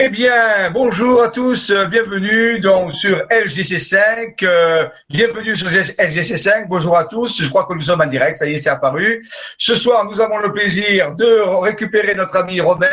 [0.00, 6.96] Eh bien, bonjour à tous, euh, bienvenue donc sur LGC5, euh, bienvenue sur LGC5, bonjour
[6.96, 9.20] à tous, je crois que nous sommes en direct, ça y est, c'est apparu.
[9.58, 12.86] Ce soir, nous avons le plaisir de récupérer notre ami Robin,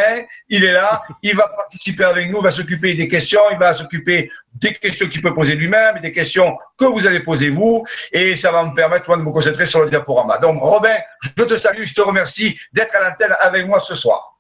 [0.49, 3.75] il est là, il va participer avec nous, il va s'occuper des questions, il va
[3.75, 8.35] s'occuper des questions qu'il peut poser lui-même, des questions que vous allez poser vous, et
[8.35, 10.39] ça va me permettre moi de me concentrer sur le diaporama.
[10.39, 14.34] Donc Robin, je te salue, je te remercie d'être à l'antenne avec moi ce soir.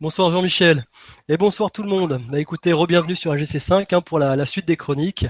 [0.00, 0.84] Bonsoir Jean-Michel
[1.28, 2.20] et bonsoir tout le monde.
[2.30, 5.26] Bah, écoutez, re-bienvenue sur AGC5 hein, pour la, suite des chroniques.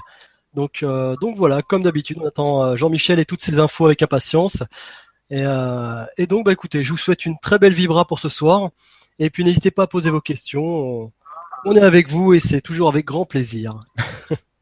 [0.55, 4.03] Donc, euh, donc voilà, comme d'habitude, on attend euh, Jean-Michel et toutes ses infos avec
[4.03, 4.63] impatience.
[5.31, 8.29] Et, euh, et, donc, bah écoutez, je vous souhaite une très belle vibra pour ce
[8.29, 8.71] soir.
[9.19, 11.13] Et puis n'hésitez pas à poser vos questions.
[11.65, 13.81] On est avec vous et c'est toujours avec grand plaisir.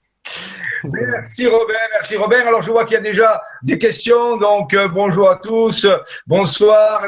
[0.93, 2.41] Merci Robin, merci Robin.
[2.47, 5.87] Alors je vois qu'il y a déjà des questions, donc euh, bonjour à tous,
[6.27, 7.03] bonsoir,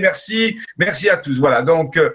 [0.00, 1.38] merci, merci à tous.
[1.38, 2.10] Voilà, donc euh,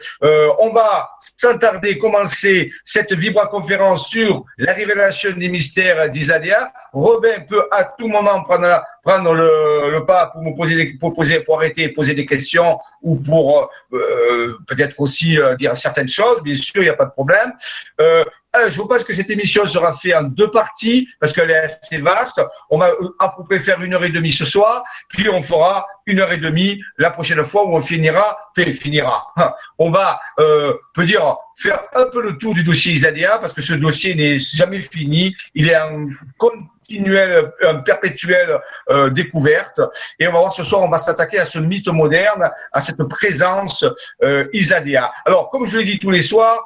[0.60, 6.72] on va sans tarder commencer cette Vibra conférence sur la révélation des mystères d'Isadia.
[6.94, 11.90] Robin peut à tout moment prendre, le, pas pour me poser, pour poser, pour arrêter
[11.90, 16.44] poser des questions ou pour euh, peut-être aussi dire certaines choses.
[16.44, 17.54] Bien sûr, il n'y a pas de problème.
[18.58, 21.58] Euh, je vous pense que cette émission sera faite en deux parties parce qu'elle est
[21.58, 22.42] assez vaste.
[22.70, 25.42] On va euh, à peu près faire une heure et demie ce soir, puis on
[25.42, 29.28] fera une heure et demie la prochaine fois où on finira, finira.
[29.80, 33.62] On va, euh, peut dire, faire un peu le tour du dossier Isadia parce que
[33.62, 35.36] ce dossier n'est jamais fini.
[35.54, 39.82] Il est en continuelle, en perpétuelle euh, découverte.
[40.20, 43.04] Et on va voir ce soir, on va s'attaquer à ce mythe moderne, à cette
[43.04, 43.86] présence
[44.24, 45.12] euh, Isadia.
[45.26, 46.66] Alors, comme je l'ai dit tous les soirs,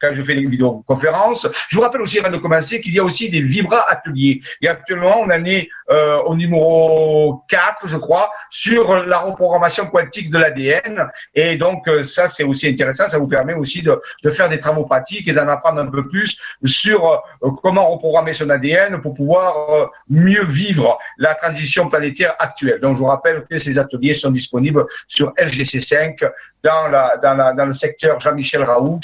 [0.00, 1.48] quand je fais des vidéoconférences.
[1.68, 4.40] Je vous rappelle aussi avant de commencer qu'il y a aussi des Vibra ateliers.
[4.60, 10.30] Et actuellement, on en est euh, au numéro 4, je crois, sur la reprogrammation quantique
[10.30, 11.06] de l'ADN.
[11.34, 13.08] Et donc, euh, ça, c'est aussi intéressant.
[13.08, 16.40] Ça vous permet aussi de, faire des travaux pratiques et d'en apprendre un peu plus
[16.64, 22.80] sur euh, comment reprogrammer son ADN pour pouvoir mieux vivre la transition planétaire actuelle.
[22.80, 26.16] Donc, je vous rappelle que ces ateliers sont disponibles sur LGC5
[26.62, 26.90] dans,
[27.20, 29.00] dans, le secteur Jean-Michel Raoux,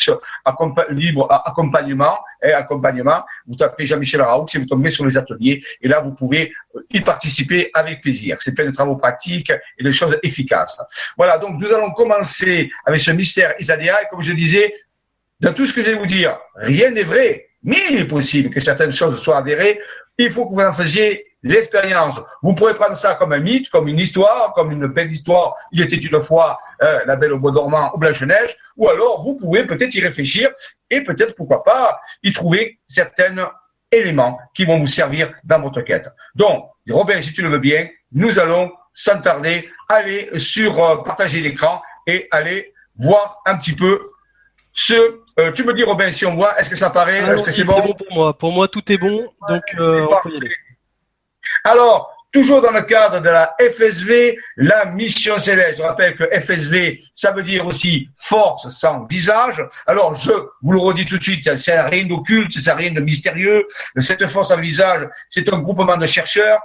[0.91, 3.25] libre accompagnement et accompagnement.
[3.47, 6.81] Vous tapez Jean-Michel Raoux et vous tombez sur les ateliers et là vous pouvez euh,
[6.93, 8.37] y participer avec plaisir.
[8.41, 10.81] C'est plein de travaux pratiques et de choses efficaces.
[11.17, 14.75] Voilà, donc nous allons commencer avec ce mystère Isadia et comme je disais,
[15.41, 18.51] dans tout ce que je vais vous dire, rien n'est vrai, mais il est possible
[18.51, 19.79] que certaines choses soient avérées.
[20.19, 22.21] Il faut que vous en faisiez l'expérience.
[22.43, 25.55] Vous pourrez prendre ça comme un mythe, comme une histoire, comme une belle histoire.
[25.73, 28.57] Il était une fois euh, la Belle au Bois dormant ou Blanche-Neige.
[28.77, 30.51] Ou alors, vous pouvez peut-être y réfléchir
[30.91, 33.51] et peut-être, pourquoi pas, y trouver certains
[33.91, 36.09] éléments qui vont vous servir dans votre quête.
[36.35, 41.41] Donc, Robin, si tu le veux bien, nous allons, sans tarder, aller sur euh, partager
[41.41, 44.11] l'écran et aller voir un petit peu
[44.73, 44.95] ce.
[45.39, 47.19] Euh, tu me dis, Robin, si on voit, est-ce que ça paraît?
[47.19, 48.39] Est-ce que c'est bon, bon pour moi.
[48.39, 50.51] Pour moi, tout est bon, donc on peut y aller.
[51.65, 55.79] Alors, toujours dans le cadre de la FSV, la mission céleste.
[55.79, 59.65] Je rappelle que FSV, ça veut dire aussi force sans visage.
[59.87, 60.33] Alors, je
[60.63, 63.67] vous le redis tout de suite, n'a rien d'occulte, n'a rien de mystérieux.
[63.99, 66.61] Cette force sans visage, c'est un groupement de chercheurs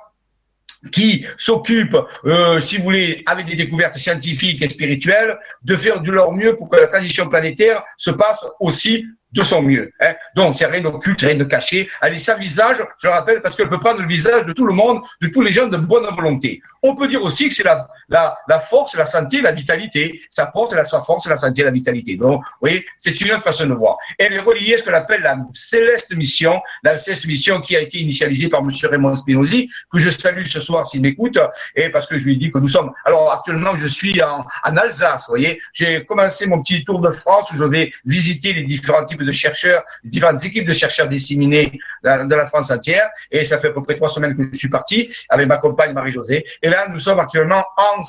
[0.92, 6.12] qui s'occupe, euh, si vous voulez, avec des découvertes scientifiques et spirituelles, de faire de
[6.12, 9.92] leur mieux pour que la transition planétaire se passe aussi de son mieux.
[10.00, 10.14] Hein.
[10.36, 11.90] Donc, c'est rien d'occulte, rien de caché.
[12.02, 14.66] Elle est sa visage, je le rappelle, parce qu'elle peut prendre le visage de tout
[14.66, 16.62] le monde, de tous les gens de bonne volonté.
[16.82, 20.22] On peut dire aussi que c'est la, la, la force, la santé, la vitalité.
[20.30, 22.16] Sa force, la, sa force, la santé, la vitalité.
[22.16, 23.98] Donc, vous voyez, c'est une autre façon de voir.
[24.20, 27.82] Elle est reliée à ce qu'on appelle la céleste mission, la céleste mission qui a
[27.82, 28.70] été initialisée par M.
[28.84, 31.40] Raymond Spinozzi, que je salue ce soir s'il m'écoute,
[31.76, 32.92] et parce que je lui dis que nous sommes.
[33.06, 35.60] Alors, actuellement, je suis en, en Alsace, vous voyez.
[35.74, 39.32] J'ai commencé mon petit tour de France où je vais visiter les différents types de
[39.32, 43.10] chercheurs, différentes équipes de chercheurs disséminés de la France entière.
[43.32, 45.94] Et ça fait à peu près trois semaines que je suis parti avec ma compagne
[45.94, 46.46] Marie-Josée.
[46.62, 48.02] Et là, nous sommes actuellement en,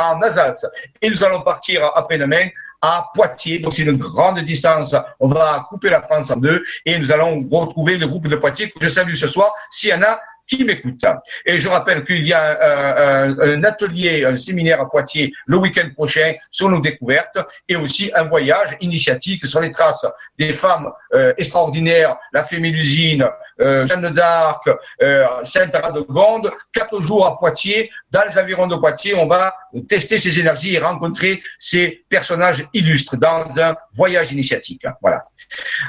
[0.00, 0.66] en Alsace.
[1.00, 2.48] Et nous allons partir après-demain
[2.82, 3.60] à Poitiers.
[3.60, 4.94] Donc c'est une grande distance.
[5.20, 8.70] On va couper la France en deux et nous allons retrouver le groupe de Poitiers
[8.70, 9.54] que je salue ce soir.
[9.70, 10.20] S'il y en a
[10.56, 11.04] qui m'écoute.
[11.46, 15.88] Et je rappelle qu'il y a euh, un atelier, un séminaire à Poitiers le week-end
[15.94, 17.38] prochain sur nos découvertes
[17.68, 20.06] et aussi un voyage initiatique sur les traces
[20.38, 23.26] des femmes euh, extraordinaires, la fée Mélusine,
[23.60, 24.68] euh, Jeanne d'Arc,
[25.02, 29.54] euh, sainte Radegonde, quatre jours à Poitiers, dans les environs de Poitiers, on va
[29.88, 34.84] tester ces énergies et rencontrer ces personnages illustres dans un voyage initiatique.
[35.00, 35.24] Voilà.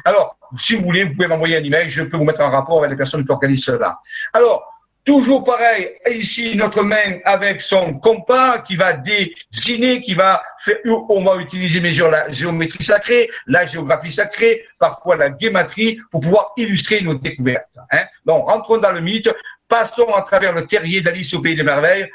[0.06, 2.80] Alors, si vous voulez, vous pouvez m'envoyer un email, je peux vous mettre en rapport
[2.80, 3.98] avec les personnes qui organisent cela.
[4.34, 4.74] Alors,
[5.06, 11.22] Toujours pareil, ici, notre main avec son compas qui va désigner, qui va faire, on
[11.26, 17.02] va utiliser mes la géométrie sacrée, la géographie sacrée, parfois la guématrie, pour pouvoir illustrer
[17.02, 17.78] nos découvertes.
[17.92, 18.06] Hein.
[18.26, 19.30] Donc, rentrons dans le mythe,
[19.68, 22.10] passons à travers le terrier d'Alice au Pays des Merveilles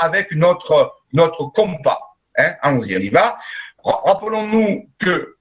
[0.00, 2.00] avec notre, notre compas.
[2.36, 2.54] Hein.
[2.62, 3.38] Allons-y, on y va.
[3.84, 5.36] Rappelons-nous que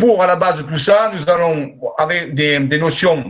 [0.00, 3.22] pour, à la base de tout ça, nous allons, avec des, des notions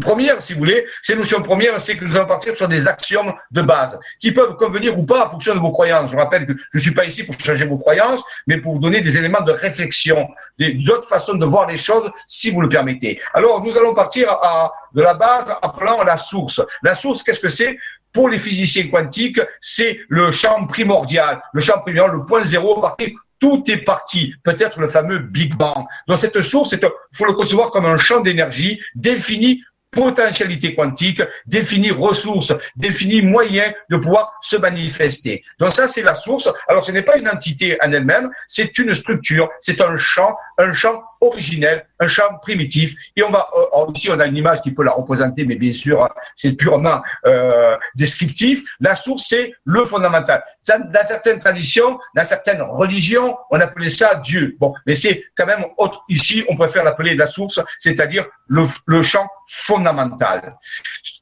[0.00, 3.32] premières, si vous voulez, ces notions premières, c'est que nous allons partir sur des axiomes
[3.50, 6.10] de base, qui peuvent convenir ou pas en fonction de vos croyances.
[6.10, 8.80] Je rappelle que je ne suis pas ici pour changer vos croyances, mais pour vous
[8.80, 13.20] donner des éléments de réflexion, d'autres façons de voir les choses, si vous le permettez.
[13.34, 16.60] Alors, nous allons partir à, de la base, appelant la source.
[16.82, 17.78] La source, qu'est-ce que c'est?
[18.12, 23.10] Pour les physiciens quantiques, c'est le champ primordial, le champ primordial, le point zéro, partir
[23.40, 25.84] tout est parti, peut-être le fameux Big Bang.
[26.06, 26.80] Donc cette source, il
[27.12, 33.96] faut le concevoir comme un champ d'énergie défini potentialité quantique, définit ressources, définit moyens de
[33.96, 35.42] pouvoir se manifester.
[35.58, 36.48] Donc ça, c'est la source.
[36.68, 40.72] Alors ce n'est pas une entité en elle-même, c'est une structure, c'est un champ, un
[40.72, 42.94] champ originel, un champ primitif.
[43.16, 45.72] Et on va euh, ici on a une image qui peut la représenter, mais bien
[45.72, 48.64] sûr c'est purement euh, descriptif.
[48.80, 50.44] La source c'est le fondamental.
[50.68, 54.56] Dans certaines traditions, dans certaines religions, on appelait ça Dieu.
[54.60, 56.04] Bon, mais c'est quand même autre.
[56.08, 60.56] Ici, on préfère l'appeler la source, c'est-à-dire le, le champ fondamental.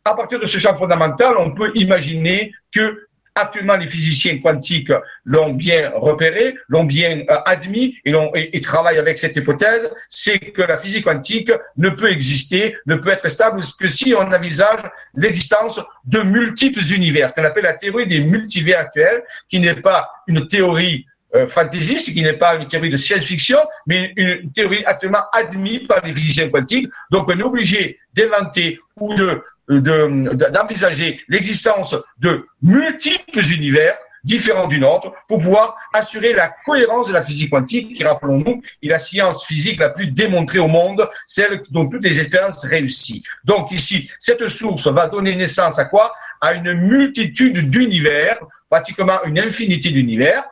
[0.05, 3.07] À partir de ce champ fondamental, on peut imaginer que
[3.39, 4.91] Actuellement, les physiciens quantiques
[5.27, 10.63] l'ont bien repéré, l'ont bien euh, admis et, et, travaillent avec cette hypothèse, c'est que
[10.63, 14.81] la physique quantique ne peut exister, ne peut être stable que si on envisage
[15.15, 20.49] l'existence de multiples univers, qu'on appelle la théorie des multivers actuels, qui n'est pas une
[20.49, 25.87] théorie euh, fantaisiste, qui n'est pas une théorie de science-fiction, mais une théorie actuellement admise
[25.87, 26.89] par les physiciens quantiques.
[27.11, 33.97] Donc on est obligé d'inventer ou de d'envisager l'existence de multiples univers
[34.27, 38.89] différents du nôtre pour pouvoir assurer la cohérence de la physique quantique qui, rappelons-nous, est
[38.89, 43.23] la science physique la plus démontrée au monde, celle dont toutes les expériences réussissent.
[43.45, 46.13] Donc ici, cette source va donner naissance à quoi?
[46.41, 48.39] À une multitude d'univers,
[48.69, 50.45] pratiquement une infinité d'univers,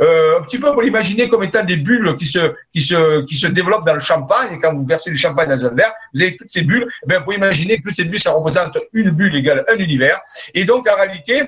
[0.00, 3.36] euh, un petit peu pour l'imaginer comme étant des bulles qui se, qui se, qui
[3.36, 4.54] se développent dans le champagne.
[4.54, 6.86] Et quand vous versez du champagne dans un verre, vous avez toutes ces bulles.
[7.04, 9.76] Eh bien, vous pouvez imaginer que toutes ces bulles, ça représente une bulle égale un
[9.76, 10.20] univers.
[10.54, 11.44] Et donc, en réalité,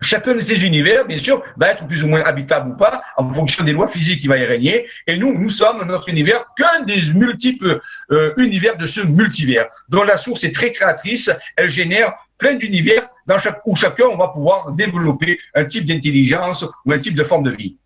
[0.00, 3.28] Chacun de ces univers, bien sûr, va être plus ou moins habitable ou pas en
[3.32, 4.86] fonction des lois physiques qui va y régner.
[5.08, 7.80] Et nous, nous sommes notre univers qu'un des multiples
[8.12, 11.30] euh, univers de ce multivers, dont la source est très créatrice.
[11.56, 16.64] Elle génère plein d'univers dans chaque, où chacun on va pouvoir développer un type d'intelligence
[16.84, 17.76] ou un type de forme de vie.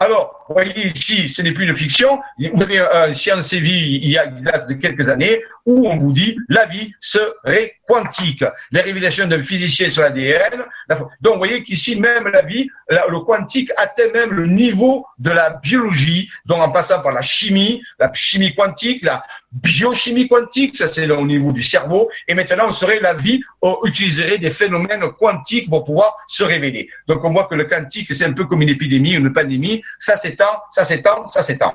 [0.00, 2.20] Alors, vous voyez ici, ce n'est plus une fiction.
[2.38, 6.12] Vous avez un Science et Vie il y a de quelques années où on vous
[6.12, 8.44] dit la vie serait quantique.
[8.70, 10.64] Les révélations d'un physicien sur l'ADN.
[10.88, 15.50] Donc, vous voyez qu'ici même la vie, le quantique atteint même le niveau de la
[15.50, 19.24] biologie, donc en passant par la chimie, la chimie quantique, la
[19.62, 23.76] biochimie quantique, ça c'est au niveau du cerveau, et maintenant on serait la vie, on
[23.84, 26.88] utiliserait des phénomènes quantiques pour pouvoir se révéler.
[27.08, 30.16] Donc on voit que le quantique c'est un peu comme une épidémie, une pandémie, ça
[30.16, 31.74] s'étend, ça s'étend, ça s'étend.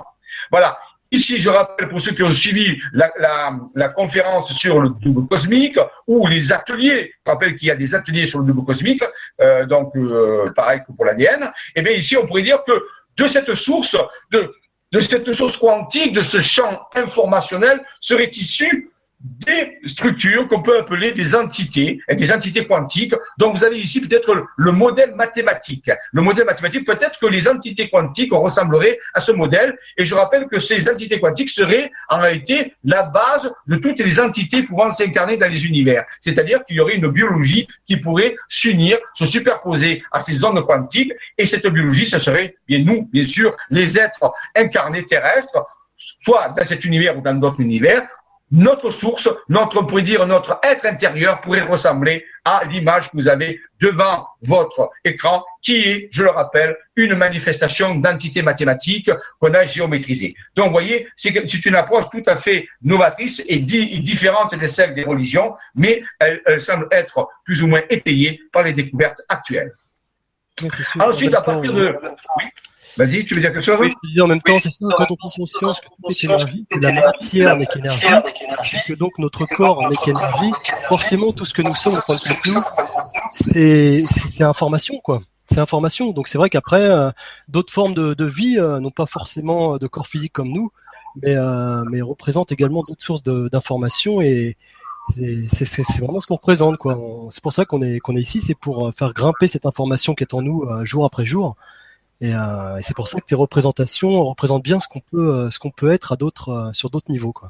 [0.52, 0.78] Voilà.
[1.14, 3.12] Ici, je rappelle pour ceux qui ont suivi la,
[3.76, 5.78] la, conférence sur le double cosmique
[6.08, 9.04] ou les ateliers, je rappelle qu'il y a des ateliers sur le double cosmique,
[9.42, 12.82] euh, donc euh, pareil que pour l'ADN, et eh bien ici, on pourrait dire que
[13.18, 13.98] de cette source,
[14.32, 14.54] de,
[14.92, 18.92] de cette source quantique, de ce champ informationnel, serait issu
[19.24, 23.14] des structures qu'on peut appeler des entités, des entités quantiques.
[23.38, 25.92] Donc vous avez ici peut-être le modèle mathématique.
[26.12, 29.78] Le modèle mathématique, peut-être que les entités quantiques ressembleraient à ce modèle.
[29.98, 34.20] Et je rappelle que ces entités quantiques seraient en réalité la base de toutes les
[34.20, 36.06] entités pouvant s'incarner dans les univers.
[36.20, 41.14] C'est-à-dire qu'il y aurait une biologie qui pourrait s'unir, se superposer à ces zones quantiques.
[41.38, 45.64] Et cette biologie, ce serait bien nous, bien sûr, les êtres incarnés terrestres
[46.24, 48.08] soit dans cet univers ou dans d'autres univers,
[48.52, 53.28] notre source, notre, on pourrait dire, notre être intérieur pourrait ressembler à l'image que vous
[53.28, 59.66] avez devant votre écran, qui est, je le rappelle, une manifestation d'entité mathématique qu'on a
[59.66, 60.36] géométrisée.
[60.56, 65.04] Donc, vous voyez, c'est une approche tout à fait novatrice et différente de celle des
[65.04, 69.72] religions, mais elle, semble être plus ou moins étayée par les découvertes actuelles.
[71.00, 71.98] Ensuite, à partir de...
[72.38, 72.46] Oui
[72.98, 75.10] Vas-y, tu veux dire quelque chose Oui, je dis en même temps, c'est sûr, quand
[75.10, 79.12] on prend conscience que tout est énergie, que la matière n'est qu'énergie, et que donc
[79.18, 80.52] notre corps n'est qu'énergie,
[80.88, 82.62] forcément tout ce que nous sommes en tant que nous,
[83.34, 85.22] c'est c'est information quoi.
[85.48, 86.12] C'est information.
[86.12, 87.12] Donc c'est vrai qu'après, euh,
[87.50, 90.72] d'autres formes de, de vie euh, n'ont pas forcément de corps physique comme nous,
[91.22, 94.58] mais, euh, mais représentent également d'autres sources d'informations et
[95.16, 96.98] c'est vraiment ce qu'on représente quoi.
[97.32, 100.24] C'est pour ça qu'on est qu'on est ici, c'est pour faire grimper cette information qui
[100.24, 101.56] est en nous euh, jour après jour.
[102.22, 105.60] Et, euh, et c'est pour ça que tes représentations représentent bien ce qu'on peut ce
[105.60, 107.50] qu'on peut être à d'autres sur d'autres niveaux quoi.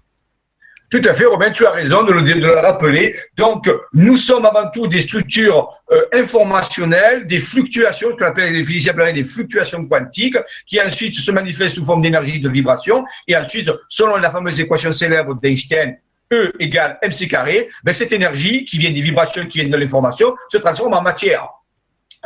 [0.91, 3.15] Tout à fait, Robin, tu as raison de le, de le rappeler.
[3.37, 8.65] Donc, nous sommes avant tout des structures euh, informationnelles, des fluctuations, ce qu'on appelle les
[8.65, 10.35] physiciens des fluctuations quantiques,
[10.67, 14.91] qui ensuite se manifestent sous forme d'énergie de vibration, et ensuite, selon la fameuse équation
[14.91, 15.95] célèbre d'Einstein,
[16.33, 20.33] E égale mc carré, ben cette énergie qui vient des vibrations, qui viennent de l'information,
[20.49, 21.49] se transforme en matière.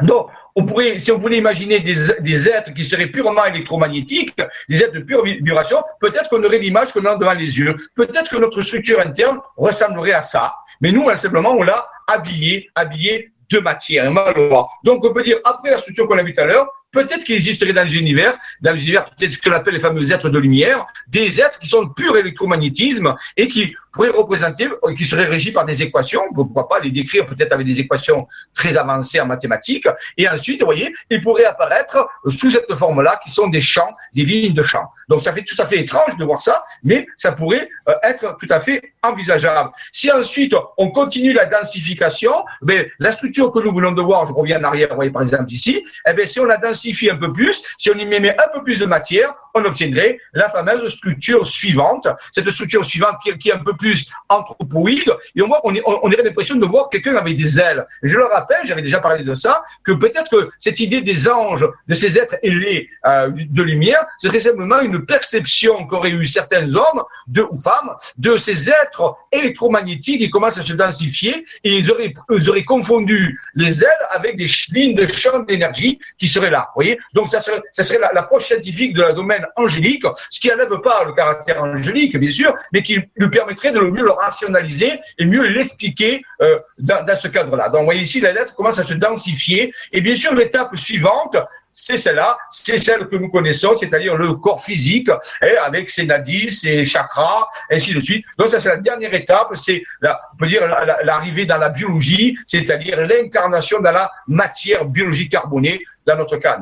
[0.02, 4.36] Donc, on pourrait, si on voulait imaginer des, êtres qui seraient purement électromagnétiques,
[4.70, 7.76] des êtres de pure vibration, peut-être qu'on aurait l'image qu'on a devant les yeux.
[7.96, 10.56] Peut-être que notre structure interne ressemblerait à ça.
[10.82, 14.12] Mais nous, simplement, on l'a habillé, habillé de matière.
[14.84, 17.36] Donc, on peut dire, après la structure qu'on a vue tout à l'heure, peut-être qu'il
[17.36, 21.42] existerait dans l'univers, dans l'univers, peut-être ce qu'on appelle les fameux êtres de lumière, des
[21.42, 25.66] êtres qui sont de pur électromagnétisme et qui pourraient représenter, euh, qui seraient régis par
[25.66, 29.88] des équations, pourquoi pas les décrire peut-être avec des équations très avancées en mathématiques,
[30.18, 34.26] et ensuite, vous voyez, ils pourraient apparaître sous cette forme-là, qui sont des champs, des
[34.26, 34.92] lignes de champs.
[35.08, 38.36] Donc ça fait tout à fait étrange de voir ça, mais ça pourrait euh, être
[38.40, 39.70] tout à fait envisageable.
[39.92, 44.34] Si ensuite on continue la densification, ben, la structure que nous voulons de voir, je
[44.34, 47.18] reviens en arrière, vous voyez par exemple ici, eh bien, si on la densifie un
[47.18, 50.94] peu plus, si on y met un peu plus de matière, on obtiendrait la fameuse
[50.94, 55.48] structure suivante, cette structure suivante qui, qui est un peu plus plus anthropoïde, et on
[55.48, 57.86] voit qu'on on, aurait l'impression de voir quelqu'un avec des ailes.
[58.02, 61.68] Je le rappelle, j'avais déjà parlé de ça, que peut-être que cette idée des anges,
[61.88, 67.04] de ces êtres élevés euh, de lumière, serait simplement une perception qu'auraient eu certains hommes
[67.28, 72.12] de, ou femmes de ces êtres électromagnétiques qui commencent à se densifier, et ils auraient,
[72.32, 76.70] ils auraient confondu les ailes avec des lignes de champ d'énergie qui seraient là.
[76.74, 80.82] Voyez Donc ça serait, ça serait l'approche scientifique de la domaine angélique, ce qui n'enlève
[80.82, 85.26] pas le caractère angélique, bien sûr, mais qui lui permettrait de mieux le rationaliser et
[85.26, 87.70] mieux l'expliquer euh, dans, dans, ce cadre-là.
[87.70, 89.74] Donc, vous voyez ici, la lettre commence à se densifier.
[89.92, 91.38] Et bien sûr, l'étape suivante,
[91.76, 96.50] c'est celle-là, c'est celle que nous connaissons, c'est-à-dire le corps physique, hein, avec ses nadis,
[96.50, 98.26] ses chakras, ainsi de suite.
[98.38, 100.66] Donc ça, c'est la dernière étape, c'est, on peut dire,
[101.04, 106.60] l'arrivée dans la biologie, c'est-à-dire l'incarnation dans la matière biologique carbonée, dans notre cas.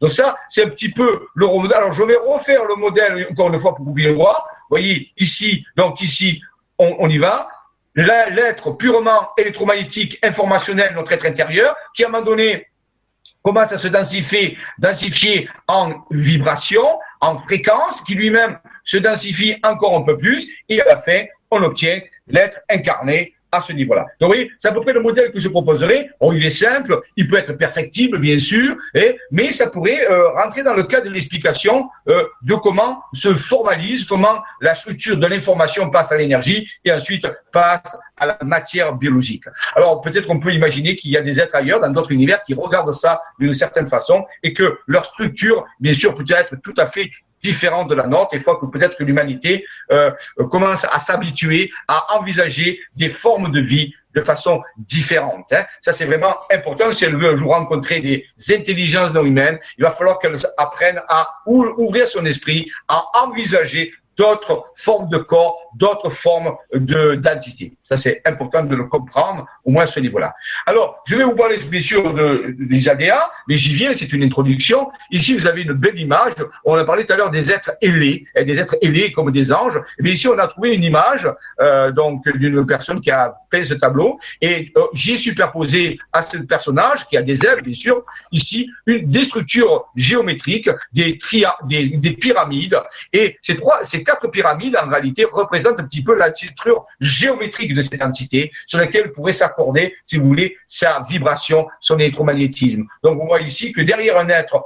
[0.00, 1.76] Donc, ça, c'est un petit peu le modèle.
[1.76, 4.46] Alors, je vais refaire le modèle encore une fois pour puissiez le voir.
[4.68, 6.42] Vous voyez, ici, donc ici,
[6.80, 7.48] on, y va.
[7.94, 12.66] L'être purement électromagnétique, informationnel, notre être intérieur, qui à un moment donné
[13.42, 20.02] commence à se densifier, densifier en vibration, en fréquence, qui lui-même se densifie encore un
[20.02, 24.06] peu plus, et à la fin, on obtient l'être incarné, à ce niveau-là.
[24.20, 26.10] Donc, oui, c'est à peu près le modèle que je proposerai.
[26.20, 30.30] Bon, il est simple, il peut être perfectible, bien sûr, et, mais ça pourrait euh,
[30.30, 35.26] rentrer dans le cadre de l'explication euh, de comment se formalise, comment la structure de
[35.26, 39.44] l'information passe à l'énergie et ensuite passe à la matière biologique.
[39.74, 42.54] Alors, peut-être qu'on peut imaginer qu'il y a des êtres ailleurs, dans d'autres univers, qui
[42.54, 46.86] regardent ça d'une certaine façon et que leur structure, bien sûr, peut être tout à
[46.86, 47.10] fait
[47.42, 50.10] différente de la nôtre, et fois que peut-être que l'humanité euh,
[50.50, 55.52] commence à s'habituer à envisager des formes de vie de façon différente.
[55.52, 55.64] Hein.
[55.82, 56.90] Ça, c'est vraiment important.
[56.90, 61.00] Si elle veut un jour rencontrer des intelligences non humaines, il va falloir qu'elle apprenne
[61.08, 67.72] à ouvrir son esprit, à envisager d'autres formes de corps, d'autres formes de d'entité.
[67.84, 70.34] Ça, c'est important de le comprendre, au moins à ce niveau-là.
[70.66, 74.22] Alors, je vais vous parler bien sûr de, des ADA, mais j'y viens, c'est une
[74.22, 74.90] introduction.
[75.10, 76.34] Ici, vous avez une belle image.
[76.64, 79.80] On a parlé tout à l'heure des êtres ailés, des êtres ailés comme des anges.
[79.98, 81.28] Bien ici, on a trouvé une image
[81.60, 86.38] euh, donc d'une personne qui a peint ce tableau, et euh, j'ai superposé à ce
[86.38, 91.88] personnage, qui a des ailes, bien sûr, ici, une, des structures géométriques, des, tria, des,
[91.88, 92.78] des pyramides,
[93.12, 97.74] et ces trois, ces quatre pyramides, en réalité, représentent un petit peu la structure géométrique
[97.74, 102.84] de cette entité sur laquelle pourrait s'accorder, si vous voulez, sa vibration, son électromagnétisme.
[103.02, 104.64] Donc, on voit ici que derrière un être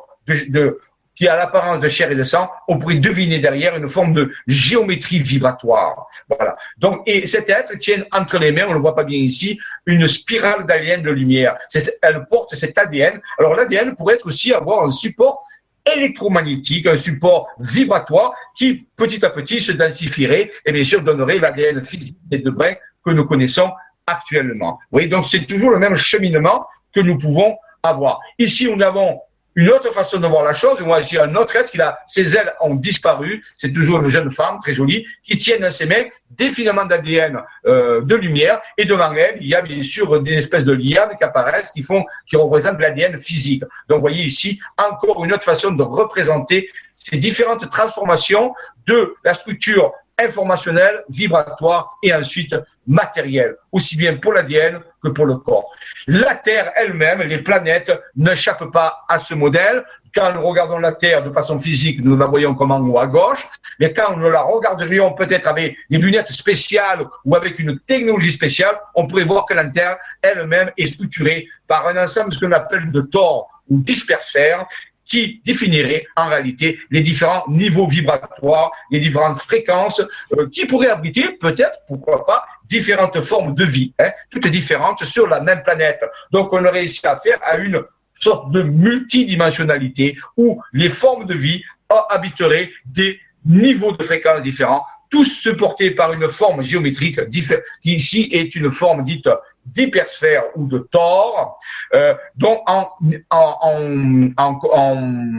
[1.15, 4.33] qui a l'apparence de chair et de sang, on pourrait deviner derrière une forme de
[4.47, 6.07] géométrie vibratoire.
[6.29, 6.57] Voilà.
[6.79, 9.59] Donc, et cet être tient entre les mains, on ne le voit pas bien ici,
[9.87, 11.57] une spirale d'ADN de lumière.
[12.03, 13.21] Elle porte cet ADN.
[13.39, 15.47] Alors, l'ADN pourrait aussi avoir un support
[15.87, 21.85] électromagnétique, un support vibratoire qui, petit à petit, se densifierait et bien sûr donnerait l'ADN
[21.85, 22.75] physique des deux brins
[23.05, 23.71] que nous connaissons
[24.07, 24.79] actuellement.
[24.93, 28.21] Oui, donc c'est toujours le même cheminement que nous pouvons avoir.
[28.39, 29.21] Ici, nous avons
[29.57, 30.81] une autre façon de voir la chose.
[30.81, 33.45] Moi, j'ai un autre être qui a ses ailes ont disparu.
[33.57, 37.41] C'est toujours une jeune femme très jolie qui tient dans ses mains des filaments d'ADN
[37.67, 41.17] euh, de lumière et devant elle, il y a bien sûr des espèces de lianes
[41.17, 43.63] qui apparaissent qui font, qui représentent l'ADN physique.
[43.89, 48.55] Donc, voyez ici encore une autre façon de représenter ces différentes transformations
[48.87, 52.55] de la structure informationnel, vibratoire et ensuite
[52.87, 55.71] matériel, aussi bien pour l'ADN que pour le corps.
[56.07, 59.85] La Terre elle-même, les planètes, n'échappent pas à ce modèle.
[60.15, 63.07] Quand nous regardons la Terre de façon physique, nous la voyons comme en haut à
[63.07, 63.45] gauche,
[63.81, 68.79] mais quand nous la regarderions peut-être avec des lunettes spéciales ou avec une technologie spéciale,
[68.95, 72.93] on pourrait voir que la Terre elle-même est structurée par un ensemble ce qu'on appelle
[72.93, 74.67] de tores ou dispersères
[75.07, 80.01] qui définirait en réalité les différents niveaux vibratoires, les différentes fréquences
[80.33, 85.27] euh, qui pourraient abriter peut-être, pourquoi pas, différentes formes de vie, hein, toutes différentes sur
[85.27, 86.03] la même planète.
[86.31, 87.83] Donc on aurait ici affaire à une
[88.15, 91.63] sorte de multidimensionnalité où les formes de vie
[92.09, 98.55] habiteraient des niveaux de fréquences différents, tous supportés par une forme géométrique qui ici est
[98.57, 99.29] une forme dite
[99.67, 101.59] d'hypersphère ou de tor,
[101.95, 102.89] euh, en,
[103.31, 104.31] en,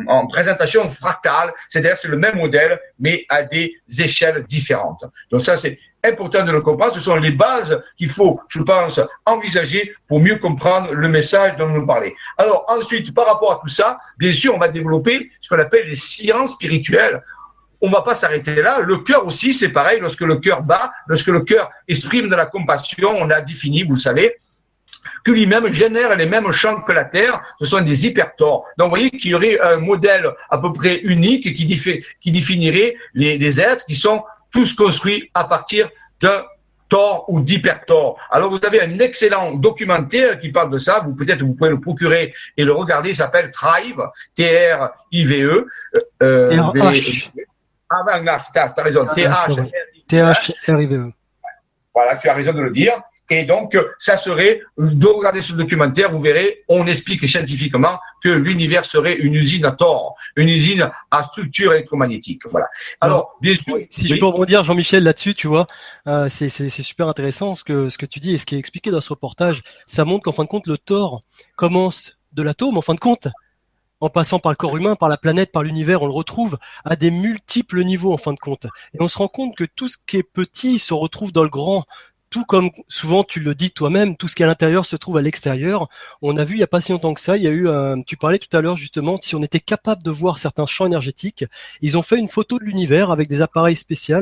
[0.08, 5.03] en, présentation fractale, c'est-à-dire c'est le même modèle, mais à des échelles différentes.
[5.32, 6.94] Donc ça, c'est important de le comprendre.
[6.94, 11.67] Ce sont les bases qu'il faut, je pense, envisager pour mieux comprendre le message dont
[11.67, 12.12] nous parlons.
[12.38, 15.88] Alors ensuite, par rapport à tout ça, bien sûr, on va développer ce qu'on appelle
[15.88, 17.22] les sciences spirituelles
[17.82, 18.79] on va pas s'arrêter là.
[18.79, 20.00] Le cœur aussi, c'est pareil.
[20.00, 23.94] Lorsque le cœur bat, lorsque le cœur exprime de la compassion, on a défini, vous
[23.94, 24.38] le savez,
[25.24, 27.41] que lui-même génère les mêmes champs que la Terre.
[27.60, 28.65] Ce sont des hypertors.
[28.77, 31.65] Donc, vous voyez qu'il y aurait un modèle à peu près unique qui,
[32.22, 35.89] qui définirait les, les êtres qui sont tous construits à partir
[36.22, 36.44] d'un
[36.88, 38.20] Tor ou d'hypertor.
[38.29, 41.00] Alors vous avez un excellent documentaire qui parle de ça.
[41.00, 43.10] Vous peut-être vous pouvez le procurer et le regarder.
[43.10, 44.01] Il s'appelle Thrive,
[44.36, 45.67] T-R-I-V-E.
[46.22, 46.51] Euh,
[47.89, 48.23] ah ben,
[48.53, 49.05] tu as, raison.
[50.07, 51.11] T-H-R-I-V-E.
[51.93, 53.01] Voilà, tu as raison de le dire.
[53.29, 58.85] Et donc, ça serait, de regarder ce documentaire, vous verrez, on explique scientifiquement que l'univers
[58.85, 62.43] serait une usine à tort, une usine à structure électromagnétique.
[62.51, 62.67] Voilà.
[63.01, 63.79] Alors, bien sûr.
[63.89, 65.65] Si je peux rebondir, Jean-Michel, là-dessus, tu vois,
[66.07, 68.91] euh, c'est super intéressant ce que, ce que tu dis et ce qui est expliqué
[68.91, 69.63] dans ce reportage.
[69.87, 71.21] Ça montre qu'en fin de compte, le tort
[71.55, 73.27] commence de l'atome, en fin de compte
[74.01, 76.95] en passant par le corps humain, par la planète, par l'univers, on le retrouve à
[76.95, 78.67] des multiples niveaux en fin de compte.
[78.93, 81.50] Et on se rend compte que tout ce qui est petit se retrouve dans le
[81.50, 81.85] grand.
[82.31, 85.15] Tout comme souvent tu le dis toi-même, tout ce qui est à l'intérieur se trouve
[85.15, 85.87] à l'extérieur.
[86.22, 87.70] On a vu il n'y a pas si longtemps que ça, il y a eu,
[88.05, 91.46] tu parlais tout à l'heure justement, si on était capable de voir certains champs énergétiques,
[91.81, 94.17] ils ont fait une photo de l'univers avec des appareils spéciaux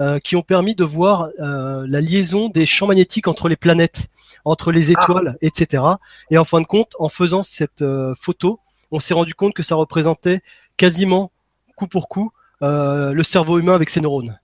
[0.00, 4.08] euh, qui ont permis de voir euh, la liaison des champs magnétiques entre les planètes,
[4.44, 5.00] entre les ah.
[5.00, 5.84] étoiles, etc.
[6.30, 9.62] Et en fin de compte, en faisant cette euh, photo, on s'est rendu compte que
[9.62, 10.40] ça représentait
[10.76, 11.30] quasiment
[11.76, 14.38] coup pour coup euh, le cerveau humain avec ses neurones.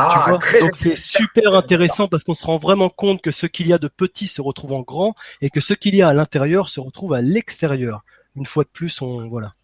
[0.00, 3.72] Ah, Donc c'est super intéressant parce qu'on se rend vraiment compte que ce qu'il y
[3.72, 6.68] a de petit se retrouve en grand et que ce qu'il y a à l'intérieur
[6.68, 8.04] se retrouve à l'extérieur.
[8.36, 9.54] Une fois de plus, on voilà.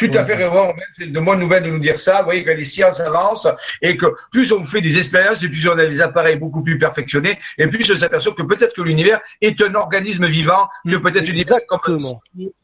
[0.00, 0.74] Tout à fait raison.
[0.98, 2.18] C'est de bonnes nouvelles de nous dire ça.
[2.18, 3.48] Vous voyez que les sciences avancent
[3.82, 6.78] et que plus on fait des expériences et plus on a des appareils beaucoup plus
[6.78, 11.26] perfectionnés et plus on s'aperçoit que peut-être que l'univers est un organisme vivant, que peut-être
[11.26, 12.00] l'univers comme...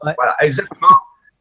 [0.01, 0.87] Voilà, exactement.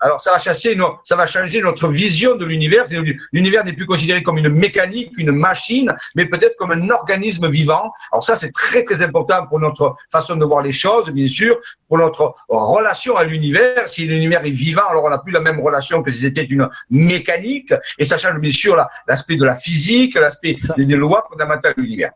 [0.00, 2.84] Alors ça va chasser, ça va changer notre vision de l'univers.
[3.32, 7.92] L'univers n'est plus considéré comme une mécanique, une machine, mais peut-être comme un organisme vivant.
[8.12, 11.58] Alors ça, c'est très très important pour notre façon de voir les choses, bien sûr,
[11.88, 13.88] pour notre relation à l'univers.
[13.88, 16.68] Si l'univers est vivant, alors on n'a plus la même relation que si c'était une
[16.90, 17.72] mécanique.
[17.98, 18.76] Et ça change bien sûr
[19.08, 22.12] l'aspect de la physique, l'aspect des lois fondamentales de l'univers.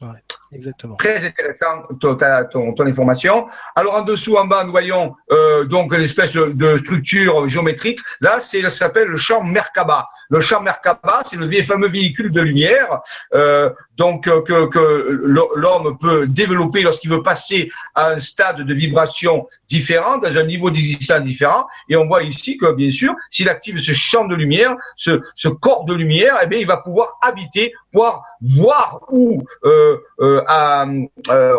[0.00, 0.08] Ouais,
[0.52, 0.96] exactement.
[0.96, 3.46] Très intéressant ton, ton, ton, information.
[3.76, 8.00] Alors en dessous, en bas, nous voyons euh, donc l'espèce de structure géométrique.
[8.20, 10.08] Là, c'est ça s'appelle le champ Merkaba.
[10.30, 13.00] Le champ Merkaba, c'est le fameux véhicule de lumière,
[13.34, 15.22] euh, donc euh, que, que
[15.54, 20.70] l'homme peut développer lorsqu'il veut passer à un stade de vibration différent, dans un niveau
[20.70, 21.66] d'existence différent.
[21.88, 25.48] Et on voit ici que, bien sûr, s'il active ce champ de lumière, ce, ce
[25.48, 30.86] corps de lumière, eh bien, il va pouvoir habiter, pouvoir voir où euh, euh, à,
[31.30, 31.56] euh,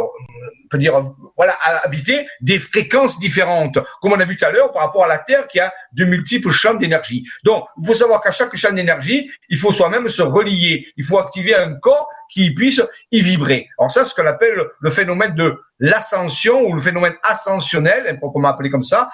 [0.70, 0.94] peut dire
[1.36, 5.08] voilà habiter des fréquences différentes, comme on a vu tout à l'heure par rapport à
[5.08, 7.26] la Terre qui a de multiples champs d'énergie.
[7.44, 10.88] Donc, il faut savoir qu'à chaque champ d'énergie, il faut soi-même se relier.
[10.98, 13.68] Il faut activer un corps qui puisse y vibrer.
[13.80, 18.50] Alors ça, c'est ce qu'on appelle le phénomène de l'ascension ou le phénomène ascensionnel, proprement
[18.50, 19.10] appelé comme ça.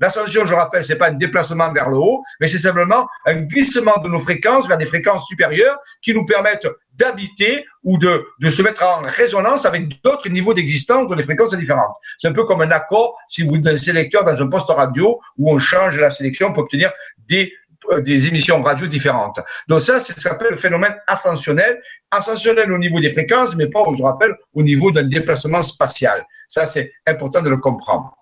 [0.00, 3.98] L'ascension, je rappelle, c'est pas un déplacement vers le haut, mais c'est simplement un glissement
[4.02, 8.84] de nos fréquences vers des fréquences supérieures qui nous permettent d'habiter ou de, se mettre
[8.84, 11.96] en résonance avec d'autres niveaux d'existence dont les fréquences sont différentes.
[12.18, 15.18] C'est un peu comme un accord si vous êtes un sélecteur dans un poste radio
[15.38, 16.92] où on change la sélection pour obtenir
[17.28, 17.52] des
[17.88, 19.40] euh, des émissions radio différentes.
[19.66, 21.80] Donc ça, ça s'appelle le phénomène ascensionnel.
[22.10, 26.26] Ascensionnel au niveau des fréquences, mais pas, je rappelle, au niveau d'un déplacement spatial.
[26.48, 28.14] Ça, c'est important de le comprendre.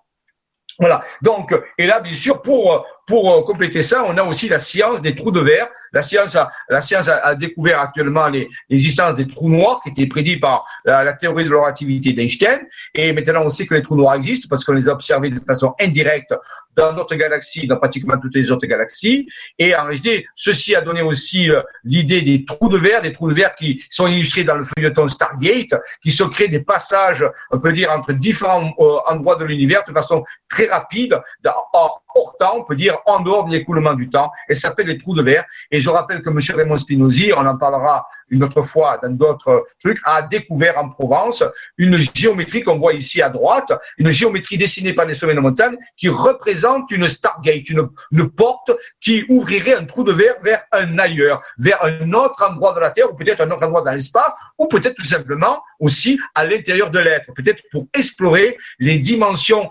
[0.79, 1.03] Voilà.
[1.21, 5.01] Donc, et là, bien sûr, pour pour euh, compléter ça, on a aussi la science
[5.01, 5.67] des trous de verre.
[5.91, 8.27] La science a, la science a, découvert actuellement
[8.69, 12.59] l'existence des trous noirs qui étaient prédits par la, théorie de la relativité d'Einstein.
[12.93, 15.39] Et maintenant, on sait que les trous noirs existent parce qu'on les a observés de
[15.39, 16.35] façon indirecte
[16.77, 19.27] dans notre galaxie, dans pratiquement toutes les autres galaxies.
[19.57, 23.29] Et en réalité, ceci a donné aussi euh, l'idée des trous de verre, des trous
[23.29, 27.59] de verre qui sont illustrés dans le feuilleton Stargate, qui se créent des passages, on
[27.59, 31.19] peut dire, entre différents euh, endroits de l'univers de façon très rapide,
[31.73, 32.03] hors
[32.39, 35.21] temps, on peut dire en dehors de l'écoulement du temps, et s'appelle les trous de
[35.21, 35.45] verre.
[35.71, 36.39] Et je rappelle que M.
[36.55, 41.43] Raymond Spinozzi, on en parlera une autre fois dans d'autres trucs, a découvert en Provence
[41.77, 45.77] une géométrie qu'on voit ici à droite, une géométrie dessinée par des sommets de montagne
[45.97, 50.97] qui représente une Stargate, une, une porte qui ouvrirait un trou de verre vers un
[50.99, 54.31] ailleurs, vers un autre endroit de la Terre, ou peut-être un autre endroit dans l'espace,
[54.57, 59.69] ou peut-être tout simplement aussi à l'intérieur de l'être, peut-être pour explorer les dimensions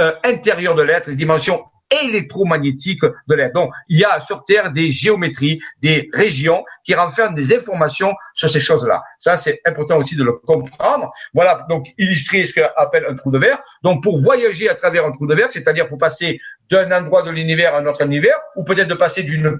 [0.00, 3.52] euh, intérieures de l'être, les dimensions électromagnétique de l'air.
[3.52, 8.48] Donc, il y a sur Terre des géométries, des régions qui renferment des informations sur
[8.48, 9.02] ces choses-là.
[9.18, 11.12] Ça, c'est important aussi de le comprendre.
[11.34, 13.62] Voilà, donc illustrer ce qu'on appelle un trou de verre.
[13.82, 16.40] Donc, pour voyager à travers un trou de verre, c'est-à-dire pour passer
[16.70, 19.56] d'un endroit de l'univers à un autre univers, ou peut-être de passer d'une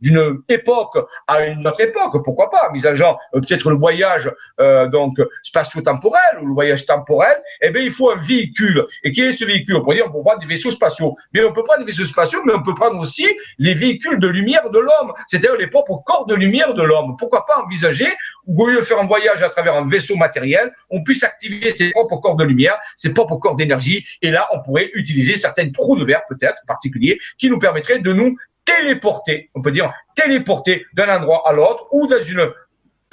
[0.00, 5.20] d'une époque à une autre époque, pourquoi pas, envisageant euh, peut-être le voyage euh, donc
[5.42, 8.86] spatio-temporel ou le voyage temporel, eh bien il faut un véhicule.
[9.04, 9.76] Et quel est ce véhicule?
[9.76, 12.52] On pourrait dire on prendre des vaisseaux spatiaux, on peut prendre des vaisseaux spatiaux, mais
[12.54, 13.26] on peut prendre aussi
[13.58, 17.16] les véhicules de lumière de l'homme, c'est-à-dire les propres corps de lumière de l'homme.
[17.18, 18.08] Pourquoi pas envisager,
[18.46, 21.90] au lieu de faire un voyage à travers un vaisseau matériel, on puisse activer ses
[21.90, 25.96] propres corps de lumière, ses propres corps d'énergie, et là on pourrait utiliser certaines trous
[25.96, 31.16] de verre peut-être particulier qui nous permettrait de nous téléporter, on peut dire téléporter d'un
[31.16, 32.48] endroit à l'autre ou dans une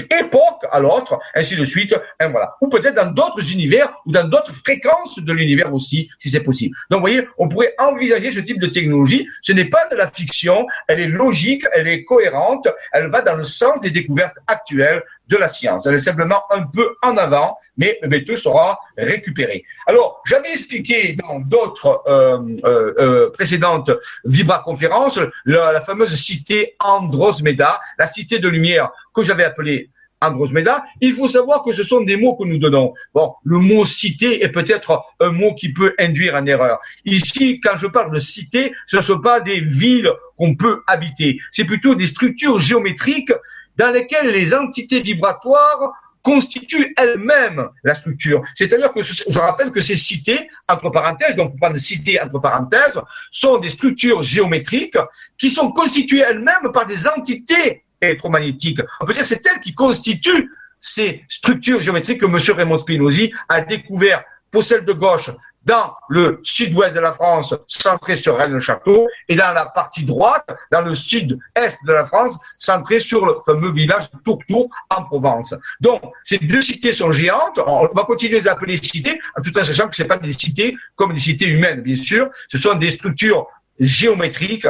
[0.01, 2.55] époque à l'autre, ainsi de suite, et voilà.
[2.61, 6.75] Ou peut-être dans d'autres univers ou dans d'autres fréquences de l'univers aussi, si c'est possible.
[6.89, 9.27] Donc, vous voyez, on pourrait envisager ce type de technologie.
[9.41, 13.35] Ce n'est pas de la fiction, elle est logique, elle est cohérente, elle va dans
[13.35, 15.85] le sens des découvertes actuelles de la science.
[15.85, 19.63] Elle est simplement un peu en avant, mais tout sera récupéré.
[19.87, 23.91] Alors, j'avais expliqué dans d'autres euh, euh, euh précédentes
[24.25, 29.89] Vibra-conférences la, la, fameuse cité Androsmeda, la cité de lumière que j'avais appelée
[30.21, 30.83] Androsmeda.
[31.01, 32.93] Il faut savoir que ce sont des mots que nous donnons.
[33.13, 36.79] Bon, le mot cité est peut-être un mot qui peut induire en erreur.
[37.05, 41.39] Ici, quand je parle de cité, ce ne sont pas des villes qu'on peut habiter.
[41.51, 43.33] C'est plutôt des structures géométriques
[43.77, 48.43] dans lesquelles les entités vibratoires constituent elles-mêmes la structure.
[48.53, 52.39] C'est-à-dire que je rappelle que ces cités, entre parenthèses, donc on parle de cités entre
[52.39, 52.99] parenthèses,
[53.31, 54.97] sont des structures géométriques
[55.37, 58.81] qui sont constituées elles-mêmes par des entités électromagnétiques.
[59.01, 60.49] On peut dire que c'est elles qui constituent
[60.81, 62.37] ces structures géométriques que M.
[62.55, 65.29] Raymond Spinozzi a découvert pour celle de gauche
[65.69, 70.81] dans le sud-ouest de la France, centré sur Rennes-le-Château, et dans la partie droite, dans
[70.81, 75.53] le sud-est de la France, centré sur le fameux village de Tourtour en Provence.
[75.79, 77.59] Donc, ces deux cités sont géantes.
[77.67, 80.75] On va continuer à les appeler cités, tout en sachant que ce pas des cités
[80.95, 82.29] comme des cités humaines, bien sûr.
[82.47, 83.45] Ce sont des structures
[83.79, 84.67] géométriques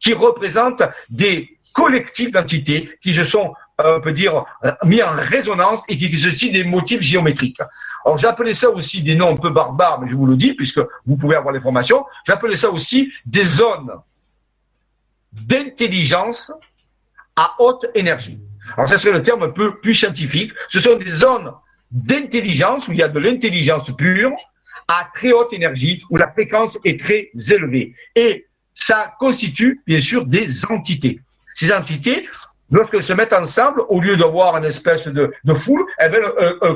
[0.00, 4.44] qui représentent des collectifs d'entités qui se sont on peut dire,
[4.84, 7.60] mis en résonance et qui suscitent des motifs géométriques.
[8.04, 10.80] Alors j'appelais ça aussi des noms un peu barbares, mais je vous le dis, puisque
[11.06, 13.92] vous pouvez avoir l'information, j'appelais ça aussi des zones
[15.32, 16.52] d'intelligence
[17.36, 18.38] à haute énergie.
[18.76, 20.52] Alors ça serait le terme un peu plus scientifique.
[20.68, 21.52] Ce sont des zones
[21.90, 24.32] d'intelligence où il y a de l'intelligence pure
[24.88, 27.94] à très haute énergie, où la fréquence est très élevée.
[28.16, 31.20] Et ça constitue bien sûr des entités.
[31.54, 32.28] Ces entités,
[32.70, 36.74] lorsqu'elles se mettent ensemble, au lieu d'avoir une espèce de, foule, elles euh, euh,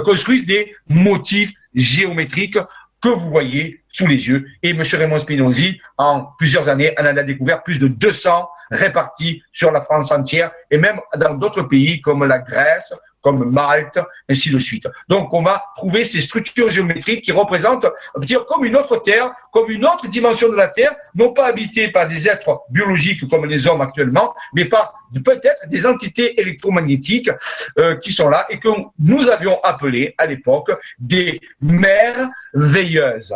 [0.00, 2.58] construisent des motifs géométriques
[3.00, 4.44] que vous voyez sous les yeux.
[4.62, 4.82] Et M.
[4.82, 10.10] Raymond Spinozzi, en plusieurs années, en a découvert plus de 200 répartis sur la France
[10.10, 14.86] entière et même dans d'autres pays comme la Grèce, comme Malte, ainsi de suite.
[15.08, 17.86] Donc, on va trouver ces structures géométriques qui représentent,
[18.18, 21.88] dire, comme une autre Terre, comme une autre dimension de la Terre, non pas habitée
[21.88, 24.92] par des êtres biologiques comme les hommes actuellement, mais par
[25.24, 27.30] peut-être des entités électromagnétiques
[27.78, 33.34] euh, qui sont là et que nous avions appelé à l'époque des mères veilleuses.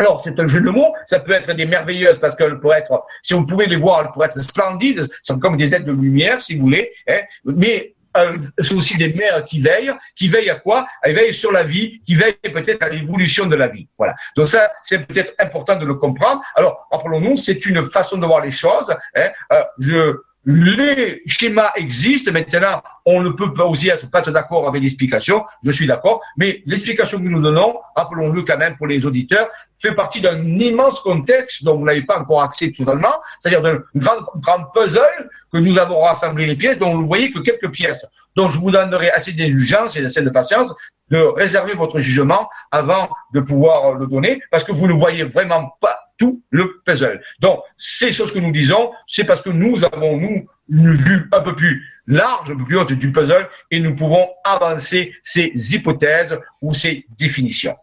[0.00, 3.04] Alors, c'est un jeu de mots, ça peut être des merveilleuses parce qu'elles pourraient être,
[3.20, 6.40] si on pouvait les voir, elles pourraient être splendides, sont comme des êtres de lumière,
[6.40, 10.54] si vous voulez, hein, mais euh, c'est aussi des mères qui veillent, qui veillent à
[10.54, 10.86] quoi?
[11.02, 13.88] Elles veillent sur la vie, qui veillent peut-être à l'évolution de la vie.
[13.98, 14.14] Voilà.
[14.36, 16.40] Donc ça, c'est peut-être important de le comprendre.
[16.54, 18.90] Alors, rappelons-nous, c'est une façon de voir les choses.
[19.14, 19.28] Hein.
[19.52, 22.32] Euh, je les schémas existent.
[22.32, 25.44] Maintenant, on ne peut pas aussi être pas d'accord avec l'explication.
[25.62, 26.22] Je suis d'accord.
[26.36, 29.48] Mais l'explication que nous donnons, rappelons-le quand même pour les auditeurs,
[29.78, 34.20] fait partie d'un immense contexte dont vous n'avez pas encore accès totalement, c'est-à-dire d'un grand,
[34.36, 38.06] grand puzzle que nous avons rassemblé les pièces, dont vous ne voyez que quelques pièces.
[38.36, 40.72] Donc, je vous donnerai assez d'indulgence et assez de patience
[41.10, 45.76] de réserver votre jugement avant de pouvoir le donner, parce que vous ne voyez vraiment
[45.80, 47.22] pas tout le puzzle.
[47.40, 51.40] Donc, ces choses que nous disons, c'est parce que nous avons, nous, une vue un
[51.40, 56.38] peu plus large, un peu plus haute du puzzle, et nous pouvons avancer ces hypothèses
[56.60, 57.76] ou ces définitions.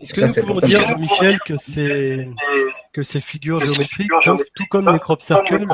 [0.00, 2.28] Est-ce que nous pouvons dire, Michel, que ces,
[2.92, 5.66] que ces figures géométriques peuvent, tout comme les crop circles,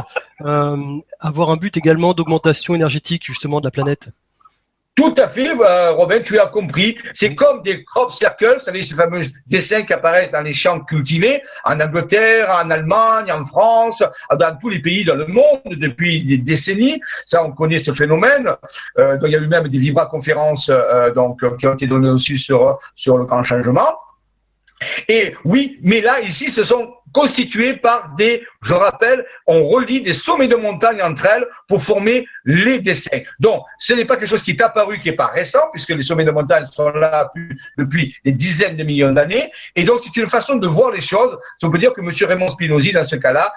[0.43, 0.77] euh,
[1.21, 4.11] avoir un but également d'augmentation énergétique justement de la planète?
[4.97, 6.97] Tout à fait, euh, Robin, tu as compris.
[7.13, 10.81] C'est comme des crop circles, vous savez, ces fameux dessins qui apparaissent dans les champs
[10.81, 16.25] cultivés, en Angleterre, en Allemagne, en France, dans tous les pays dans le monde depuis
[16.25, 16.99] des décennies.
[17.27, 18.51] Ça, on connaît ce phénomène.
[18.99, 22.39] Euh, il y a eu même des vibra-conférences euh, donc, qui ont été données aussi
[22.39, 23.99] sur, sur le grand changement.
[25.09, 30.13] Et oui, mais là, ici, ce sont constituées par des, je rappelle, on relie des
[30.13, 33.23] sommets de montagne entre elles pour former les dessins.
[33.41, 36.03] Donc, ce n'est pas quelque chose qui est apparu, qui est pas récent, puisque les
[36.03, 37.33] sommets de montagne sont là
[37.79, 39.51] depuis des dizaines de millions d'années.
[39.77, 41.39] Et donc, c'est une façon de voir les choses.
[41.63, 42.11] On peut dire que M.
[42.29, 43.51] Raymond Spinozzi, dans ce cas-là,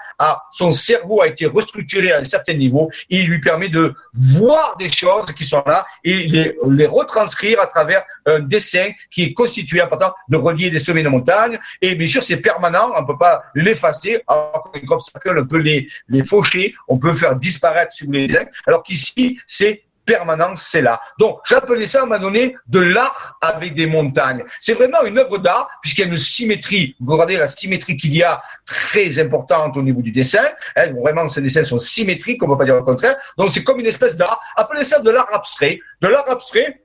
[0.52, 4.90] son cerveau a été restructuré à un certain niveau il lui permet de voir des
[4.90, 10.12] choses qui sont là et les retranscrire à travers un dessin qui est constitué, important,
[10.28, 11.58] de relier des sommets de montagne.
[11.80, 12.92] Et bien sûr, c'est permanent.
[12.96, 17.36] On ne peut pas l'effacer, comme ça on peut les, les faucher, on peut faire
[17.36, 18.28] disparaître, si vous voulez,
[18.66, 21.00] alors qu'ici, c'est permanent, c'est là.
[21.18, 24.44] Donc, j'appelais ça à un moment donné de l'art avec des montagnes.
[24.58, 26.96] C'est vraiment une œuvre d'art, puisqu'il y a une symétrie.
[27.00, 30.48] Vous regardez la symétrie qu'il y a, très importante au niveau du dessin.
[30.76, 33.16] Hein, vraiment, ces dessins sont symétriques, on ne peut pas dire le contraire.
[33.36, 34.40] Donc, c'est comme une espèce d'art.
[34.56, 35.78] Appelez ça de l'art abstrait.
[36.00, 36.82] De l'art abstrait,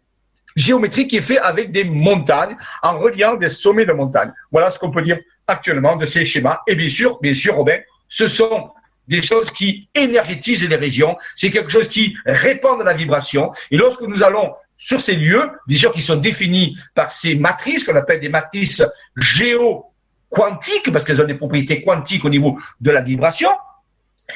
[0.56, 4.32] géométrique qui est fait avec des montagnes, en reliant des sommets de montagnes.
[4.52, 6.62] Voilà ce qu'on peut dire actuellement de ces schémas.
[6.68, 8.72] Et bien sûr, bien sûr, Robin, ce sont
[9.08, 13.52] des choses qui énergétisent les régions, c'est quelque chose qui répand de la vibration.
[13.70, 17.84] Et lorsque nous allons sur ces lieux, bien sûr qui sont définis par ces matrices
[17.84, 18.84] qu'on appelle des matrices
[19.16, 23.52] géo-quantiques, parce qu'elles ont des propriétés quantiques au niveau de la vibration,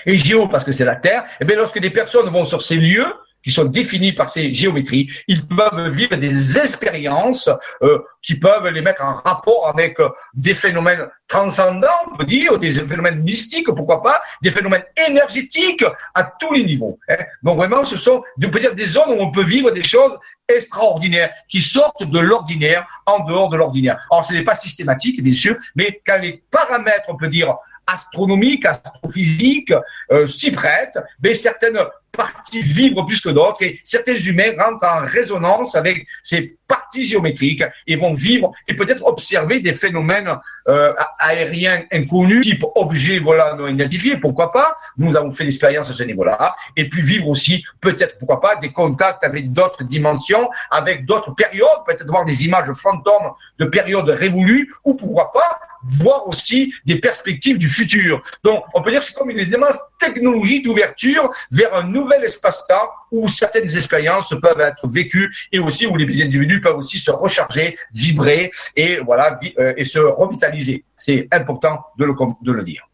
[0.05, 2.75] et géo parce que c'est la Terre, et bien lorsque des personnes vont sur ces
[2.75, 3.11] lieux,
[3.49, 7.49] qui sont définis par ces géométries, ils peuvent vivre des expériences
[7.81, 12.59] euh, qui peuvent les mettre en rapport avec euh, des phénomènes transcendants, on peut dire,
[12.59, 15.83] des phénomènes mystiques, pourquoi pas, des phénomènes énergétiques
[16.13, 16.99] à tous les niveaux.
[17.09, 17.17] Hein.
[17.41, 20.15] Donc vraiment, ce sont, on peut dire, des zones où on peut vivre des choses
[20.47, 23.97] extraordinaires, qui sortent de l'ordinaire, en dehors de l'ordinaire.
[24.11, 27.55] Alors, ce n'est pas systématique, bien sûr, mais quand les paramètres, on peut dire,
[27.87, 29.73] astronomiques, astrophysiques,
[30.11, 31.79] euh, s'y prêtent, mais certaines
[32.11, 37.63] parties vibrent plus que d'autres et certains humains rentrent en résonance avec ces parties géométriques
[37.87, 43.67] et vont vivre et peut-être observer des phénomènes euh, aériens inconnus, type objets volants non
[43.67, 46.55] identifiés, pourquoi pas Nous avons fait l'expérience à ce niveau-là.
[46.75, 51.83] Et puis vivre aussi, peut-être, pourquoi pas, des contacts avec d'autres dimensions, avec d'autres périodes,
[51.87, 57.57] peut-être voir des images fantômes de périodes révolues, ou pourquoi pas voir aussi des perspectives
[57.57, 58.21] du futur.
[58.43, 62.89] Donc, on peut dire que c'est comme une immense technologie d'ouverture vers un nouvel espace-temps
[63.11, 67.77] où certaines expériences peuvent être vécues et aussi où les individus peuvent aussi se recharger,
[67.93, 70.85] vibrer et voilà euh, et se revitaliser.
[70.97, 72.87] C'est important de le, dire.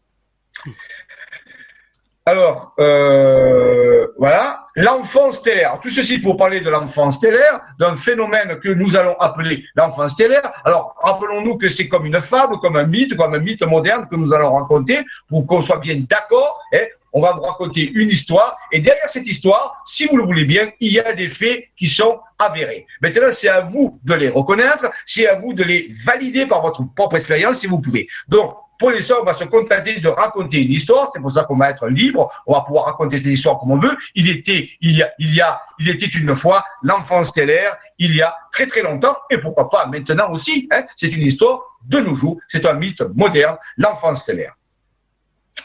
[2.24, 5.78] Alors, euh, voilà, l'enfant stellaire.
[5.80, 10.52] Tout ceci pour parler de l'enfant stellaire, d'un phénomène que nous allons appeler l'enfant stellaire.
[10.64, 14.16] Alors, rappelons-nous que c'est comme une fable, comme un mythe, comme un mythe moderne que
[14.16, 16.60] nous allons raconter pour qu'on soit bien d'accord.
[16.74, 16.86] Hein.
[17.16, 20.70] On va vous raconter une histoire et derrière cette histoire, si vous le voulez bien,
[20.80, 22.86] il y a des faits qui sont avérés.
[23.00, 26.84] Maintenant, c'est à vous de les reconnaître, c'est à vous de les valider par votre
[26.94, 28.06] propre expérience si vous pouvez.
[28.28, 31.08] Donc, pour les on va se contenter de raconter une histoire.
[31.14, 32.30] C'est pour ça qu'on va être libre.
[32.46, 33.96] On va pouvoir raconter cette histoire comme on veut.
[34.14, 37.78] Il était, il y a, il y a, il était une fois l'enfant stellaire.
[37.98, 40.68] Il y a très très longtemps et pourquoi pas maintenant aussi.
[40.70, 42.36] Hein, c'est une histoire de nos jours.
[42.48, 44.54] C'est un mythe moderne, l'enfant stellaire.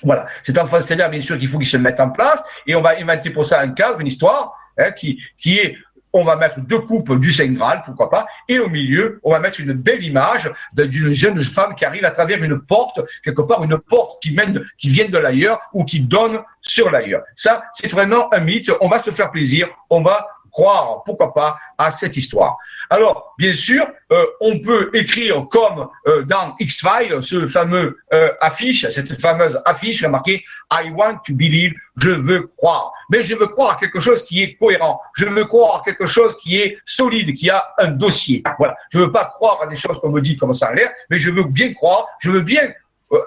[0.03, 0.27] Voilà.
[0.43, 2.97] Cet enfant stellaire, bien sûr, qu'il faut qu'il se mette en place et on va
[2.99, 5.77] inventer pour ça un cadre, une histoire hein, qui, qui est
[6.13, 9.39] on va mettre deux coupes du Saint Graal, pourquoi pas, et au milieu, on va
[9.39, 13.63] mettre une belle image d'une jeune femme qui arrive à travers une porte, quelque part
[13.63, 17.23] une porte qui mène, qui vient de l'ailleurs ou qui donne sur l'ailleurs.
[17.35, 18.71] Ça, c'est vraiment un mythe.
[18.81, 22.57] On va se faire plaisir, on va croire, pourquoi pas, à cette histoire.
[22.91, 28.87] Alors, bien sûr, euh, on peut écrire comme euh, dans X-Files, ce fameux euh, affiche,
[28.89, 32.91] cette fameuse affiche, a marqué I want to believe, je veux croire.
[33.09, 34.99] Mais je veux croire à quelque chose qui est cohérent.
[35.15, 38.43] Je veux croire à quelque chose qui est solide, qui a un dossier.
[38.57, 38.75] Voilà.
[38.91, 41.17] Je veux pas croire à des choses qu'on me dit comme ça en l'air, mais
[41.17, 42.73] je veux bien croire, je veux bien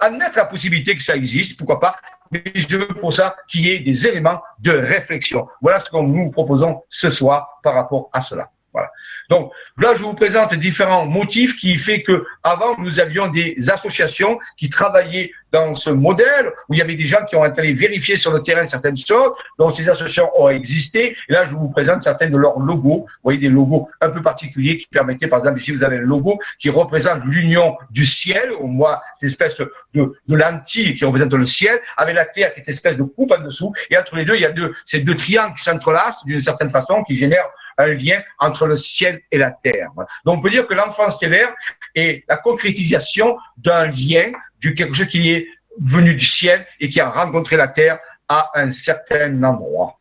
[0.00, 1.96] admettre la possibilité que ça existe, pourquoi pas,
[2.35, 5.47] mais je veux pour ça qu'il y ait des éléments de réflexion.
[5.62, 8.51] Voilà ce que nous proposons ce soir par rapport à cela.
[8.74, 8.90] Voilà.
[9.30, 14.38] Donc là, je vous présente différents motifs qui fait que avant nous avions des associations
[14.58, 18.16] qui travaillaient dans ce modèle où il y avait des gens qui ont été vérifier
[18.16, 19.30] sur le terrain certaines choses.
[19.60, 21.16] Donc ces associations ont existé.
[21.28, 23.06] Et là, je vous présente certains de leurs logos.
[23.06, 26.00] Vous voyez des logos un peu particuliers qui permettaient, par exemple, ici vous avez un
[26.00, 31.32] logo qui représente l'union du ciel, au moins cette espèce de, de lentille qui représente
[31.32, 33.72] le ciel, avec la terre qui est une espèce de coupe en dessous.
[33.90, 36.70] Et entre les deux, il y a deux, ces deux triangles qui s'entrelacent d'une certaine
[36.70, 39.90] façon, qui génèrent un lien entre le ciel et la terre.
[40.24, 41.52] Donc on peut dire que l'enfant stellaire
[41.94, 45.48] est la concrétisation d'un lien, du quelque chose qui est
[45.80, 49.98] venu du ciel et qui a rencontré la terre à un certain endroit.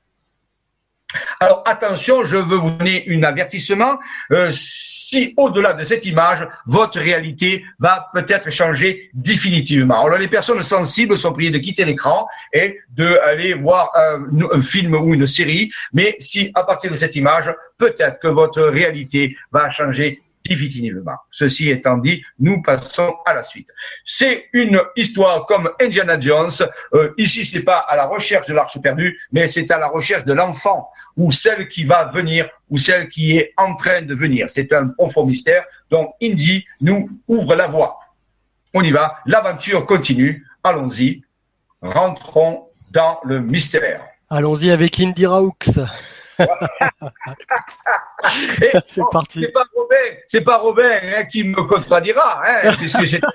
[1.39, 3.99] Alors attention, je veux vous donner un avertissement.
[4.31, 10.05] Euh, si au-delà de cette image, votre réalité va peut-être changer définitivement.
[10.05, 14.21] Alors les personnes sensibles sont priées de quitter l'écran et d'aller voir un,
[14.51, 15.71] un, film ou une série.
[15.93, 21.17] Mais si à partir de cette image, peut-être que votre réalité va changer définitivement.
[21.29, 23.69] Ceci étant dit, nous passons à la suite.
[24.05, 26.51] C'est une histoire comme Indiana Jones.
[26.93, 30.25] Euh, ici, c'est pas à la recherche de l'arche perdue, mais c'est à la recherche
[30.25, 34.47] de l'enfant ou celle qui va venir ou celle qui est en train de venir.
[34.49, 35.65] C'est un profond mystère.
[35.89, 37.99] Donc, Indy nous ouvre la voie.
[38.73, 39.17] On y va.
[39.25, 40.45] L'aventure continue.
[40.63, 41.23] Allons-y.
[41.81, 44.05] Rentrons dans le mystère.
[44.29, 45.53] Allons-y avec Indy Raux.
[48.85, 49.41] c'est parti.
[49.41, 53.29] C'est pas Robin, c'est pas Robin hein, qui me contredira, hein, puisque c'est un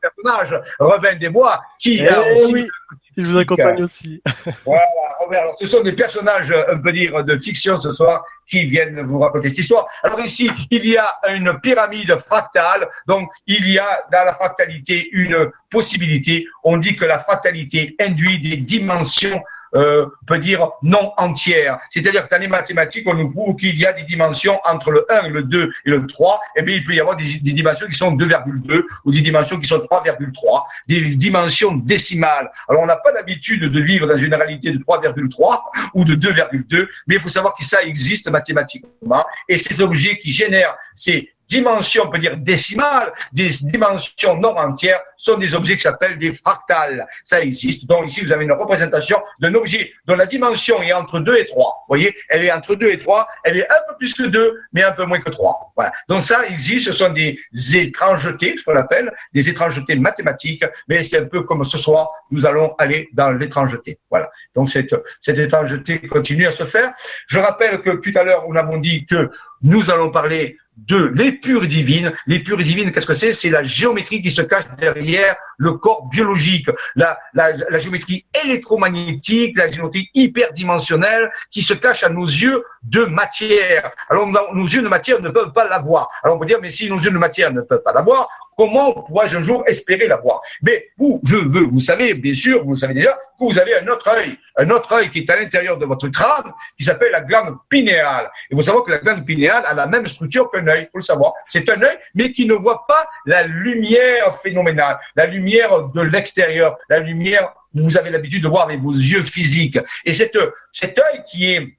[0.00, 2.68] personnage, Robin des Bois, qui eh aussi oui,
[3.16, 4.22] je vous accompagne aussi.
[4.64, 4.82] voilà,
[5.20, 5.42] Robert.
[5.42, 9.18] Alors, ce sont des personnages, on peut dire, de fiction ce soir qui viennent vous
[9.18, 9.86] raconter cette histoire.
[10.02, 15.08] Alors ici, il y a une pyramide fractale, donc il y a dans la fractalité
[15.12, 16.46] une possibilité.
[16.64, 19.42] On dit que la fractalité induit des dimensions
[19.74, 21.78] euh, peut dire non entière.
[21.90, 25.04] C'est-à-dire que dans les mathématiques, on nous prouve qu'il y a des dimensions entre le
[25.10, 26.40] 1, le 2 et le 3.
[26.56, 29.20] Et eh bien, il peut y avoir des, des dimensions qui sont 2,2 ou des
[29.20, 32.50] dimensions qui sont 3,3, des dimensions décimales.
[32.68, 35.60] Alors, on n'a pas l'habitude de vivre dans une réalité de 3,3
[35.94, 39.24] ou de 2,2, mais il faut savoir que ça existe mathématiquement.
[39.48, 45.00] Et ces objets qui génèrent ces dimensions, on peut dire décimales, des dimensions non entières,
[45.16, 47.06] sont des objets qui s'appellent des fractales.
[47.22, 47.86] Ça existe.
[47.86, 51.46] Donc ici, vous avez une représentation d'un objet dont la dimension est entre 2 et
[51.46, 51.64] 3.
[51.64, 54.60] Vous voyez, elle est entre 2 et 3, elle est un peu plus que 2,
[54.72, 55.72] mais un peu moins que 3.
[55.76, 55.92] Voilà.
[56.08, 57.38] Donc ça existe, ce sont des
[57.74, 62.46] étrangetés, ce qu'on appelle, des étrangetés mathématiques, mais c'est un peu comme ce soir, nous
[62.46, 63.98] allons aller dans l'étrangeté.
[64.10, 64.30] Voilà.
[64.54, 66.92] Donc cette, cette étrangeté continue à se faire.
[67.28, 69.30] Je rappelle que tout à l'heure, nous avons dit que
[69.64, 72.12] nous allons parler de l'épure divine.
[72.26, 73.32] L'épure divine, qu'est-ce que c'est?
[73.32, 79.68] C'est la géométrie qui se cache derrière le corps biologique, la, la, géométrie électromagnétique, la
[79.68, 83.90] géométrie hyperdimensionnelle qui se cache à nos yeux de matière.
[84.10, 86.10] Alors nos yeux de matière ne peuvent pas la voir.
[86.22, 88.28] Alors on peut dire, mais si nos yeux de matière ne peuvent pas la voir,
[88.56, 92.64] comment pourrais-je un jour espérer la voir Mais vous, je veux, vous savez, bien sûr,
[92.64, 95.36] vous savez déjà, que vous avez un autre œil, un autre œil qui est à
[95.36, 98.30] l'intérieur de votre crâne, qui s'appelle la glande pinéale.
[98.50, 100.98] Et vous savez que la glande pinéale a la même structure qu'un œil, il faut
[100.98, 101.32] le savoir.
[101.48, 106.76] C'est un œil, mais qui ne voit pas la lumière phénoménale, la lumière de l'extérieur,
[106.88, 109.78] la lumière vous avez l'habitude de voir avec vos yeux physiques.
[110.04, 110.38] Et cet,
[110.70, 111.76] cet œil qui est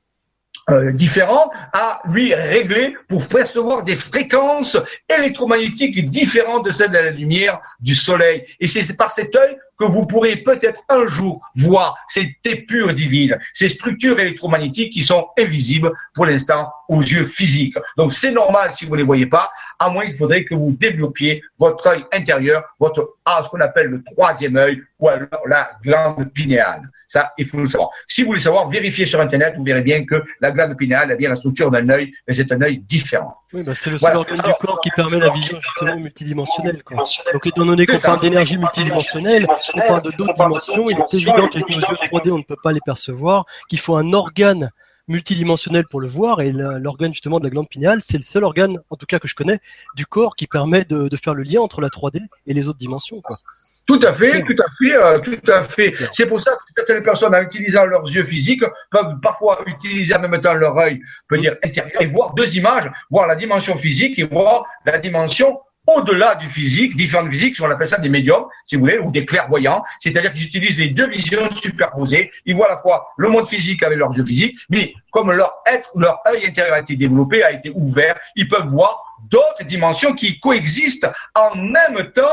[0.72, 4.78] euh, différent à lui régler pour percevoir des fréquences
[5.16, 8.44] électromagnétiques différentes de celles de la lumière du soleil.
[8.60, 13.38] Et c'est par cet œil que vous pourrez peut-être un jour voir cette épure divine,
[13.54, 17.78] ces structures électromagnétiques qui sont invisibles pour l'instant aux yeux physiques.
[17.98, 20.72] Donc c'est normal si vous ne les voyez pas, à moins qu'il faudrait que vous
[20.72, 25.72] développiez votre œil intérieur, votre ah, ce qu'on appelle le troisième œil ou alors la
[25.84, 26.82] glande pinéale.
[27.08, 27.90] Ça, il faut le savoir.
[28.08, 31.16] Si vous voulez savoir, vérifiez sur Internet, vous verrez bien que la glande pinéale a
[31.16, 33.36] bien la structure d'un œil, mais c'est un œil différent.
[33.54, 36.84] Oui, bah c'est le seul organe du corps qui permet la vision justement multidimensionnelle.
[36.84, 37.06] Quoi.
[37.32, 41.48] Donc étant donné qu'on parle d'énergie multidimensionnelle, on parle de d'autres dimensions, il est évident
[41.48, 44.72] qu'avec nos yeux 3D, on ne peut pas les percevoir, qu'il faut un organe
[45.08, 48.80] multidimensionnel pour le voir et l'organe justement de la glande pinéale, c'est le seul organe,
[48.90, 49.60] en tout cas que je connais,
[49.96, 52.80] du corps qui permet de, de faire le lien entre la 3D et les autres
[52.80, 53.22] dimensions.
[53.22, 53.38] Quoi.
[53.86, 55.94] Tout à fait, tout à fait, euh, tout à fait.
[56.12, 60.28] C'est pour ça que certaines personnes, en utilisant leurs yeux physiques, peuvent parfois utiliser en
[60.28, 64.18] même temps leur œil, peut dire intérieur, et voir deux images, voir la dimension physique
[64.18, 68.76] et voir la dimension au-delà du physique, différentes physiques, on appelle ça des médiums, si
[68.76, 72.32] vous voulez, ou des clairvoyants, c'est-à-dire qu'ils utilisent les deux visions superposées.
[72.46, 75.54] Ils voient à la fois le monde physique avec leurs yeux physiques, mais comme leur
[75.66, 80.14] être, leur œil intérieur a été développé, a été ouvert, ils peuvent voir d'autres dimensions
[80.14, 82.24] qui coexistent en même temps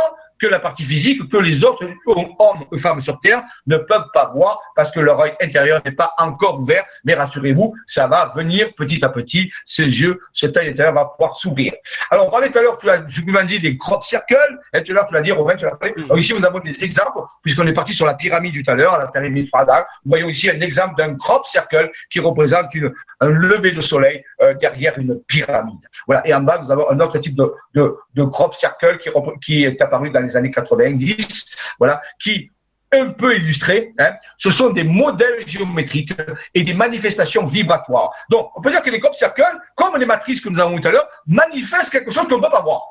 [0.42, 4.32] que la partie physique que les autres hommes ou femmes sur Terre ne peuvent pas
[4.34, 6.84] voir parce que leur œil intérieur n'est pas encore ouvert.
[7.04, 9.52] Mais rassurez-vous, ça va venir petit à petit.
[9.66, 11.72] Ces yeux, cet œil intérieur va pouvoir s'ouvrir.
[12.10, 14.58] Alors, on parlait tout à l'heure, tu as, je vous dit des crop circles.
[14.74, 15.94] Et tout à l'heure, tu l'as dit, Romain, tu l'as parlé.
[15.96, 18.98] Alors, ici, nous avons des exemples, puisqu'on est parti sur la pyramide tout à l'heure,
[18.98, 19.86] la pyramide Frada.
[20.04, 24.24] Nous voyons ici un exemple d'un crop circle qui représente une, un lever de soleil
[24.40, 25.86] euh, derrière une pyramide.
[26.08, 26.26] Voilà.
[26.26, 29.64] Et en bas, nous avons un autre type de, de, de crop circle qui, qui
[29.64, 32.50] est apparu dans les années 90, voilà, qui
[32.92, 36.12] un peu illustré, hein, ce sont des modèles géométriques
[36.54, 38.12] et des manifestations vibratoires.
[38.28, 40.88] Donc, on peut dire que les crop circles, comme les matrices que nous avons tout
[40.88, 42.82] à l'heure, manifestent quelque chose qu'on ne peut pas voir.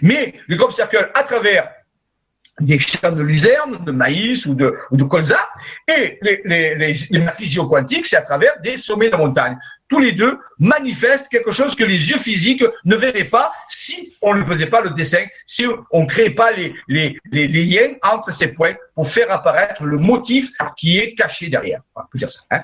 [0.00, 1.70] Mais les crop circles, à travers
[2.66, 5.38] des champs de luzerne, de maïs ou de, ou de colza,
[5.88, 9.56] et les, les, les, les matrices géoquantiques, c'est à travers des sommets de montagne
[9.92, 14.34] tous les deux manifestent quelque chose que les yeux physiques ne verraient pas si on
[14.34, 18.32] ne faisait pas le dessin, si on ne créait pas les, les, les, liens entre
[18.32, 21.82] ces points pour faire apparaître le motif qui est caché derrière.
[21.94, 22.40] On peut dire ça.
[22.50, 22.62] Hein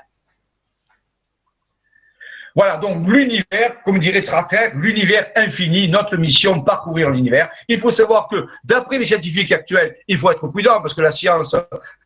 [2.55, 7.51] voilà, donc l'univers, comme dirait Trater, l'univers infini, notre mission, parcourir l'univers.
[7.68, 11.12] Il faut savoir que, d'après les scientifiques actuels, il faut être prudent parce que la
[11.12, 11.57] science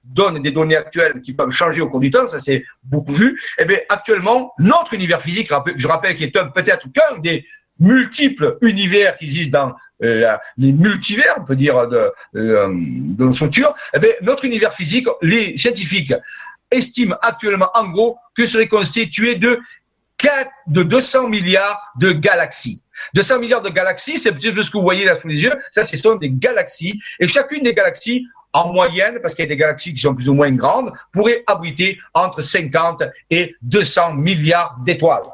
[0.05, 3.41] donne des données actuelles qui peuvent changer au cours du temps, ça c'est beaucoup vu.
[3.59, 7.45] Eh bien, actuellement, notre univers physique, je rappelle qu'il est peut-être qu'un des
[7.79, 13.33] multiples univers qui existent dans euh, les multivers, on peut dire, de, euh, de nos
[13.33, 16.15] structures, eh bien, notre univers physique, les scientifiques
[16.71, 19.61] estiment actuellement en gros que serait constitué de
[20.67, 22.83] de 200 milliards de galaxies.
[23.15, 25.55] 200 milliards de galaxies, c'est peu ce que vous voyez là sous les yeux.
[25.71, 27.01] Ça, ce sont des galaxies.
[27.19, 30.29] Et chacune des galaxies, en moyenne, parce qu'il y a des galaxies qui sont plus
[30.29, 35.25] ou moins grandes, pourrait abriter entre 50 et 200 milliards d'étoiles.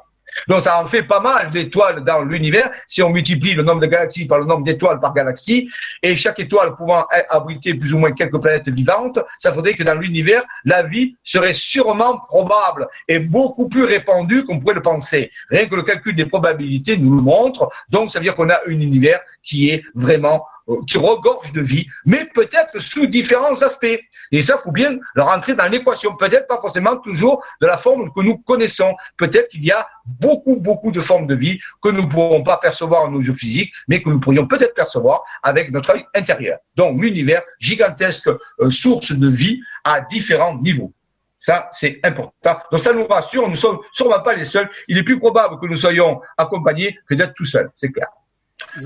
[0.46, 3.86] Donc ça en fait pas mal d'étoiles dans l'univers si on multiplie le nombre de
[3.86, 5.68] galaxies par le nombre d'étoiles par galaxie
[6.02, 9.94] et chaque étoile pouvant abriter plus ou moins quelques planètes vivantes, ça faudrait que dans
[9.94, 15.30] l'univers, la vie serait sûrement probable et beaucoup plus répandue qu'on pourrait le penser.
[15.50, 17.68] Rien que le calcul des probabilités nous le montre.
[17.88, 20.44] Donc ça veut dire qu'on a un univers qui est vraiment
[20.86, 23.98] qui regorge de vie, mais peut-être sous différents aspects.
[24.32, 26.16] Et ça, faut bien le rentrer dans l'équation.
[26.16, 28.94] Peut-être pas forcément toujours de la forme que nous connaissons.
[29.16, 32.58] Peut-être qu'il y a beaucoup, beaucoup de formes de vie que nous ne pourrons pas
[32.58, 36.58] percevoir en nos yeux physiques, mais que nous pourrions peut-être percevoir avec notre œil intérieur.
[36.76, 40.92] Donc, l'univers, gigantesque euh, source de vie à différents niveaux.
[41.38, 42.58] Ça, c'est important.
[42.70, 43.44] Donc, ça nous rassure.
[43.44, 44.68] Nous ne sommes sûrement pas les seuls.
[44.88, 47.70] Il est plus probable que nous soyons accompagnés que d'être tout seuls.
[47.76, 48.08] C'est clair.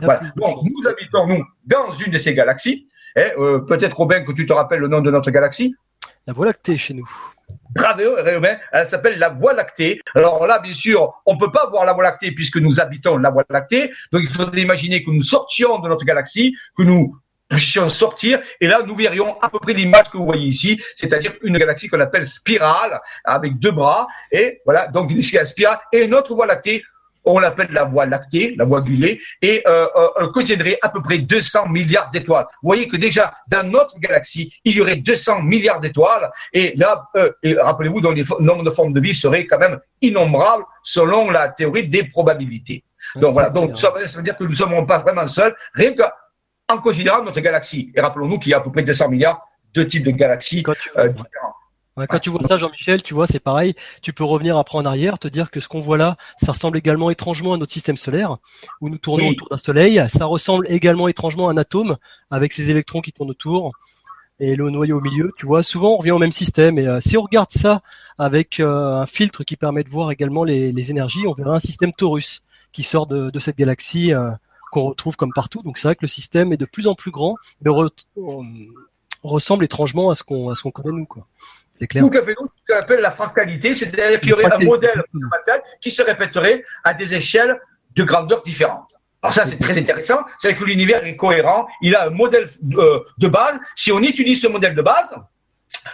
[0.01, 0.21] Voilà.
[0.37, 2.89] Donc, nous habitons, nous, dans une de ces galaxies.
[3.17, 5.75] Eh, euh, Peut-être, Robin, que tu te rappelles le nom de notre galaxie?
[6.27, 7.09] La Voie lactée chez nous.
[7.75, 8.57] Bravo, Robin.
[8.73, 10.01] Elle s'appelle la Voie lactée.
[10.15, 13.31] Alors là, bien sûr, on peut pas voir la Voie lactée puisque nous habitons la
[13.31, 13.91] Voie lactée.
[14.13, 17.13] Donc, il faudrait imaginer que nous sortions de notre galaxie, que nous
[17.53, 21.35] puissions sortir, et là nous verrions à peu près l'image que vous voyez ici, c'est-à-dire
[21.43, 26.35] une galaxie qu'on appelle spirale, avec deux bras, et voilà, donc une spirale, et notre
[26.35, 26.83] voie lactée
[27.25, 31.19] on l'appelle la voie lactée, la voie lait, et euh, euh, contiendrait à peu près
[31.19, 32.47] 200 milliards d'étoiles.
[32.63, 37.05] Vous voyez que déjà, dans notre galaxie, il y aurait 200 milliards d'étoiles, et là,
[37.17, 41.89] euh, rappelez-vous, le nombre de formes de vie serait quand même innombrable selon la théorie
[41.89, 42.85] des probabilités.
[43.17, 46.79] Donc voilà, donc ça, veut dire que nous ne sommes pas vraiment seuls, rien qu'en
[46.79, 47.93] considérant notre galaxie.
[47.95, 49.43] Et rappelons-nous qu'il y a à peu près 200 milliards
[49.75, 50.65] de types de galaxies
[50.97, 51.13] euh,
[51.97, 53.75] différents quand tu vois ça, Jean-Michel, tu vois, c'est pareil.
[54.01, 56.79] Tu peux revenir après en arrière, te dire que ce qu'on voit là, ça ressemble
[56.79, 58.39] également étrangement à notre système solaire,
[58.81, 60.03] où nous tournons autour d'un soleil.
[60.09, 61.97] Ça ressemble également étrangement à un atome,
[62.31, 63.71] avec ses électrons qui tournent autour
[64.43, 65.33] et le noyau au milieu.
[65.37, 66.79] Tu vois, souvent on revient au même système.
[66.79, 67.83] Et euh, si on regarde ça
[68.19, 71.93] avec euh, un filtre qui permet de voir également les, énergies, on verra un système
[71.93, 74.31] Taurus qui sort de, cette galaxie euh,
[74.73, 75.63] qu'on retrouve comme partout.
[75.63, 77.71] Donc c'est vrai que le système est de plus en plus grand, mais
[79.23, 81.27] ressemble étrangement à ce qu'on à ce qu'on connaît nous, quoi.
[81.83, 82.05] C'est clair.
[82.13, 86.01] Fait ce qu'on appelle la fractalité, c'est-à-dire qu'il y aurait un modèle fractal qui se
[86.01, 87.61] répéterait à des échelles
[87.97, 88.95] de grandeur différentes.
[89.21, 90.21] Alors ça, c'est très intéressant.
[90.39, 91.67] C'est que l'univers est cohérent.
[91.81, 93.59] Il a un modèle euh, de, base.
[93.75, 95.13] Si on utilise ce modèle de base,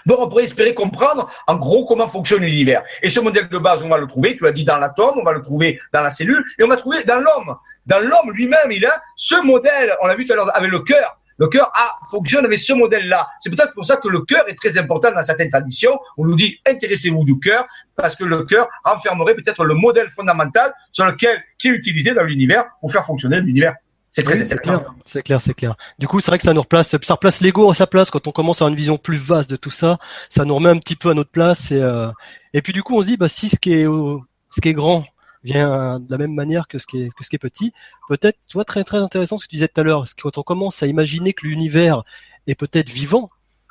[0.04, 2.82] Bon, on pourrait espérer comprendre en gros comment fonctionne l'univers.
[3.00, 5.22] Et ce modèle de base, on va le trouver, tu l'as dit, dans l'atome, on
[5.22, 7.56] va le trouver dans la cellule, et on va le trouver dans l'homme.
[7.86, 10.80] Dans l'homme lui-même, il a ce modèle, on l'a vu tout à l'heure avec le
[10.80, 13.28] cœur, Le cœur a, fonctionne avec ce modèle-là.
[13.40, 15.98] C'est peut-être pour ça que le cœur est très important dans certaines traditions.
[16.16, 17.66] On nous dit intéressez-vous du cœur
[17.96, 22.24] parce que le cœur renfermerait peut-être le modèle fondamental sur lequel qui est utilisé dans
[22.24, 23.74] l'univers pour faire fonctionner l'univers.
[24.10, 25.76] C'est très clair, c'est clair, c'est clair.
[25.98, 28.26] Du coup, c'est vrai que ça nous replace, ça replace l'ego à sa place quand
[28.26, 29.98] on commence à avoir une vision plus vaste de tout ça.
[30.30, 32.08] Ça nous remet un petit peu à notre place et euh,
[32.54, 34.74] et puis du coup, on se dit bah si ce qui est ce qui est
[34.74, 35.04] grand
[35.44, 37.72] vient de la même manière que ce qui est que ce qui est petit,
[38.08, 40.42] peut-être, tu vois, très très intéressant ce que tu disais tout à l'heure, quand on
[40.42, 42.02] commence à imaginer que l'univers
[42.46, 43.28] est peut-être vivant,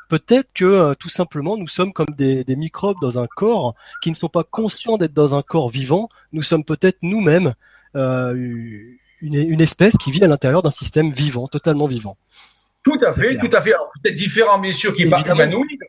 [0.09, 4.09] peut-être que euh, tout simplement nous sommes comme des, des, microbes dans un corps qui
[4.09, 6.09] ne sont pas conscients d'être dans un corps vivant.
[6.31, 7.53] Nous sommes peut-être nous-mêmes
[7.95, 8.33] euh,
[9.21, 12.17] une, une, espèce qui vit à l'intérieur d'un système vivant, totalement vivant.
[12.83, 13.73] Tout à fait, tout à fait.
[14.01, 15.67] Peut-être différents, bien sûr, qui partent évanouis.
[15.71, 15.85] Eh,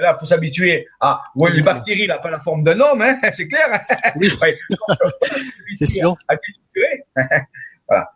[0.00, 1.22] là, faut s'habituer à.
[1.34, 3.80] Ouais, les bactéries, n'a pas la forme d'un homme, hein, c'est clair.
[4.16, 4.30] Oui.
[5.78, 6.16] c'est sûr.
[7.88, 8.10] voilà.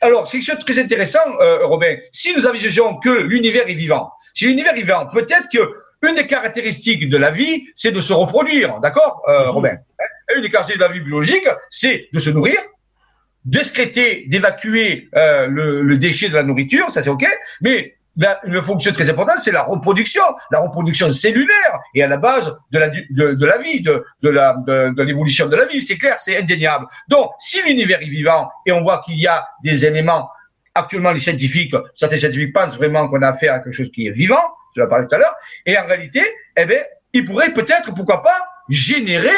[0.00, 1.96] Alors, c'est quelque chose de très intéressant, euh, Robin.
[2.12, 6.26] Si nous envisageons que l'univers est vivant, si l'univers est vivant, peut-être que une des
[6.28, 9.50] caractéristiques de la vie, c'est de se reproduire, d'accord, euh.
[9.50, 9.76] Robin
[10.36, 12.60] Une des caractéristiques de la vie biologique, c'est de se nourrir,
[13.44, 17.26] d'excréter, d'évacuer euh, le, le, déchet de la nourriture, ça c'est ok,
[17.60, 22.16] mais ben, une fonction très importante, c'est la reproduction, la reproduction cellulaire et à la
[22.16, 25.96] base de la, de, la vie, de, de la, de, l'évolution de la vie, c'est
[25.96, 26.86] clair, c'est indéniable.
[27.08, 30.28] Donc, si l'univers est vivant et on voit qu'il y a des éléments,
[30.74, 34.12] actuellement les scientifiques, certains scientifiques pensent vraiment qu'on a affaire à quelque chose qui est
[34.12, 34.42] vivant,
[34.74, 36.22] je l'ai parlé tout à l'heure, et en réalité,
[36.56, 36.80] eh bien,
[37.12, 39.30] il pourrait peut-être, pourquoi pas, générer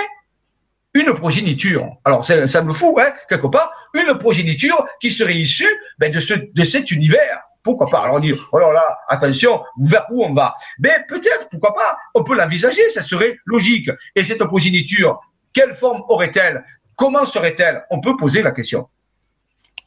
[0.95, 1.87] une progéniture.
[2.07, 5.69] Alors, ça, ça me fout, hein, quelque part, une progéniture qui serait issue
[5.99, 7.43] ben, de, ce, de cet univers.
[7.63, 8.01] Pourquoi pas?
[8.05, 10.57] Alors on dit, oh là attention, vers où on va?
[10.79, 13.91] Mais peut-être, pourquoi pas On peut l'envisager, ça serait logique.
[14.17, 15.21] Et cette progéniture,
[15.53, 16.65] quelle forme aurait-elle?
[16.97, 17.85] Comment serait-elle?
[17.91, 18.89] On peut poser la question.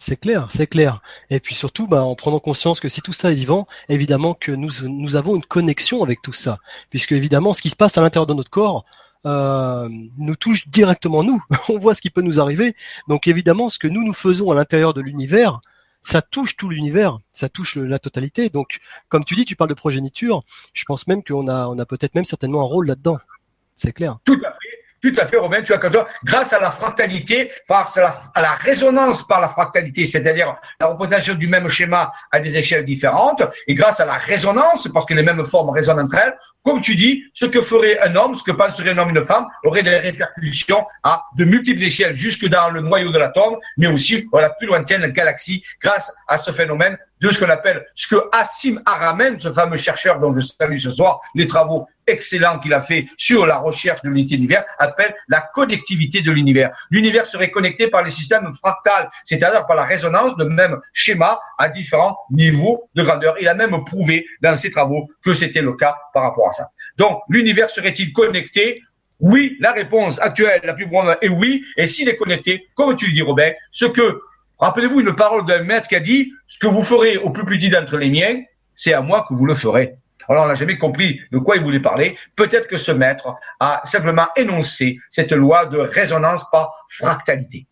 [0.05, 1.01] C'est clair, c'est clair.
[1.30, 4.51] Et puis surtout, bah, en prenant conscience que si tout ça est vivant, évidemment que
[4.51, 6.57] nous, nous avons une connexion avec tout ça.
[6.89, 8.84] Puisque évidemment, ce qui se passe à l'intérieur de notre corps,
[9.26, 11.41] euh, nous touche directement nous.
[11.69, 12.76] On voit ce qui peut nous arriver.
[13.07, 15.61] Donc évidemment, ce que nous nous faisons à l'intérieur de l'univers,
[16.03, 18.49] ça touche tout l'univers, ça touche la totalité.
[18.49, 18.79] Donc,
[19.09, 20.43] comme tu dis, tu parles de progéniture.
[20.73, 23.17] Je pense même qu'on a, on a peut-être même certainement un rôle là-dedans.
[23.75, 24.19] C'est clair.
[25.03, 25.79] Tout à fait, Robin, tu as
[26.23, 31.49] grâce à la fractalité, grâce à la, résonance par la fractalité, c'est-à-dire la représentation du
[31.49, 35.45] même schéma à des échelles différentes, et grâce à la résonance, parce que les mêmes
[35.45, 38.91] formes résonnent entre elles, comme tu dis, ce que ferait un homme, ce que penserait
[38.91, 42.79] un homme et une femme, aurait des répercussions à de multiples échelles, jusque dans le
[42.79, 47.29] noyau de l'atome, mais aussi à la plus lointaine galaxie, grâce à ce phénomène de
[47.29, 51.19] ce qu'on appelle, ce que Assim Aramen, ce fameux chercheur dont je salue ce soir,
[51.35, 55.41] les travaux excellents qu'il a fait sur la recherche de l'unité de l'univers, appelle la
[55.53, 56.71] connectivité de l'univers.
[56.89, 61.69] L'univers serait connecté par les systèmes fractales, c'est-à-dire par la résonance de même schéma à
[61.69, 63.35] différents niveaux de grandeur.
[63.39, 66.69] Il a même prouvé dans ses travaux que c'était le cas par rapport à ça.
[66.97, 68.75] Donc, l'univers serait-il connecté?
[69.19, 71.63] Oui, la réponse actuelle, la plus grande est oui.
[71.77, 74.21] Et s'il est connecté, comme tu le dis, Robert, ce que
[74.59, 77.69] Rappelez-vous une parole d'un maître qui a dit ce que vous ferez au plus petit
[77.69, 78.41] d'entre les miens,
[78.75, 79.95] c'est à moi que vous le ferez.
[80.30, 82.17] Alors on n'a jamais compris de quoi il voulait parler.
[82.36, 87.67] Peut-être que ce maître a simplement énoncé cette loi de résonance par fractalité.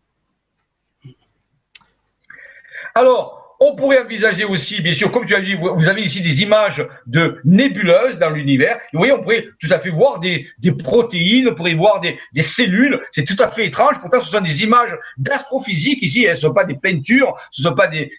[2.93, 6.41] Alors, on pourrait envisager aussi, bien sûr, comme tu as dit, vous avez ici des
[6.41, 8.79] images de nébuleuses dans l'univers.
[8.91, 10.47] Vous voyez, on pourrait tout à fait voir des,
[10.79, 12.99] protéines, on pourrait voir des, cellules.
[13.11, 13.99] C'est tout à fait étrange.
[14.01, 16.25] Pourtant, ce sont des images d'astrophysique ici.
[16.25, 18.11] Elles ne sont pas des peintures, ce ne sont pas des,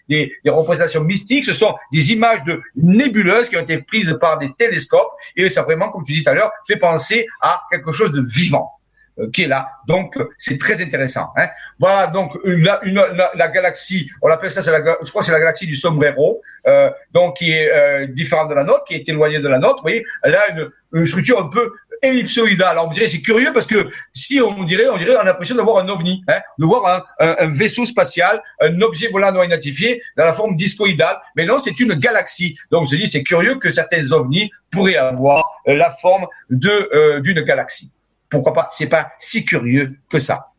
[0.45, 1.43] représentations mystiques.
[1.43, 5.11] Ce sont des images de nébuleuses qui ont été prises par des télescopes.
[5.35, 8.21] Et ça vraiment, comme tu dis tout à l'heure, fait penser à quelque chose de
[8.21, 8.71] vivant.
[9.19, 9.69] Euh, qui est là.
[9.87, 11.27] Donc c'est très intéressant.
[11.37, 11.47] Hein.
[11.77, 12.99] Voilà donc la, une,
[13.35, 16.89] la, galaxie, on l'appelle ça, la, je crois que c'est la galaxie du sombrero, euh,
[17.13, 19.77] donc qui est euh, différente de la nôtre, qui est éloignée de la nôtre.
[19.77, 22.69] Vous voyez, elle a une, une structure un peu ellipsoïdale.
[22.69, 25.55] Alors on dirait c'est curieux parce que si on dirait, on dirait, on a l'impression
[25.55, 30.01] d'avoir un ovni, hein, de voir un, un, vaisseau spatial, un objet volant non identifié
[30.17, 31.17] dans la forme discoïdale.
[31.35, 32.57] Mais non, c'est une galaxie.
[32.71, 37.92] Donc je dis c'est curieux que certains ovnis pourraient avoir la forme de d'une galaxie
[38.33, 38.69] pourquoi pas?
[38.73, 40.49] C'est pas si curieux que ça.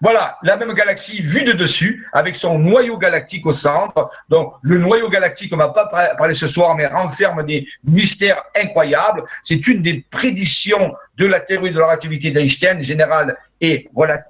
[0.00, 4.10] Voilà, la même galaxie vue de dessus, avec son noyau galactique au centre.
[4.28, 9.24] Donc, le noyau galactique, on va pas parler ce soir, mais renferme des mystères incroyables.
[9.42, 13.88] C'est une des prédictions de la théorie de la relativité d'Einstein, générale et,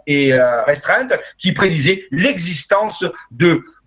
[0.09, 3.05] euh, restreinte, qui prédisait l'existence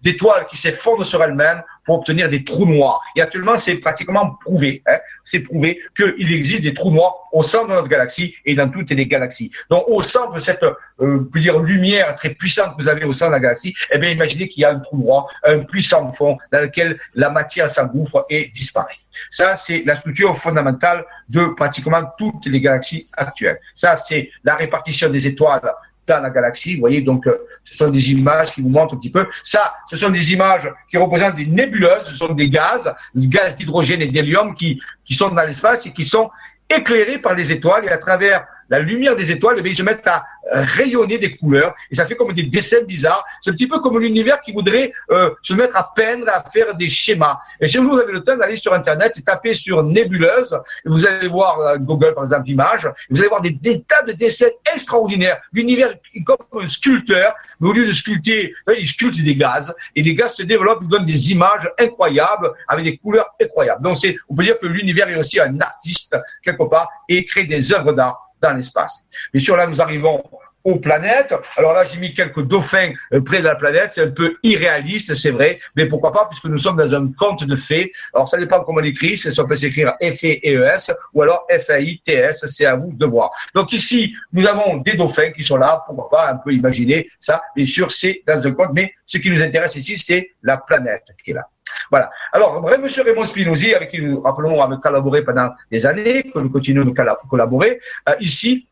[0.02, 3.02] d'étoiles qui s'effondrent sur elles-mêmes pour obtenir des trous noirs.
[3.16, 4.84] Et actuellement, c'est pratiquement prouvé.
[4.86, 8.70] Hein, c'est prouvé qu'il existe des trous noirs au centre de notre galaxie et dans
[8.70, 9.50] toutes les galaxies.
[9.72, 13.32] Donc, au centre de cette, euh, dire, lumière très puissante que vous avez au centre
[13.32, 16.38] de la galaxie, eh bien, imaginez qu'il y a un trou noir, un puissant fond
[16.52, 19.00] dans lequel la matière s'engouffre et disparaît.
[19.32, 23.60] Ça, c'est la structure fondamentale de pratiquement toutes les galaxies actuelles.
[23.74, 25.74] Ça, c'est la répartition des étoiles
[26.18, 26.76] dans la galaxie.
[26.76, 29.28] Vous voyez, donc, euh, ce sont des images qui vous montrent un petit peu.
[29.44, 33.56] Ça, ce sont des images qui représentent des nébuleuses, ce sont des gaz, des gaz
[33.56, 36.30] d'hydrogène et d'hélium qui, qui sont dans l'espace et qui sont
[36.70, 40.08] éclairés par les étoiles et à travers la lumière des étoiles, eh ils se mettent
[40.08, 43.24] à rayonner des couleurs et ça fait comme des dessins bizarres.
[43.42, 46.76] C'est un petit peu comme l'univers qui voudrait euh, se mettre à peindre, à faire
[46.76, 47.40] des schémas.
[47.60, 51.28] Et si vous avez le temps d'aller sur Internet et taper sur nébuleuse, vous allez
[51.28, 53.58] voir euh, Google par exemple images, vous allez voir des,
[53.88, 55.40] tas de dessins extraordinaires.
[55.54, 60.02] L'univers est comme un sculpteur, mais au lieu de sculpter, il sculpte des gaz et
[60.02, 63.84] les gaz se développent, ils donnent des images incroyables avec des couleurs incroyables.
[63.84, 67.46] Donc c'est, on peut dire que l'univers est aussi un artiste quelque part et crée
[67.46, 69.06] des œuvres d'art dans l'espace.
[69.34, 70.24] Bien sûr, là, nous arrivons
[70.64, 71.34] aux planètes.
[71.58, 73.92] Alors là, j'ai mis quelques dauphins euh, près de la planète.
[73.96, 77.46] C'est un peu irréaliste, c'est vrai, mais pourquoi pas, puisque nous sommes dans un conte
[77.46, 77.92] de fées.
[78.14, 79.18] Alors, ça dépend comment on l'écrit.
[79.18, 82.46] Ça peut s'écrire F-E-E-S ou alors F-A-I-T-S.
[82.48, 83.32] C'est à vous de voir.
[83.56, 85.84] Donc ici, nous avons des dauphins qui sont là.
[85.86, 87.42] Pourquoi pas un peu imaginer ça?
[87.56, 91.08] Bien sûr, c'est dans un conte, mais ce qui nous intéresse ici, c'est la planète
[91.24, 91.48] qui est là.
[91.92, 92.10] Voilà.
[92.32, 96.40] Alors, vrai, Monsieur Raymond Spinozzi, avec qui nous, rappelons, avons collaboré pendant des années, que
[96.40, 96.94] nous continuons de
[97.30, 98.68] collaborer, euh, ici,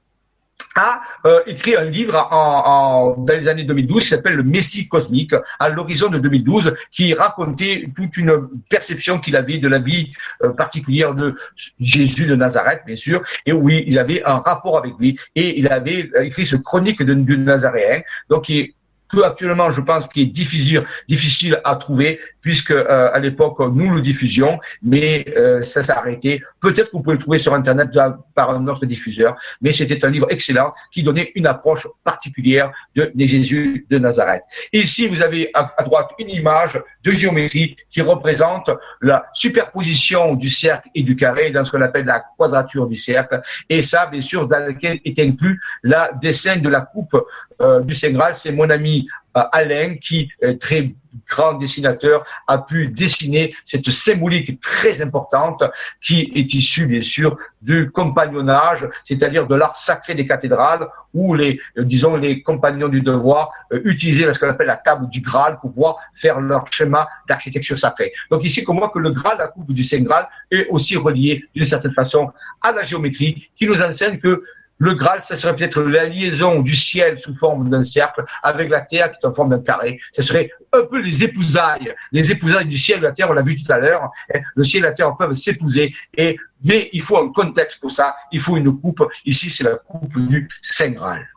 [0.75, 5.33] a euh, écrit un livre en, dans les années 2012 qui s'appelle Le Messie cosmique
[5.59, 10.49] à l'horizon de 2012 qui racontait toute une perception qu'il avait de la vie euh,
[10.49, 11.35] particulière de
[11.79, 15.67] Jésus de Nazareth bien sûr et oui il avait un rapport avec lui et il
[15.67, 18.75] avait écrit ce chronique de, de Nazaréen donc qui
[19.09, 24.01] que actuellement je pense qu'il est difficile, à trouver puisque euh, à l'époque nous le
[24.01, 26.41] diffusions, mais euh, ça s'est arrêté.
[26.61, 27.89] Peut-être que vous pouvez le trouver sur internet
[28.35, 33.11] par un autre diffuseur, mais c'était un livre excellent qui donnait une approche particulière de,
[33.17, 34.43] Jésus de Nazareth.
[34.71, 38.69] ici vous avez à, droite une image de géométrie qui représente
[39.01, 43.41] la superposition du cercle et du carré dans ce qu'on appelle la quadrature du cercle,
[43.69, 47.17] et ça bien sûr dans lequel est inclus la dessin de la coupe
[47.61, 50.29] euh, du Saint Graal, c'est mon ami euh, Alain qui,
[50.59, 50.93] très
[51.27, 55.63] grand dessinateur, a pu dessiner cette symbolique très importante
[56.01, 61.59] qui est issue bien sûr du compagnonnage, c'est-à-dire de l'art sacré des cathédrales où les,
[61.77, 65.73] euh, disons, les compagnons du devoir utilisaient ce qu'on appelle la table du Graal pour
[65.73, 68.13] pouvoir faire leur schéma d'architecture sacrée.
[68.29, 71.43] Donc ici, on voit que le Graal, la coupe du Saint Graal, est aussi relié
[71.55, 72.31] d'une certaine façon
[72.61, 74.43] à la géométrie qui nous enseigne que
[74.79, 78.81] le Graal, ça serait peut-être la liaison du ciel sous forme d'un cercle avec la
[78.81, 79.99] terre qui est en forme d'un carré.
[80.13, 83.33] Ce serait un peu les épousailles, les épousailles du ciel et de la terre, on
[83.33, 84.03] l'a vu tout à l'heure.
[84.03, 84.39] Hein.
[84.55, 88.15] Le ciel et la terre peuvent s'épouser, et mais il faut un contexte pour ça.
[88.31, 89.03] Il faut une coupe.
[89.25, 91.27] Ici, c'est la coupe du Saint Graal.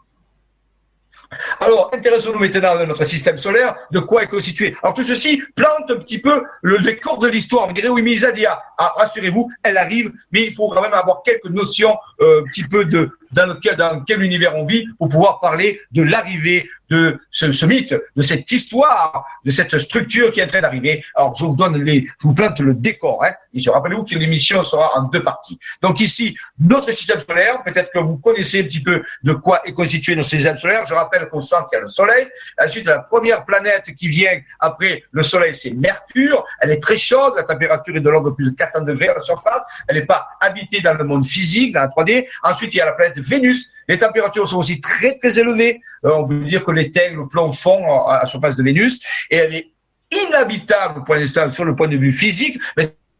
[1.60, 4.74] Alors, intéressons-nous maintenant à notre système solaire, de quoi est constitué?
[4.82, 7.68] Alors, tout ceci plante un petit peu le décor de l'histoire.
[7.68, 11.22] On dirait, oui, mais Isadia, ah, rassurez-vous, elle arrive, mais il faut quand même avoir
[11.22, 15.80] quelques notions euh, un petit peu de dans, quel univers on vit pour pouvoir parler
[15.92, 20.60] de l'arrivée de ce, mythe, de cette histoire, de cette structure qui est en train
[20.60, 21.04] d'arriver.
[21.14, 23.24] Alors, je vous donne je vous plante le décor.
[23.24, 23.32] Hein.
[23.54, 25.58] Et rappelez-vous que l'émission sera en deux parties.
[25.82, 29.72] Donc ici, notre système solaire, peut-être que vous connaissez un petit peu de quoi est
[29.72, 30.84] constitué notre système solaire.
[30.86, 32.28] Je rappelle qu'au centre, il y a le Soleil.
[32.60, 36.44] Ensuite, la première planète qui vient après le Soleil, c'est Mercure.
[36.60, 39.14] Elle est très chaude, la température est de l'ordre de plus de 400 degrés à
[39.14, 39.62] la surface.
[39.88, 42.26] Elle n'est pas habitée dans le monde physique, dans la 3D.
[42.42, 43.70] Ensuite, il y a la planète Vénus.
[43.88, 45.80] Les températures sont aussi très très élevées.
[46.04, 49.00] Euh, on peut dire que les le plomb fond à la surface de Vénus
[49.30, 49.70] et elle est
[50.10, 51.04] inhabitable
[51.52, 52.60] sur le point de vue physique,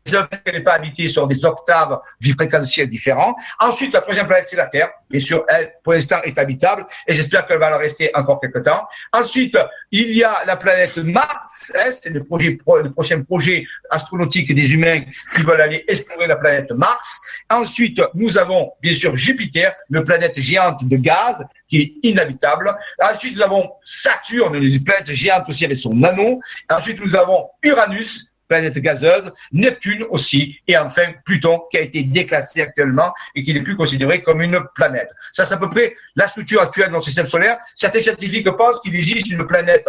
[0.05, 2.01] qu'elle n'est pas habitée sur des octaves
[2.37, 3.35] fréquentielles différents.
[3.59, 4.91] Ensuite, la troisième planète, c'est la Terre.
[5.09, 8.63] Bien sûr, elle, pour l'instant, est habitable et j'espère qu'elle va le rester encore quelques
[8.63, 8.87] temps.
[9.13, 9.59] Ensuite,
[9.91, 11.73] il y a la planète Mars.
[11.93, 15.03] C'est le, projet, le prochain projet astronautique des humains
[15.35, 17.21] qui veulent aller explorer la planète Mars.
[17.51, 22.77] Ensuite, nous avons, bien sûr, Jupiter, une planète géante de gaz qui est inhabitable.
[23.01, 26.41] Ensuite, nous avons Saturne, une planète géante aussi avec son anneau.
[26.69, 32.61] Ensuite, nous avons Uranus, planète gazeuse, Neptune aussi, et enfin Pluton qui a été déclassé
[32.61, 35.09] actuellement et qui n'est plus considéré comme une planète.
[35.33, 37.59] Ça, c'est à peu près la structure actuelle de notre système solaire.
[37.77, 39.89] Certains scientifiques pensent qu'il existe une planète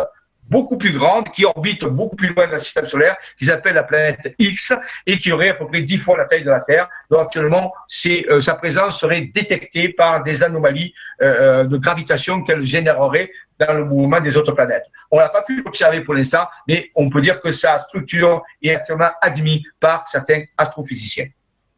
[0.51, 4.35] beaucoup plus grande, qui orbite beaucoup plus loin d'un système solaire, qui s'appelle la planète
[4.37, 4.73] X,
[5.07, 6.89] et qui aurait à peu près dix fois la taille de la Terre.
[7.09, 7.73] Donc actuellement,
[8.05, 13.85] euh, sa présence serait détectée par des anomalies euh, de gravitation qu'elle générerait dans le
[13.85, 14.85] mouvement des autres planètes.
[15.09, 18.75] On n'a pas pu l'observer pour l'instant, mais on peut dire que sa structure est
[18.75, 21.27] actuellement admise par certains astrophysiciens.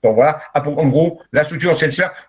[0.04, 1.76] Donc voilà, en gros, la structure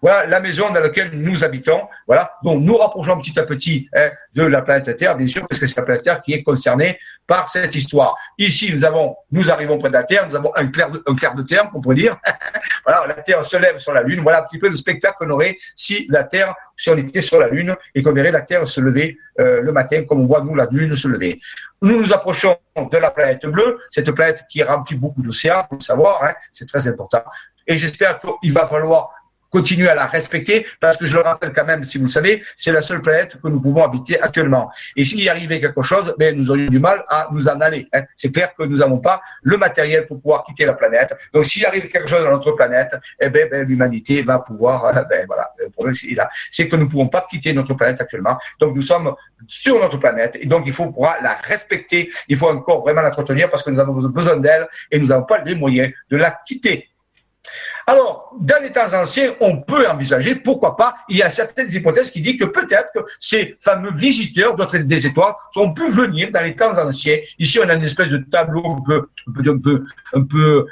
[0.01, 1.83] voilà la maison dans laquelle nous habitons.
[2.07, 5.61] Voilà, donc nous rapprochons petit à petit hein, de la planète Terre, bien sûr, parce
[5.61, 8.17] que c'est la planète Terre qui est concernée par cette histoire.
[8.39, 11.15] Ici, nous avons, nous arrivons près de la Terre, nous avons un clair de, un
[11.15, 12.17] clair de terre, on pourrait dire.
[12.85, 14.21] voilà, la Terre se lève sur la Lune.
[14.21, 17.39] Voilà un petit peu le spectacle qu'on aurait si la Terre, si on était sur
[17.39, 20.43] la Lune et qu'on verrait la Terre se lever euh, le matin, comme on voit
[20.43, 21.41] nous la Lune se lever.
[21.85, 22.57] Nous nous approchons
[22.91, 26.67] de la planète bleue, cette planète qui remplit beaucoup d'océans, faut le savoir, hein, c'est
[26.67, 27.23] très important.
[27.67, 29.11] Et j'espère qu'il va falloir
[29.55, 32.43] continuer à la respecter parce que je le rappelle quand même, si vous le savez,
[32.57, 34.73] c'est la seule planète que nous pouvons habiter actuellement.
[34.97, 37.87] Et s'il y arrivait quelque chose, ben, nous aurions du mal à nous en aller.
[37.93, 38.03] Hein.
[38.17, 41.15] C'est clair que nous n'avons pas le matériel pour pouvoir quitter la planète.
[41.33, 44.87] Donc s'il arrive quelque chose dans notre planète, eh ben, ben l'humanité va pouvoir.
[44.87, 46.09] Euh, ben, voilà, le problème c'est
[46.51, 48.37] c'est que nous ne pouvons pas quitter notre planète actuellement.
[48.59, 49.15] Donc nous sommes
[49.47, 52.11] sur notre planète et donc il faut pouvoir la respecter.
[52.29, 55.39] Il faut encore vraiment l'entretenir parce que nous avons besoin d'elle et nous n'avons pas
[55.39, 56.89] les moyens de la quitter.
[57.87, 62.11] Alors, dans les temps anciens, on peut envisager, pourquoi pas, il y a certaines hypothèses
[62.11, 66.43] qui disent que peut-être que ces fameux visiteurs d'autres des étoiles ont pu venir dans
[66.43, 67.19] les temps anciens.
[67.39, 69.09] Ici, on a une espèce de tableau un peu,
[69.47, 70.67] un peu, un peu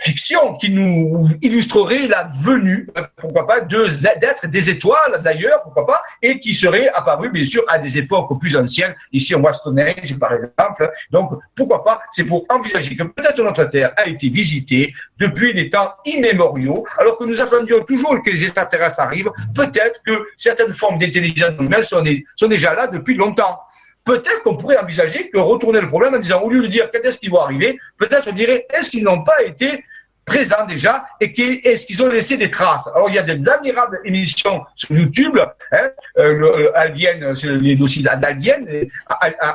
[0.00, 6.38] fiction qui nous illustrerait la venue, pourquoi pas, d'être des étoiles d'ailleurs, pourquoi pas, et
[6.40, 8.94] qui serait apparu bien sûr à des époques plus anciennes.
[9.12, 10.90] Ici on voit Stonehenge par exemple.
[11.10, 15.70] Donc pourquoi pas, c'est pour envisager que peut-être notre Terre a été visitée depuis des
[15.70, 19.30] temps immémoriaux, alors que nous attendions toujours que les extraterrestres arrivent.
[19.54, 23.60] Peut-être que certaines formes d'intelligence humaine sont déjà là depuis longtemps
[24.08, 27.00] peut-être qu'on pourrait envisager que retourner le problème en disant, au lieu de dire quand
[27.04, 29.84] est-ce qu'ils vont arriver, peut-être on dirait, est-ce qu'ils n'ont pas été
[30.24, 31.32] présents déjà et
[31.68, 32.86] est-ce qu'ils ont laissé des traces?
[32.94, 35.38] Alors il y a d'admirables émissions sur YouTube,
[35.72, 35.88] hein,
[36.18, 38.66] euh, le, Alien, c'est les dossiers d'Alien,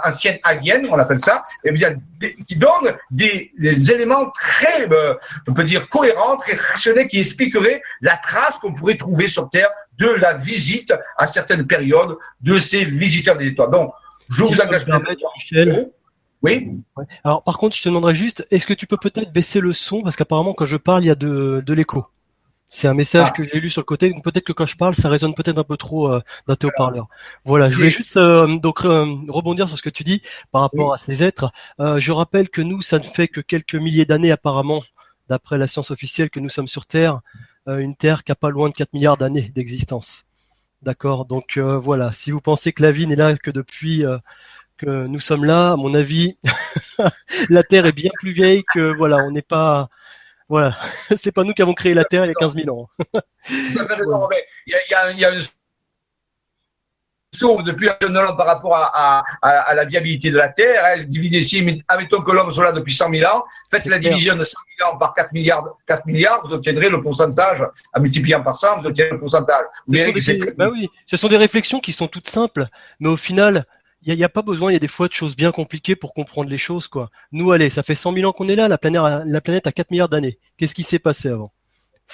[0.04, 1.96] ancienne Alien, on appelle ça, et bien
[2.48, 3.52] qui donnent des,
[3.92, 5.16] éléments très, euh,
[5.48, 9.70] on peut dire cohérents, très rationnels, qui expliqueraient la trace qu'on pourrait trouver sur Terre
[9.98, 13.70] de la visite à certaines périodes de ces visiteurs des étoiles.
[14.30, 14.86] Je vous engage.
[15.38, 15.92] Michel.
[16.42, 16.72] Oui.
[17.24, 20.02] Alors par contre, je te demanderais juste, est-ce que tu peux peut-être baisser le son?
[20.02, 22.06] Parce qu'apparemment quand je parle, il y a de, de l'écho.
[22.76, 23.32] C'est un message ah.
[23.32, 25.60] que j'ai lu sur le côté, donc peut-être que quand je parle, ça résonne peut-être
[25.60, 27.08] un peu trop euh, dans tes haut-parleurs.
[27.46, 30.92] Voilà, je voulais juste euh, donc euh, rebondir sur ce que tu dis par rapport
[30.92, 31.52] à ces êtres.
[31.80, 34.82] Euh, je rappelle que nous, ça ne fait que quelques milliers d'années apparemment,
[35.30, 37.22] d'après la science officielle, que nous sommes sur Terre,
[37.68, 40.26] une Terre qui a pas loin de 4 milliards d'années d'existence.
[40.84, 41.26] D'accord.
[41.26, 44.04] Donc voilà, si vous pensez que la vie n'est là que depuis
[44.78, 46.38] que nous sommes là, à mon avis,
[47.50, 49.90] la Terre est bien plus vieille que voilà, on n'est pas
[50.50, 50.78] voilà,
[51.18, 52.90] c'est pas nous qui avons créé la Terre il y a 15 000 ans.
[53.50, 53.74] il
[54.68, 55.42] y a, il y a une
[57.64, 60.86] depuis un par rapport à, à, la viabilité de la Terre.
[60.86, 63.44] Elle divise ici, admettons que l'homme soit là depuis 100 000 ans.
[63.72, 67.02] Faites la division de 100 000 ans par 4 milliards, 4 milliards, vous obtiendrez le
[67.02, 67.64] pourcentage,
[67.94, 69.66] en multipliant par 100, vous obtiendrez le pourcentage.
[70.58, 72.68] bah oui, ce sont des réflexions qui sont toutes simples,
[73.00, 73.66] mais au final,
[74.06, 76.14] il n'y a, pas besoin, il y a des fois de choses bien compliquées pour
[76.14, 77.10] comprendre les choses, quoi.
[77.32, 79.72] Nous, allez, ça fait 100 000 ans qu'on est là, la planète, la planète a
[79.72, 80.40] 4 milliards d'années.
[80.58, 81.52] Qu'est-ce qui s'est passé avant?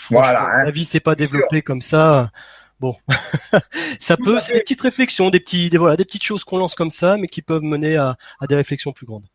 [0.10, 0.44] Voilà.
[0.44, 0.66] Hein.
[0.66, 2.32] La vie s'est pas développée comme ça.
[2.80, 2.96] Bon,
[4.00, 6.76] ça peut, c'est des petites réflexions, des petits, des, voilà, des petites choses qu'on lance
[6.76, 9.26] comme ça, mais qui peuvent mener à, à des réflexions plus grandes.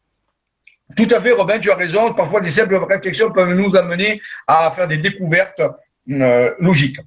[0.97, 2.13] Tout à fait, Robin, tu as raison.
[2.15, 5.63] Parfois, des simples réflexions peuvent nous amener à faire des découvertes
[6.11, 7.01] euh, logiques.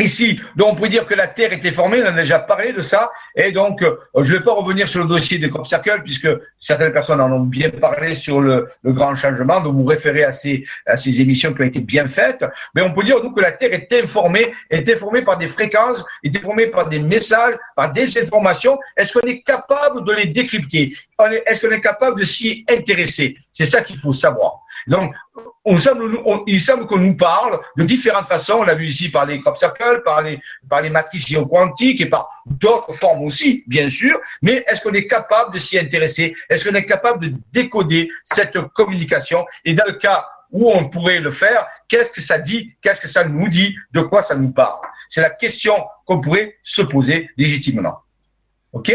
[0.00, 2.80] Ici, donc on pourrait dire que la Terre était formée, on a déjà parlé de
[2.80, 6.02] ça, et donc euh, je ne vais pas revenir sur le dossier de Crop Circle,
[6.04, 6.28] puisque
[6.60, 10.64] certaines personnes en ont bien parlé sur le, grand changement, donc vous référez à ces,
[10.86, 12.44] à ces émissions qui ont été bien faites,
[12.76, 16.04] mais on peut dire donc que la Terre est informée, est informée par des fréquences,
[16.22, 20.92] est informée par des messages, par des informations, est-ce qu'on est capable de les décrypter?
[21.46, 23.36] Est-ce qu'on est capable de s'y intéresser?
[23.52, 24.60] C'est ça qu'il faut savoir.
[24.88, 25.14] Donc,
[25.64, 28.54] on semble, il semble qu'on nous parle de différentes façons.
[28.54, 32.06] On l'a vu ici par les crop circles, par les, par les matrices quantiques et
[32.06, 34.18] par d'autres formes aussi, bien sûr.
[34.40, 36.34] Mais est-ce qu'on est capable de s'y intéresser?
[36.48, 39.44] Est-ce qu'on est capable de décoder cette communication?
[39.64, 42.74] Et dans le cas où on pourrait le faire, qu'est-ce que ça dit?
[42.80, 43.76] Qu'est-ce que ça nous dit?
[43.92, 44.80] De quoi ça nous parle?
[45.10, 45.74] C'est la question
[46.06, 47.98] qu'on pourrait se poser légitimement.
[48.72, 48.90] OK?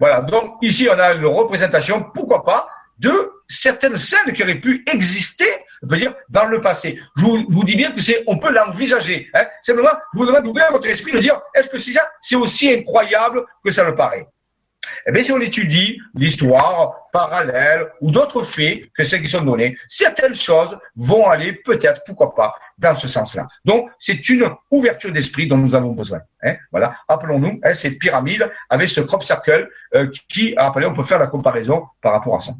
[0.00, 0.22] Voilà.
[0.22, 2.68] Donc ici, on a une représentation, pourquoi pas,
[2.98, 3.30] de
[3.60, 5.48] certaines scènes qui auraient pu exister,
[5.82, 6.98] je veux dire, dans le passé.
[7.16, 9.28] Je vous, dis bien que c'est, on peut l'envisager.
[9.34, 9.46] Hein.
[9.62, 12.72] Simplement, je vous demande d'ouvrir votre esprit, de dire, est-ce que c'est ça, c'est aussi
[12.72, 14.26] incroyable que ça le paraît.
[15.06, 19.76] Eh bien, si on étudie l'histoire parallèle ou d'autres faits que celles qui sont donnés,
[19.88, 23.46] certaines choses vont aller peut-être, pourquoi pas, dans ce sens-là.
[23.64, 26.20] Donc, c'est une ouverture d'esprit dont nous avons besoin.
[26.42, 26.56] Hein.
[26.70, 31.18] voilà, appelons-nous hein, cette pyramide avec ce crop circle euh, qui, appelé, on peut faire
[31.18, 32.52] la comparaison par rapport à ça.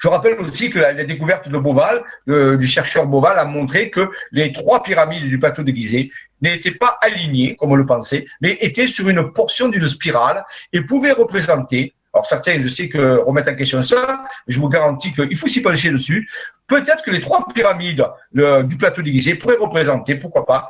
[0.00, 4.52] Je rappelle aussi que la, découverte de Boval, du chercheur Boval, a montré que les
[4.52, 6.10] trois pyramides du plateau de Gizeh
[6.42, 10.82] n'étaient pas alignées, comme on le pensait, mais étaient sur une portion d'une spirale et
[10.82, 15.12] pouvaient représenter, alors certains, je sais que remettent en question ça, mais je vous garantis
[15.12, 16.28] qu'il faut s'y pencher dessus,
[16.66, 20.68] peut-être que les trois pyramides du plateau de Gizeh pourraient représenter, pourquoi pas,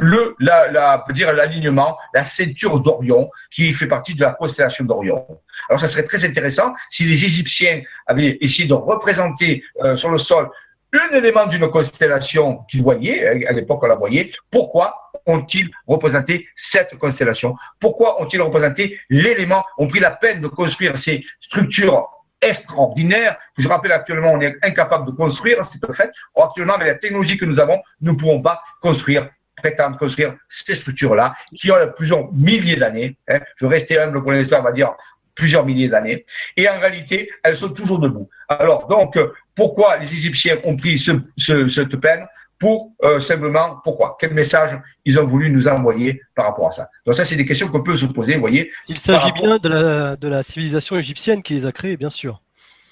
[0.00, 5.26] le, la, la, dire l'alignement, la ceinture d'Orion, qui fait partie de la constellation d'Orion.
[5.68, 10.18] Alors, ça serait très intéressant si les Égyptiens avaient essayé de représenter euh, sur le
[10.18, 10.48] sol
[10.92, 16.96] un élément d'une constellation qu'ils voyaient, à l'époque on la voyait, pourquoi ont-ils représenté cette
[16.96, 17.56] constellation?
[17.78, 22.08] Pourquoi ont-ils représenté l'élément, ont pris la peine de construire ces structures
[22.40, 23.36] extraordinaires?
[23.58, 26.10] Je rappelle actuellement on est incapable de construire, c'est fait.
[26.36, 29.28] actuellement avec la technologie que nous avons, nous ne pouvons pas construire
[29.58, 33.16] prétendre construire ces structures-là, qui ont plusieurs milliers d'années.
[33.28, 33.40] Hein.
[33.56, 34.92] Je vais rester humble pour on va dire
[35.34, 36.24] plusieurs milliers d'années.
[36.56, 38.28] Et en réalité, elles sont toujours debout.
[38.48, 39.18] Alors, donc,
[39.54, 42.26] pourquoi les Égyptiens ont pris ce, cette peine?
[42.60, 44.16] Pour euh, simplement pourquoi?
[44.18, 46.88] Quel message ils ont voulu nous envoyer par rapport à ça?
[47.06, 48.72] Donc ça, c'est des questions qu'on peut se poser, vous voyez.
[48.88, 52.42] Il s'agit bien de la, de la civilisation égyptienne qui les a créés, bien sûr.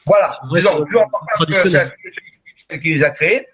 [0.06, 0.38] Voilà.
[0.44, 3.48] Donc, c'est la civilisation qui les a créés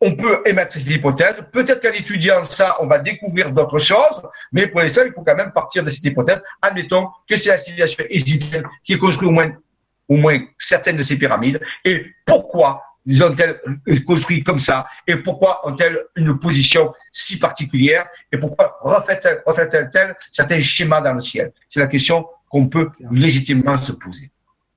[0.00, 1.36] on peut émettre cette hypothèse.
[1.52, 4.22] Peut-être qu'en étudiant ça, on va découvrir d'autres choses,
[4.52, 6.42] mais pour l'instant, il faut quand même partir de cette hypothèse.
[6.62, 11.60] Admettons que c'est la civilisation égyptienne qui a construit au moins, certaines de ces pyramides.
[11.84, 13.60] Et pourquoi ils ont-elles
[14.06, 14.86] construit comme ça?
[15.06, 18.06] Et pourquoi ont-elles une position si particulière?
[18.32, 21.52] Et pourquoi reflètent-elles certains schémas dans le ciel?
[21.68, 24.30] C'est la question qu'on peut légitimement se poser.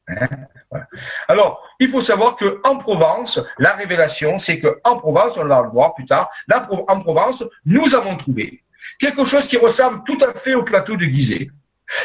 [0.07, 0.27] Hein
[1.27, 5.61] Alors, il faut savoir que en Provence, la révélation, c'est que en Provence, on va
[5.61, 8.63] le voir plus tard, là, en Provence, nous avons trouvé
[8.99, 11.49] quelque chose qui ressemble tout à fait au plateau de Gizeh,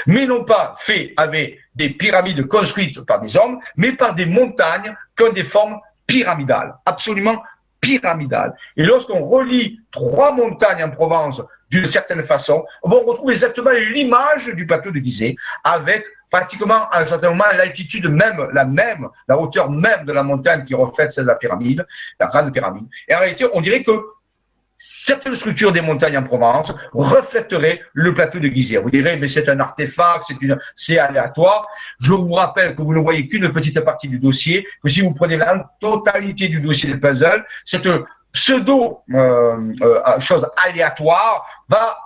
[0.06, 4.96] mais non pas fait avec des pyramides construites par des hommes, mais par des montagnes
[5.16, 7.42] qui ont des formes pyramidales, absolument
[7.80, 8.54] pyramidales.
[8.76, 14.66] Et lorsqu'on relie trois montagnes en Provence d'une certaine façon, on retrouve exactement l'image du
[14.66, 19.70] plateau de Gizeh avec pratiquement à un certain moment l'altitude même, la même, la hauteur
[19.70, 21.86] même de la montagne qui reflète celle de la pyramide,
[22.20, 22.86] la grande pyramide.
[23.08, 23.92] Et en réalité, on dirait que
[24.78, 28.78] certaines structures des montagnes en Provence reflèteraient le plateau de Gizeh.
[28.78, 31.66] Vous direz, mais c'est un artefact, c'est une, c'est aléatoire.
[32.00, 35.14] Je vous rappelle que vous ne voyez qu'une petite partie du dossier, que si vous
[35.14, 37.88] prenez la totalité du dossier des puzzles, cette
[38.39, 41.99] pseudo euh, euh, chose aléatoire va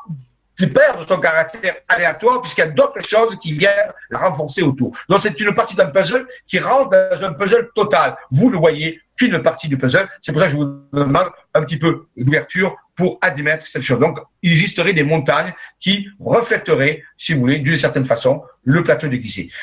[0.67, 4.97] perd son caractère aléatoire puisqu'il y a d'autres choses qui viennent la renforcer autour.
[5.09, 8.17] Donc c'est une partie d'un puzzle qui rentre dans un puzzle total.
[8.31, 10.09] Vous ne voyez qu'une partie du puzzle.
[10.21, 13.99] C'est pour ça que je vous demande un petit peu d'ouverture pour admettre cette chose.
[13.99, 19.09] Donc il existerait des montagnes qui reflèteraient, si vous voulez, d'une certaine façon, le plateau
[19.09, 19.19] de.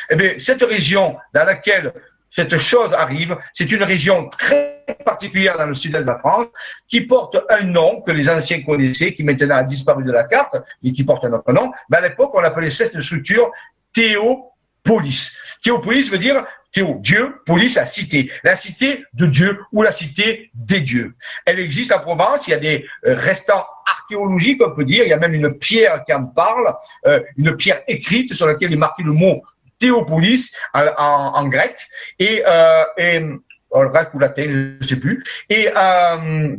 [0.10, 1.94] Eh bien, cette région dans laquelle
[2.30, 3.38] cette chose arrive.
[3.54, 6.48] C'est une région très particulière dans le sud-est de la France
[6.88, 10.58] qui porte un nom que les anciens connaissaient, qui maintenant a disparu de la carte
[10.84, 11.72] et qui porte un autre nom.
[11.90, 13.52] Mais à l'époque, on appelait cette structure
[13.94, 15.32] Théopolis.
[15.64, 18.32] Théopolis veut dire Théo, Dieu, police, la cité.
[18.44, 21.16] La cité de Dieu ou la cité des dieux.
[21.46, 25.10] Elle existe en Provence, il y a des euh, restants archéologiques, on peut dire, il
[25.10, 26.76] y a même une pierre qui en parle,
[27.08, 29.42] euh, une pierre écrite sur laquelle est marqué le mot
[29.80, 31.76] Théopolis en, en, grec
[32.20, 33.24] et, euh, et
[33.72, 35.24] grec ou latin, je ne sais plus.
[35.50, 36.56] Et euh,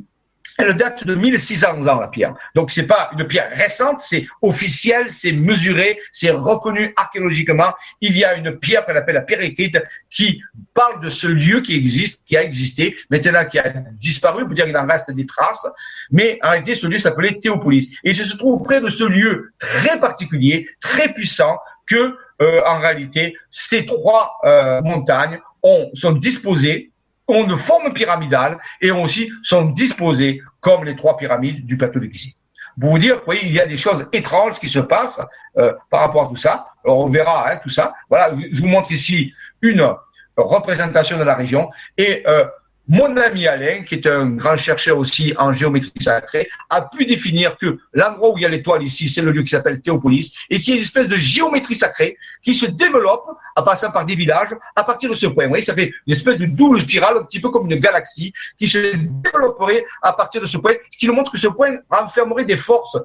[0.61, 2.35] elle date de 1600 ans, la pierre.
[2.55, 7.73] Donc, c'est pas une pierre récente, c'est officiel, c'est mesuré, c'est reconnu archéologiquement.
[8.01, 9.79] Il y a une pierre qu'on appelle la pierre écrite
[10.11, 10.43] qui
[10.75, 14.55] parle de ce lieu qui existe, qui a existé, maintenant qui a disparu, on peut
[14.55, 15.67] dire qu'il en reste des traces.
[16.11, 17.97] Mais en réalité, ce lieu s'appelait Théopolis.
[18.05, 21.59] Et il se trouve près de ce lieu très particulier, très puissant,
[21.89, 26.90] que euh, en réalité, ces trois euh, montagnes ont, sont disposées,
[27.31, 32.07] ont une forme pyramidale et aussi sont disposées comme les trois pyramides du plateau de
[32.07, 32.35] Gizeh.
[32.81, 35.21] Pour vous dire, vous voyez, il y a des choses étranges qui se passent
[35.59, 36.69] euh, par rapport à tout ça.
[36.85, 37.95] Alors on verra hein, tout ça.
[38.09, 39.95] Voilà, je vous montre ici une
[40.37, 42.47] représentation de la région et euh,
[42.91, 47.57] mon ami Alain, qui est un grand chercheur aussi en géométrie sacrée, a pu définir
[47.57, 50.59] que l'endroit où il y a l'étoile ici, c'est le lieu qui s'appelle Théopolis, et
[50.59, 54.57] qui est une espèce de géométrie sacrée qui se développe en passant par des villages
[54.75, 55.45] à partir de ce point.
[55.45, 58.33] Vous voyez, ça fait une espèce de double spirale, un petit peu comme une galaxie,
[58.59, 61.77] qui se développerait à partir de ce point, ce qui nous montre que ce point
[61.89, 62.99] renfermerait des forces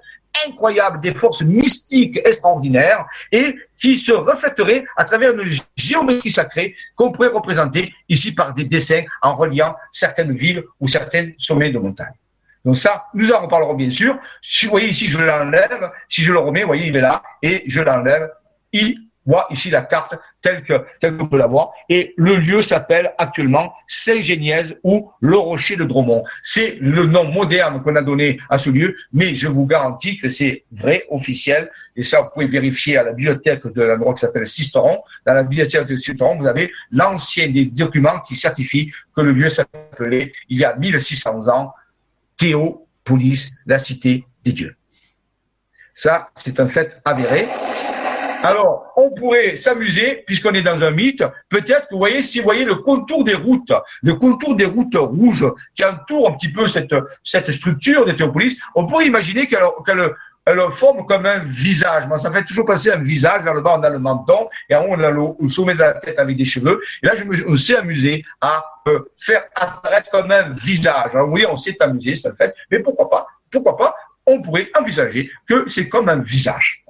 [0.47, 5.43] incroyables, des forces mystiques extraordinaires et qui se reflèteraient à travers une
[5.75, 11.31] géométrie sacrée qu'on pourrait représenter ici par des dessins en reliant certaines villes ou certains
[11.37, 12.13] sommets de montagne.
[12.63, 14.17] Donc ça, nous en reparlerons bien sûr.
[14.41, 15.91] Si vous voyez ici, je l'enlève.
[16.09, 17.21] Si je le remets, vous voyez, il est là.
[17.43, 18.31] Et je l'enlève.
[19.25, 21.71] Voit ici la carte telle que telle qu'on peut la voir.
[21.89, 26.23] Et le lieu s'appelle actuellement Saint-Génièse ou le Rocher de Dromont.
[26.43, 30.27] C'est le nom moderne qu'on a donné à ce lieu, mais je vous garantis que
[30.27, 31.69] c'est vrai, officiel.
[31.95, 34.99] Et ça, vous pouvez vérifier à la bibliothèque de l'endroit qui s'appelle Sisteron.
[35.25, 39.49] Dans la bibliothèque de Sisteron, vous avez l'ancien des documents qui certifient que le lieu
[39.49, 41.73] s'appelait, il y a 1600 ans,
[42.37, 44.75] Théopolis, la cité des dieux.
[45.93, 47.47] Ça, c'est un fait avéré.
[48.45, 52.43] Alors, on pourrait s'amuser, puisqu'on est dans un mythe, peut-être que vous voyez, si vous
[52.43, 53.73] voyez le contour des routes,
[54.03, 56.93] le contour des routes rouges qui entourent un petit peu cette,
[57.23, 59.63] cette structure de Théopolis, on pourrait imaginer qu'elle
[60.45, 62.05] elle forme comme un visage.
[62.07, 63.41] Moi, ça fait toujours passer un visage.
[63.41, 65.79] Vers le bas, on a le menton, et en haut, on a le, sommet de
[65.79, 66.79] la tête avec des cheveux.
[67.01, 71.13] Et là, me, suis amusé à euh, faire apparaître comme un visage.
[71.29, 72.53] oui, on s'est amusé, c'est le fait.
[72.69, 73.25] Mais pourquoi pas?
[73.51, 73.95] Pourquoi pas?
[74.25, 76.83] On pourrait envisager que c'est comme un visage.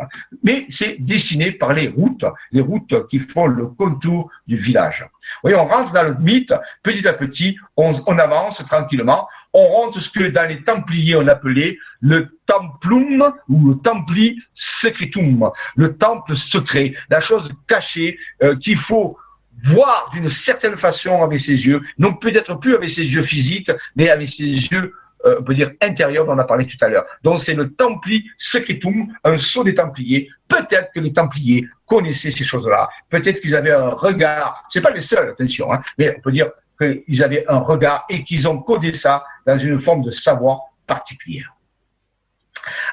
[0.44, 5.02] Mais c'est dessiné par les routes, les routes qui font le contour du village.
[5.02, 10.00] Vous voyez, on rentre dans le mythe, petit à petit, on, avance tranquillement, on rentre
[10.00, 16.36] ce que dans les Templiers on appelait le templum ou le templi secretum, le temple
[16.36, 19.18] secret, la chose cachée euh, qu'il faut
[19.64, 24.10] voir d'une certaine façon avec ses yeux, non peut-être plus avec ses yeux physiques, mais
[24.10, 24.94] avec ses yeux
[25.26, 27.06] on peut dire intérieur, dont on a parlé tout à l'heure.
[27.24, 30.30] Donc c'est le Templi Secretum, un sceau des Templiers.
[30.48, 32.90] Peut-être que les Templiers connaissaient ces choses-là.
[33.10, 34.66] Peut-être qu'ils avaient un regard.
[34.70, 38.24] C'est pas les seuls, attention, hein, mais on peut dire qu'ils avaient un regard et
[38.24, 41.55] qu'ils ont codé ça dans une forme de savoir particulière.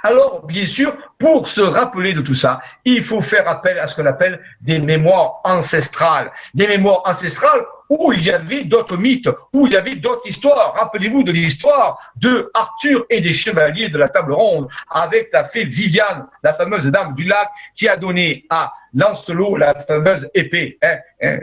[0.02, 3.94] Alors, bien sûr, pour se rappeler de tout ça, il faut faire appel à ce
[3.94, 6.32] qu'on appelle des mémoires ancestrales.
[6.54, 10.74] Des mémoires ancestrales où il y avait d'autres mythes, où il y avait d'autres histoires.
[10.74, 15.64] Rappelez-vous de l'histoire de Arthur et des chevaliers de la table ronde avec la fée
[15.64, 20.98] Viviane, la fameuse dame du lac, qui a donné à Lancelot la fameuse épée, hein,
[21.22, 21.38] hein.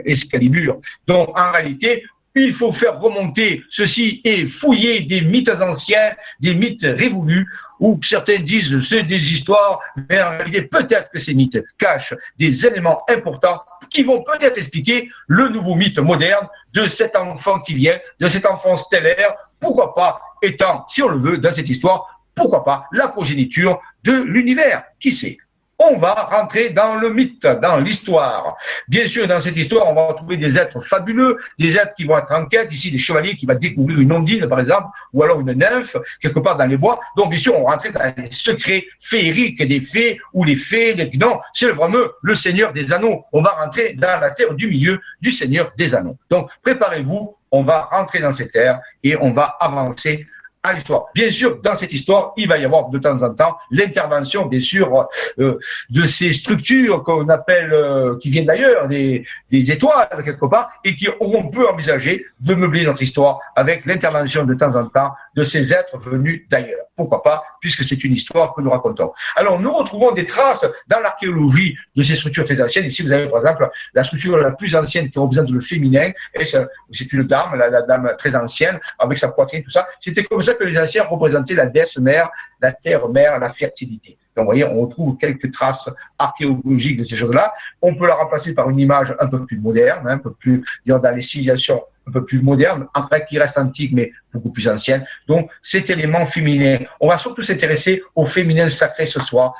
[1.06, 2.04] Donc, en réalité,
[2.34, 7.48] il faut faire remonter ceci et fouiller des mythes anciens, des mythes révolus,
[7.80, 12.66] où certains disent c'est des histoires, mais en réalité peut-être que ces mythes cachent des
[12.66, 17.98] éléments importants qui vont peut-être expliquer le nouveau mythe moderne de cet enfant qui vient,
[18.20, 22.64] de cet enfant stellaire, pourquoi pas étant, si on le veut, dans cette histoire, pourquoi
[22.64, 25.38] pas la progéniture de l'univers, qui sait?
[25.80, 28.56] On va rentrer dans le mythe, dans l'histoire.
[28.86, 32.18] Bien sûr, dans cette histoire, on va trouver des êtres fabuleux, des êtres qui vont
[32.18, 35.40] être en quête, ici des chevaliers qui vont découvrir une ondine, par exemple, ou alors
[35.40, 37.00] une nymphe, quelque part dans les bois.
[37.16, 41.10] Donc, bien sûr, on rentrer dans les secrets féeriques des fées, ou les fées, les...
[41.18, 43.24] non, c'est le fameux le Seigneur des Anneaux.
[43.32, 46.16] On va rentrer dans la terre du milieu du Seigneur des Anneaux.
[46.28, 50.26] Donc, préparez-vous, on va rentrer dans cette terre et on va avancer
[50.62, 51.06] à l'histoire.
[51.14, 54.60] Bien sûr, dans cette histoire, il va y avoir de temps en temps l'intervention, bien
[54.60, 55.08] sûr,
[55.38, 55.58] euh,
[55.88, 60.94] de ces structures qu'on appelle, euh, qui viennent d'ailleurs, des, des, étoiles quelque part, et
[60.94, 65.44] qui on peut envisager de meubler notre histoire avec l'intervention de temps en temps de
[65.44, 66.84] ces êtres venus d'ailleurs.
[66.96, 69.12] Pourquoi pas, puisque c'est une histoire que nous racontons.
[69.36, 72.86] Alors, nous retrouvons des traces dans l'archéologie de ces structures très anciennes.
[72.86, 76.44] Ici, vous avez par exemple la structure la plus ancienne qui représente le féminin, et
[76.44, 79.86] c'est une dame, la, dame très ancienne, avec sa poitrine, tout ça.
[80.00, 82.30] C'était comme ça que les anciens représentaient la déesse mère,
[82.60, 84.16] la terre mère, la fertilité.
[84.36, 85.88] Donc, vous voyez, on retrouve quelques traces
[86.18, 87.52] archéologiques de ces choses-là.
[87.82, 91.14] On peut la remplacer par une image un peu plus moderne, un peu plus, dans
[91.14, 95.04] les civilisations un peu plus modernes, après qui reste antique, mais beaucoup plus ancienne.
[95.28, 96.78] Donc, cet élément féminin.
[97.00, 99.54] On va surtout s'intéresser au féminin sacré ce soir.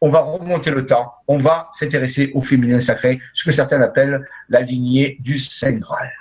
[0.00, 1.12] On va remonter le temps.
[1.26, 6.12] On va s'intéresser au féminin sacré, ce que certains appellent la lignée du Saint Graal.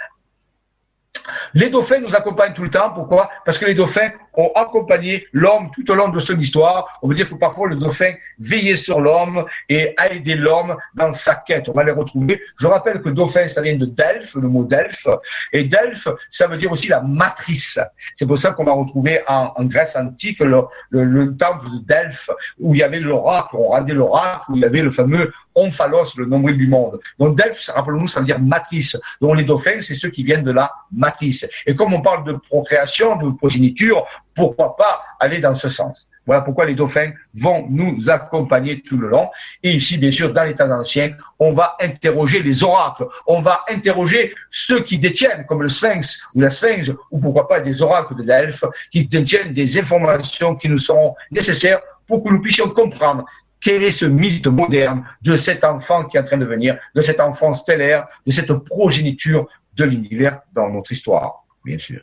[1.54, 2.92] Les dauphins nous accompagnent tout le temps.
[2.92, 3.30] Pourquoi?
[3.46, 7.00] Parce que les dauphins ont accompagné l'homme tout au long de son histoire.
[7.02, 11.14] On veut dire que parfois le dauphin veillait sur l'homme et a aidé l'homme dans
[11.14, 11.70] sa quête.
[11.70, 12.42] On va les retrouver.
[12.60, 15.08] Je rappelle que dauphin, ça vient de Delphes, le mot Delphes.
[15.54, 17.80] Et Delphes, ça veut dire aussi la matrice.
[18.14, 22.30] C'est pour ça qu'on va retrouver en, Grèce antique le, le, temple de Delphes
[22.60, 26.16] où il y avait l'oracle, on rendait l'oracle, où il y avait le fameux omphalos,
[26.18, 27.00] le nombril du monde.
[27.20, 28.98] Donc Delphes, rappelons-nous, ça veut dire matrice.
[29.22, 31.48] Donc les dauphins, c'est ceux qui viennent de la matrice.
[31.66, 34.04] Et comme on parle de procréation, de progéniture,
[34.36, 39.08] pourquoi pas aller dans ce sens Voilà pourquoi les dauphins vont nous accompagner tout le
[39.08, 39.30] long.
[39.64, 43.62] Et ici, bien sûr, dans les temps anciens, on va interroger les oracles, on va
[43.70, 48.16] interroger ceux qui détiennent, comme le sphinx ou la sphinx, ou pourquoi pas des oracles
[48.16, 53.26] de Delphes, qui détiennent des informations qui nous seront nécessaires pour que nous puissions comprendre
[53.62, 57.02] quel est ce mythe moderne de cet enfant qui est en train de venir, de
[57.02, 62.02] cet enfant stellaire, de cette progéniture de l'univers dans notre histoire, bien sûr.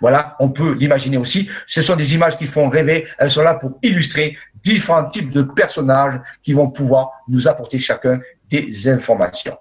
[0.00, 1.48] Voilà, on peut l'imaginer aussi.
[1.66, 3.06] Ce sont des images qui font rêver.
[3.18, 8.20] Elles sont là pour illustrer différents types de personnages qui vont pouvoir nous apporter chacun
[8.50, 9.56] des informations.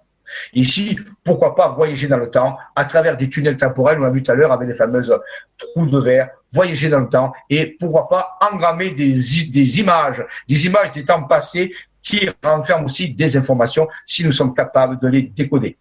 [0.53, 4.23] Ici, pourquoi pas voyager dans le temps à travers des tunnels temporels, on a vu
[4.23, 5.13] tout à l'heure avec les fameuses
[5.57, 10.65] trous de verre, voyager dans le temps et pourquoi pas engrammer des, des images, des
[10.65, 15.21] images des temps passés qui renferment aussi des informations si nous sommes capables de les
[15.21, 15.77] décoder.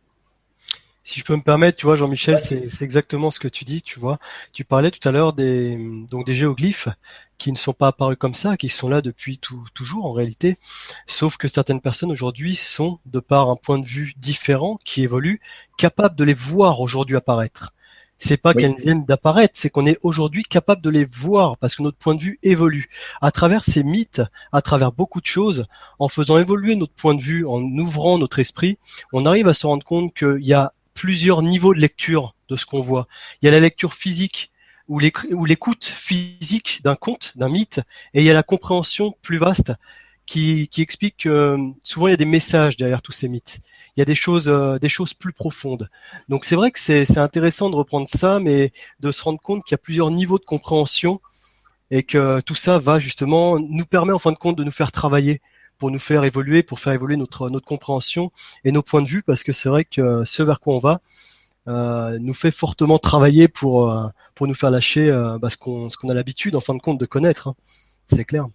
[1.05, 3.99] Si je peux me permettre, tu vois, Jean-Michel, c'est exactement ce que tu dis, tu
[3.99, 4.19] vois.
[4.53, 5.77] Tu parlais tout à l'heure des
[6.09, 6.89] donc des géoglyphes
[7.39, 10.59] qui ne sont pas apparus comme ça, qui sont là depuis tout, toujours en réalité,
[11.09, 15.41] sauf que certaines personnes aujourd'hui sont, de par un point de vue différent qui évolue,
[15.77, 17.75] capables de les voir aujourd'hui apparaître.
[18.19, 21.83] C'est pas qu'elles viennent d'apparaître, c'est qu'on est aujourd'hui capable de les voir parce que
[21.83, 22.89] notre point de vue évolue.
[23.21, 24.23] À travers ces mythes,
[24.53, 25.67] à travers beaucoup de choses,
[25.99, 28.79] en faisant évoluer notre point de vue, en ouvrant notre esprit,
[29.13, 32.67] on arrive à se rendre compte qu'il y a plusieurs niveaux de lecture de ce
[32.67, 33.09] qu'on voit.
[33.41, 34.51] Il y a la lecture physique
[34.89, 37.81] ou l'écoute physique d'un conte, d'un mythe,
[38.15, 39.73] et il y a la compréhension plus vaste
[40.27, 43.61] qui, explique que euh, souvent il y a des messages derrière tous ces mythes.
[43.97, 45.89] Il y a des choses, euh, des choses plus profondes.
[46.29, 49.73] Donc c'est vrai que c'est intéressant de reprendre ça, mais de se rendre compte qu'il
[49.73, 51.21] y a plusieurs niveaux de compréhension
[51.91, 54.93] et que tout ça va justement nous permet en fin de compte de nous faire
[54.93, 55.43] travailler
[55.83, 58.31] pour nous faire évoluer, pour faire évoluer notre compréhension
[58.63, 61.01] et nos points de vue, parce que c'est vrai que ce vers quoi on va
[61.67, 64.07] euh, nous fait fortement travailler pour euh,
[64.41, 66.99] nous faire lâcher euh, bah, ce qu'on ce qu'on a l'habitude en fin de compte
[66.99, 67.49] de connaître.
[67.49, 67.57] Hein.
[68.07, 68.47] C'est clair.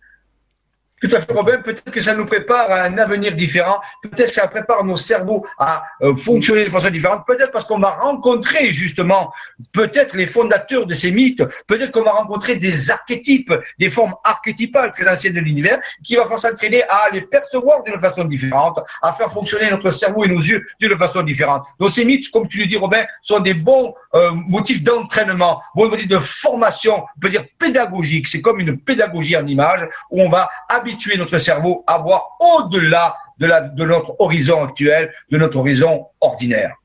[1.00, 1.62] Tout à fait, Robin.
[1.62, 3.80] Peut-être que ça nous prépare à un avenir différent.
[4.02, 7.24] Peut-être que ça prépare nos cerveaux à euh, fonctionner de façon différente.
[7.28, 9.32] Peut-être parce qu'on va rencontrer justement,
[9.74, 11.44] peut-être les fondateurs de ces mythes.
[11.68, 16.24] Peut-être qu'on va rencontrer des archétypes, des formes archétypales très anciennes de l'univers, qui va
[16.24, 20.42] falloir s'entraîner à les percevoir d'une façon différente, à faire fonctionner notre cerveau et nos
[20.42, 21.64] yeux d'une façon différente.
[21.80, 25.90] Donc ces mythes, comme tu le dis, Robin, sont des bons euh, motifs d'entraînement, bons
[25.90, 28.28] motifs de formation, on peut dire pédagogique.
[28.28, 30.50] C'est comme une pédagogie en image où on va
[30.88, 36.08] habituer notre cerveau à voir au-delà de, la, de notre horizon actuel, de notre horizon
[36.22, 36.76] ordinaire.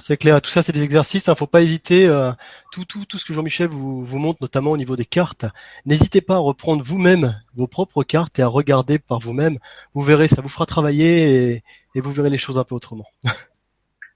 [0.00, 1.26] c'est clair, Tout ça, c'est des exercices.
[1.26, 1.34] Il hein.
[1.34, 2.06] faut pas hésiter.
[2.06, 2.30] Euh,
[2.72, 5.46] tout, tout, tout ce que Jean-Michel vous, vous montre, notamment au niveau des cartes.
[5.84, 9.58] N'hésitez pas à reprendre vous-même vos propres cartes et à regarder par vous-même.
[9.94, 11.62] Vous verrez, ça vous fera travailler et,
[11.94, 13.06] et vous verrez les choses un peu autrement.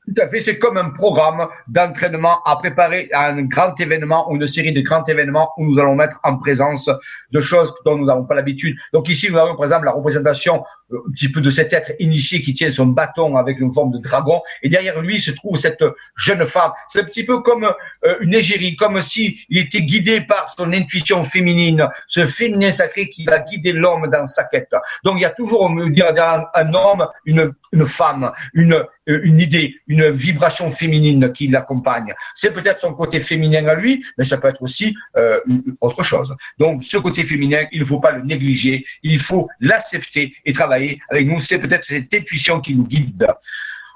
[0.09, 4.37] Tout à fait, c'est comme un programme d'entraînement à préparer à un grand événement ou
[4.37, 6.89] une série de grands événements où nous allons mettre en présence
[7.31, 8.79] de choses dont nous n'avons pas l'habitude.
[8.95, 12.41] Donc ici, nous avons par exemple la représentation un petit peu de cet être initié
[12.41, 15.85] qui tient son bâton avec une forme de dragon et derrière lui se trouve cette
[16.17, 16.73] jeune femme.
[16.89, 20.73] C'est un petit peu comme euh, une égérie, comme si il était guidé par son
[20.73, 24.75] intuition féminine, ce féminin sacré qui va guider l'homme dans sa quête.
[25.05, 26.07] Donc il y a toujours, on me dire,
[26.55, 32.15] un homme, une, une femme, une euh, une idée, une vibration féminine qui l'accompagne.
[32.35, 35.41] C'est peut-être son côté féminin à lui, mais ça peut être aussi euh,
[35.81, 36.35] autre chose.
[36.59, 40.78] Donc ce côté féminin, il ne faut pas le négliger, il faut l'accepter et travailler
[41.11, 41.41] avec nous.
[41.41, 43.27] C'est peut-être cette intuition qui nous guide.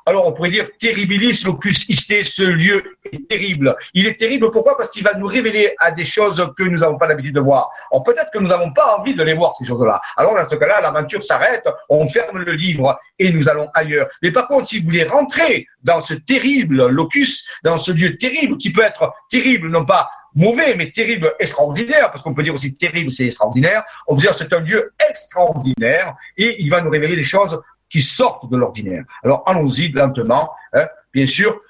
[0.05, 3.77] Alors on pourrait dire terribilis locus iste, ce lieu est terrible.
[3.95, 4.77] Il est terrible pourquoi?
[4.77, 7.71] Parce qu'il va nous révéler à des choses que nous n'avons pas l'habitude de voir.
[7.93, 10.01] Or peut-être que nous n'avons pas envie de les voir ces choses-là.
[10.17, 14.09] Alors dans ce cas-là, l'aventure s'arrête, on ferme le livre et nous allons ailleurs.
[14.23, 18.57] Mais par contre, si vous voulez rentrer dans ce terrible locus, dans ce lieu terrible
[18.57, 22.75] qui peut être terrible, non pas mauvais, mais terrible, extraordinaire, parce qu'on peut dire aussi
[22.75, 23.85] terrible, c'est extraordinaire.
[24.07, 27.61] On peut dire c'est un lieu extraordinaire et il va nous révéler des choses
[27.91, 29.05] qui sortent de l'ordinaire.
[29.23, 31.61] Alors allons-y lentement, hein, bien sûr.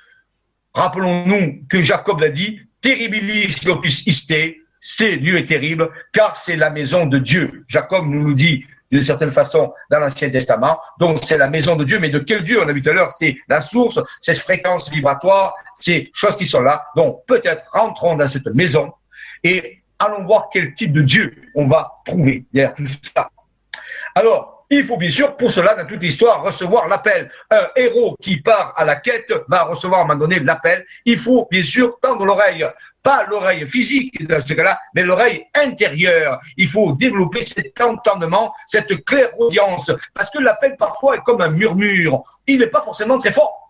[0.75, 4.35] Rappelons-nous que Jacob l'a dit, terribilis locus iste,
[4.81, 7.65] c'est lieu est terrible, car c'est la maison de Dieu.
[7.69, 10.79] Jacob nous dit d'une certaine façon dans l'Ancien Testament.
[10.99, 12.93] Donc c'est la maison de Dieu, mais de quel Dieu On a vu tout à
[12.93, 16.85] l'heure, c'est la source, ces fréquences vibratoires, ces choses qui sont là.
[16.95, 18.93] Donc peut-être rentrons dans cette maison
[19.43, 23.31] et allons voir quel type de Dieu on va trouver derrière tout ça.
[24.15, 27.31] Alors, il faut bien sûr, pour cela, dans toute l'histoire, recevoir l'appel.
[27.51, 30.85] Un héros qui part à la quête va recevoir à un moment donné l'appel.
[31.05, 32.67] Il faut bien sûr tendre l'oreille,
[33.03, 36.41] pas l'oreille physique dans ce cas-là, mais l'oreille intérieure.
[36.57, 42.23] Il faut développer cet entendement, cette clairaudience, parce que l'appel parfois est comme un murmure.
[42.47, 43.63] Il n'est pas forcément très fort.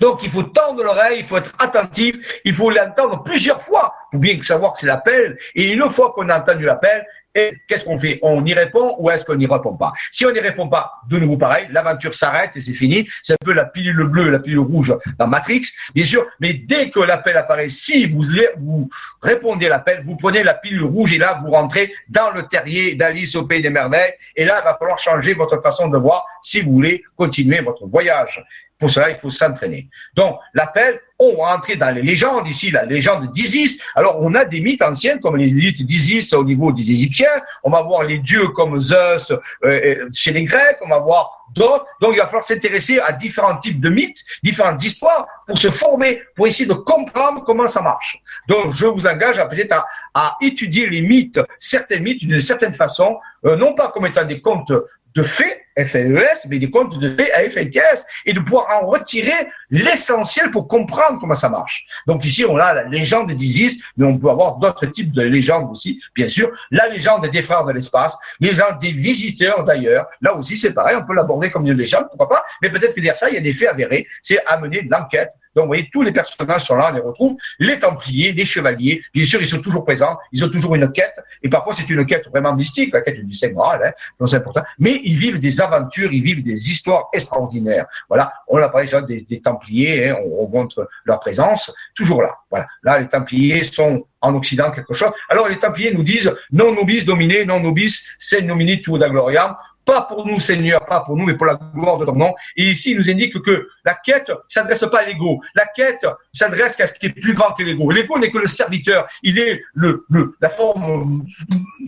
[0.00, 4.20] Donc il faut tendre l'oreille, il faut être attentif, il faut l'entendre plusieurs fois pour
[4.20, 5.36] bien savoir que c'est l'appel.
[5.54, 7.06] Et une fois qu'on a entendu l'appel,
[7.36, 8.18] Et qu'est-ce qu'on fait?
[8.22, 9.92] On y répond ou est-ce qu'on n'y répond pas?
[10.10, 13.06] Si on n'y répond pas, de nouveau pareil, l'aventure s'arrête et c'est fini.
[13.22, 16.26] C'est un peu la pilule bleue, la pilule rouge dans Matrix, bien sûr.
[16.40, 18.24] Mais dès que l'appel apparaît, si vous,
[18.56, 18.88] vous
[19.20, 22.94] répondez à l'appel, vous prenez la pilule rouge et là, vous rentrez dans le terrier
[22.94, 24.14] d'Alice au Pays des Merveilles.
[24.34, 27.86] Et là, il va falloir changer votre façon de voir si vous voulez continuer votre
[27.86, 28.42] voyage.
[28.78, 29.88] Pour cela, il faut s'entraîner.
[30.14, 33.80] Donc, l'appel, on va entrer dans les légendes, ici, la légende d'Isis.
[33.94, 37.42] Alors, on a des mythes anciens, comme les mythes d'Isis au niveau des Égyptiens.
[37.64, 39.32] On va voir les dieux comme Zeus
[39.64, 40.76] euh, chez les Grecs.
[40.82, 41.86] On va voir d'autres.
[42.02, 46.20] Donc, il va falloir s'intéresser à différents types de mythes, différentes histoires, pour se former,
[46.34, 48.20] pour essayer de comprendre comment ça marche.
[48.46, 52.74] Donc, je vous engage à peut-être à, à, étudier les mythes, certains mythes d'une certaine
[52.74, 54.72] façon, euh, non pas comme étant des contes
[55.14, 57.16] de faits, FLES, mais des comptes de
[57.50, 61.86] FLTS, et de pouvoir en retirer l'essentiel pour comprendre comment ça marche.
[62.06, 65.70] Donc ici, on a la légende d'Isis, mais on peut avoir d'autres types de légendes
[65.70, 66.50] aussi, bien sûr.
[66.70, 70.06] La légende des frères de l'espace, les légende des visiteurs d'ailleurs.
[70.22, 73.00] Là aussi, c'est pareil, on peut l'aborder comme une légende, pourquoi pas, mais peut-être que
[73.00, 75.30] derrière ça, il y a des faits avérés, c'est amener l'enquête.
[75.54, 77.36] Donc, vous voyez, tous les personnages sont là, on les retrouve.
[77.58, 81.16] Les Templiers, les Chevaliers, bien sûr, ils sont toujours présents, ils ont toujours une quête,
[81.42, 84.62] et parfois c'est une quête vraiment mystique, la quête du Saint Graal, hein, c'est important,
[84.78, 87.86] mais ils vivent des aventures, ils vivent des histoires extraordinaires.
[88.08, 92.36] Voilà, on a parlé des, Templiers, hein, on, on, montre leur présence, toujours là.
[92.50, 95.10] Voilà, là les Templiers sont en Occident quelque chose.
[95.28, 99.56] Alors les Templiers nous disent non nobis dominé, non nobis c'est nomini tuoda gloriam
[99.86, 102.34] pas pour nous, Seigneur, pas pour nous, mais pour la gloire de ton nom.
[102.56, 105.40] Et ici, il nous indique que la quête s'adresse pas à l'ego.
[105.54, 107.90] La quête s'adresse à ce qui est plus grand que l'ego.
[107.90, 109.06] L'ego n'est que le serviteur.
[109.22, 110.04] Il est le,
[110.40, 111.24] la forme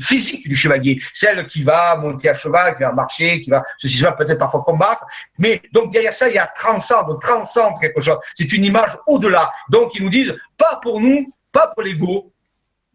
[0.01, 1.03] physique du chevalier.
[1.13, 4.63] Celle qui va monter à cheval, qui va marcher, qui va, ceci, va peut-être parfois
[4.63, 5.05] combattre.
[5.39, 8.19] Mais, donc, derrière ça, il y a transcende, transcende quelque chose.
[8.33, 9.53] C'est une image au-delà.
[9.69, 12.33] Donc, ils nous disent, pas pour nous, pas pour l'ego,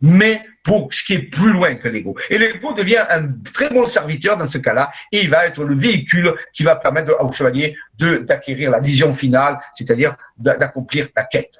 [0.03, 2.15] mais pour ce qui est plus loin que l'ego.
[2.29, 5.75] Et l'ego devient un très bon serviteur dans ce cas-là, et il va être le
[5.75, 11.57] véhicule qui va permettre au chevalier d'acquérir la vision finale, c'est-à-dire d'accomplir la quête.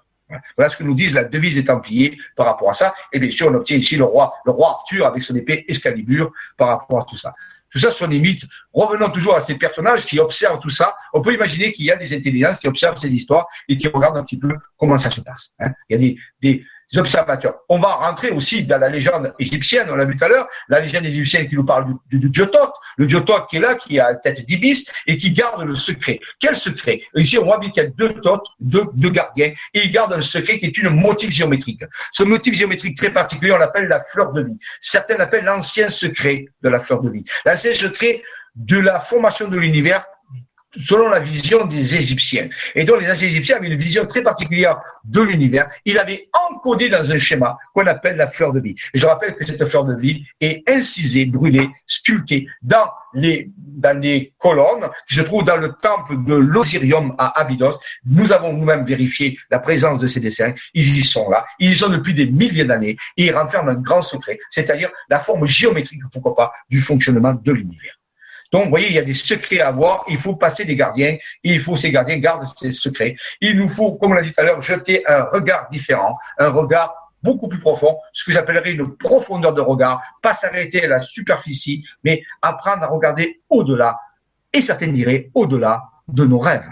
[0.58, 2.94] Voilà ce que nous disent la devise des Templiers par rapport à ça.
[3.12, 6.32] Et bien sûr, on obtient ici le roi, le roi Arthur avec son épée Excalibur
[6.58, 7.34] par rapport à tout ça.
[7.74, 8.46] Tout ça sont des mythes.
[8.72, 10.96] Revenons toujours à ces personnages qui observent tout ça.
[11.12, 14.18] On peut imaginer qu'il y a des intelligences qui observent ces histoires et qui regardent
[14.18, 15.52] un petit peu comment ça se passe.
[15.60, 15.72] Hein.
[15.90, 16.66] Il y a des, des,
[16.98, 17.56] observateurs.
[17.70, 20.80] On va rentrer aussi dans la légende égyptienne, on l'a vu tout à l'heure, la
[20.80, 23.76] légende égyptienne qui nous parle du, du, dieu Thoth, le dieu Thoth qui est là,
[23.76, 26.20] qui a la tête d'ibis et qui garde le secret.
[26.40, 27.02] Quel secret?
[27.16, 30.16] Ici, on voit bien qu'il y a deux Thoth, deux, deux gardiens, et ils gardent
[30.16, 31.84] le secret qui est une motif géométrique.
[32.12, 34.58] Ce motif géométrique très particulier, on l'appelle la fleur de vie.
[34.82, 37.24] Certains l'appellent l'ancien secret de la fleur de vie.
[37.46, 38.22] L'ancien secret
[38.56, 40.06] de la formation de l'univers
[40.78, 42.50] selon la vision des Égyptiens.
[42.76, 45.70] Et donc les anciens Égyptiens avaient une vision très particulière de l'univers.
[45.86, 48.76] Il avait encodé dans un schéma qu'on appelle la fleur de vie.
[48.94, 54.00] Et je rappelle que cette fleur de vie est incisée, brûlée, sculptée dans les, dans
[54.00, 57.80] les colonnes qui se trouvent dans le temple de l'Osirium à Abydos.
[58.06, 60.54] Nous avons nous-mêmes vérifié la présence de ces dessins.
[60.74, 61.46] Ils y sont là.
[61.60, 65.20] Ils y sont depuis des milliers d'années et ils renferment un grand secret, c'est-à-dire la
[65.20, 67.94] forme géométrique, pourquoi pas, du fonctionnement de l'univers.
[68.54, 70.06] Donc, vous voyez, il y a des secrets à avoir.
[70.08, 71.18] Il faut passer des gardiens.
[71.44, 73.16] Il faut ces gardiens gardent ces secrets.
[73.42, 76.50] Il nous faut, comme on l'a dit tout à l'heure, jeter un regard différent, un
[76.50, 76.94] regard
[77.24, 81.84] beaucoup plus profond, ce que j'appellerais une profondeur de regard, pas s'arrêter à la superficie,
[82.04, 83.98] mais apprendre à regarder au-delà,
[84.52, 86.70] et certains diraient au-delà de nos rêves.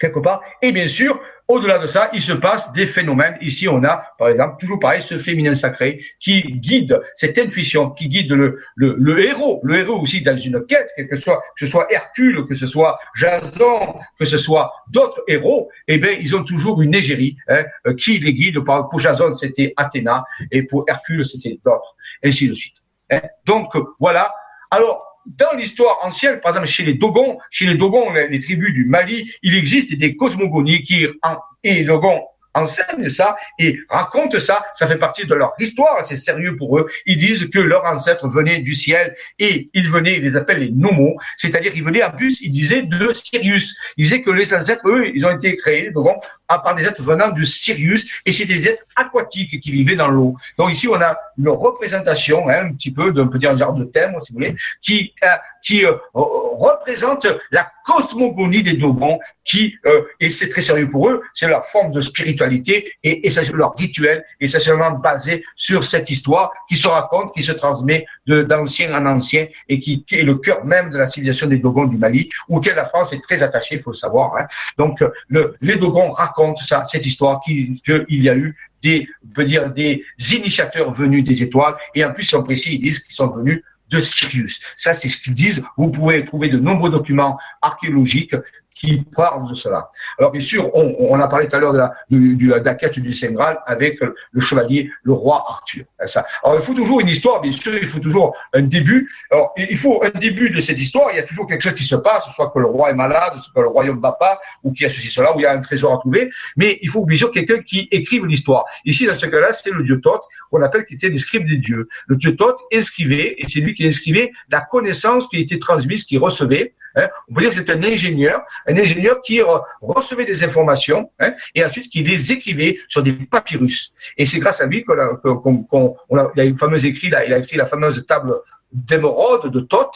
[0.00, 0.42] Quelque part.
[0.62, 3.38] Et bien sûr, au-delà de ça, il se passe des phénomènes.
[3.40, 8.08] Ici, on a, par exemple, toujours pareil, ce féminin sacré qui guide cette intuition, qui
[8.08, 11.86] guide le, héros, le héros aussi dans une quête, que ce soit, que ce soit
[11.90, 16.82] Hercule, que ce soit Jason, que ce soit d'autres héros, eh bien, ils ont toujours
[16.82, 18.58] une égérie hein, euh, qui les guide.
[18.60, 22.76] Pour Jason, c'était Athéna, et pour Hercule, c'était d'autres, ainsi de suite.
[23.10, 23.22] Hein.
[23.46, 24.34] Donc, voilà.
[24.70, 28.84] Alors, dans l'histoire ancienne, par exemple chez les Dogons, chez les Dogons, les, tribus du
[28.84, 32.22] Mali, il existe des cosmogonies qui, en, et Dogons
[32.58, 34.64] enseignent ça et racontent ça.
[34.74, 36.04] Ça fait partie de leur histoire.
[36.04, 36.86] C'est sérieux pour eux.
[37.06, 40.70] Ils disent que leurs ancêtres venaient du ciel et ils venaient, ils les appellent les
[40.70, 43.76] nomos, c'est-à-dire ils venaient en plus, ils disaient de Sirius.
[43.96, 47.02] Ils disaient que les ancêtres, eux, ils ont été créés, donc, à part des êtres
[47.02, 50.36] venant de Sirius et c'était des êtres aquatiques qui vivaient dans l'eau.
[50.56, 54.16] Donc ici, on a une représentation, hein, un petit peu d'un petit genre de thème,
[54.20, 55.28] si vous voulez, qui, euh,
[55.62, 59.18] qui euh, représente la cosmogonie des Dogons,
[59.48, 63.30] qui, euh, et c'est très sérieux pour eux, c'est leur forme de spiritualité et, et
[63.54, 69.06] leur rituel, essentiellement basé sur cette histoire qui se raconte, qui se transmet d'ancien en
[69.06, 72.76] ancien et qui, est le cœur même de la civilisation des Dogons du Mali, auquel
[72.76, 74.36] la France est très attachée, il faut le savoir.
[74.36, 74.46] Hein.
[74.76, 79.70] Donc, le, les Dogons racontent ça, cette histoire qu'il y a eu des, veut dire,
[79.70, 81.74] des initiateurs venus des étoiles.
[81.94, 84.60] Et en plus, en précis, ils disent qu'ils sont venus de Sirius.
[84.76, 85.64] Ça, c'est ce qu'ils disent.
[85.76, 88.34] Vous pouvez trouver de nombreux documents archéologiques
[88.78, 89.90] qui parle de cela.
[90.18, 92.74] Alors bien sûr, on, on a parlé tout à l'heure de la, de, de la
[92.74, 95.84] quête du Saint Graal avec le chevalier, le roi Arthur.
[96.06, 96.24] Ça.
[96.42, 99.10] Alors il faut toujours une histoire, bien sûr, il faut toujours un début.
[99.30, 101.84] Alors il faut un début de cette histoire, il y a toujours quelque chose qui
[101.84, 104.72] se passe, soit que le roi est malade, soit que le royaume va pas, ou
[104.72, 106.88] qu'il y a ceci, cela, ou il y a un trésor à trouver, mais il
[106.88, 108.64] faut bien sûr quelqu'un qui écrive l'histoire.
[108.84, 111.88] Ici, dans ce cas-là, c'est le dieu Thoth, qu'on appelle qui était le des dieux.
[112.06, 116.16] Le dieu Thoth inscrivait, et c'est lui qui inscrivait la connaissance qui était transmise, qui
[116.18, 116.72] recevait.
[116.96, 117.08] Hein.
[117.28, 119.40] On peut dire que c'est un ingénieur, un ingénieur qui
[119.80, 123.92] recevait des informations hein, et ensuite qui les écrivait sur des papyrus.
[124.16, 127.38] Et c'est grâce à lui qu'on a, qu'on, a, a une fameuse écrit, il a
[127.38, 128.34] écrit la fameuse table
[128.72, 129.94] d'émeraude, de Thoth,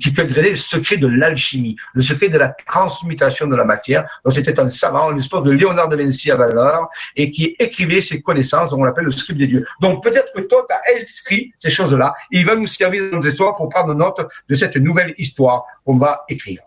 [0.00, 4.06] qui contenait le secret de l'alchimie, le secret de la transmutation de la matière.
[4.24, 8.00] Donc c'était un savant, une espèce de Léonard de Vinci à valeur, et qui écrivait
[8.00, 9.66] ses connaissances, dont on l'appelle le script des dieux.
[9.80, 13.26] Donc peut-être que Thoth a écrit ces choses-là, et il va nous servir dans nos
[13.26, 16.60] histoires pour prendre note de cette nouvelle histoire qu'on va écrire.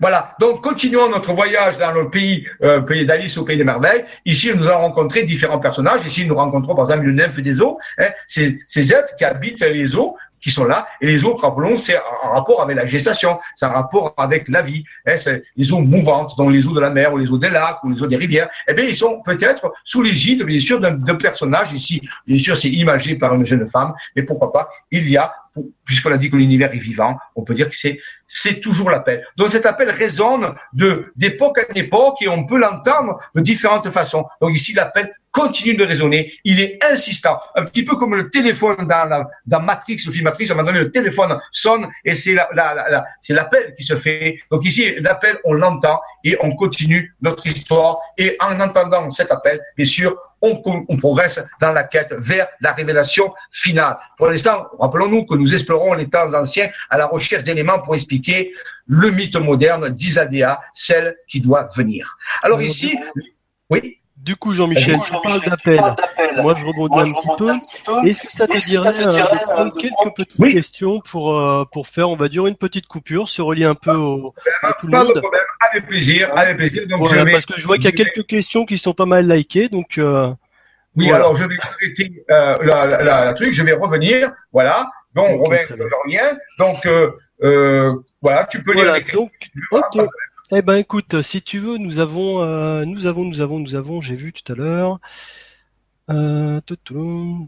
[0.00, 0.34] Voilà.
[0.40, 4.04] Donc, continuons notre voyage dans le pays, euh, pays d'Alice au pays des merveilles.
[4.24, 6.04] Ici, nous allons rencontrer différents personnages.
[6.06, 7.78] Ici, nous rencontrons par exemple le nymphe des eaux.
[7.98, 8.58] Hein, ces,
[8.92, 10.86] êtres qui habitent les eaux, qui sont là.
[11.02, 14.62] Et les eaux, rappelons, c'est un rapport avec la gestation, c'est un rapport avec la
[14.62, 14.84] vie.
[15.06, 17.50] Hein, c'est les eaux mouvantes, donc les eaux de la mer ou les eaux des
[17.50, 18.48] lacs ou les eaux des rivières.
[18.68, 22.00] Eh bien, ils sont peut-être sous l'égide, bien sûr, d'un personnage ici.
[22.26, 25.30] Bien sûr, c'est imagé par une jeune femme, mais pourquoi pas Il y a
[25.84, 28.00] puisqu'on a dit que l'univers est vivant, on peut dire que c'est
[28.32, 29.26] c'est toujours l'appel.
[29.36, 34.24] Donc cet appel résonne de d'époque en époque et on peut l'entendre de différentes façons.
[34.40, 38.86] Donc ici l'appel continue de résonner, il est insistant, un petit peu comme le téléphone
[38.88, 42.16] dans la, dans Matrix, le film Matrix, à un moment donné le téléphone sonne et
[42.16, 44.38] c'est la, la, la, c'est l'appel qui se fait.
[44.50, 49.60] Donc ici l'appel on l'entend et on continue notre histoire et en entendant cet appel,
[49.76, 53.98] bien sûr, on, on, progresse dans la quête vers la révélation finale.
[54.16, 58.52] Pour l'instant, rappelons-nous que nous explorons les temps anciens à la recherche d'éléments pour expliquer
[58.86, 62.16] le mythe moderne d'Isadéa, celle qui doit venir.
[62.42, 62.98] Alors ici,
[63.70, 63.99] oui.
[64.22, 65.80] Du coup, Jean-Michel, tu parles d'appel.
[66.42, 67.50] Moi, je rebondis un petit peu.
[68.06, 72.10] Est-ce que ça te dirait euh, de prendre quelques petites questions pour euh, pour faire,
[72.10, 75.20] on va dire, une petite coupure, se relier un peu au, à tout le monde
[75.20, 75.42] problème.
[75.70, 76.86] Avec plaisir, avec plaisir.
[76.86, 79.26] Donc, voilà, parce que je vois qu'il y a quelques questions qui sont pas mal
[79.26, 79.96] likées, donc.
[79.98, 80.32] Euh,
[80.96, 84.90] oui, alors je vais arrêter euh, la, la, la, truc, je vais revenir, voilà.
[85.14, 86.38] Donc, okay, Robin, je reviens.
[86.58, 87.10] Donc, euh,
[87.42, 89.32] euh, voilà, tu peux voilà, lire les donc.
[90.52, 94.00] Eh ben, écoute, si tu veux, nous avons, euh, nous avons, nous avons, nous avons,
[94.00, 94.98] j'ai vu tout à l'heure.
[96.10, 96.60] Euh,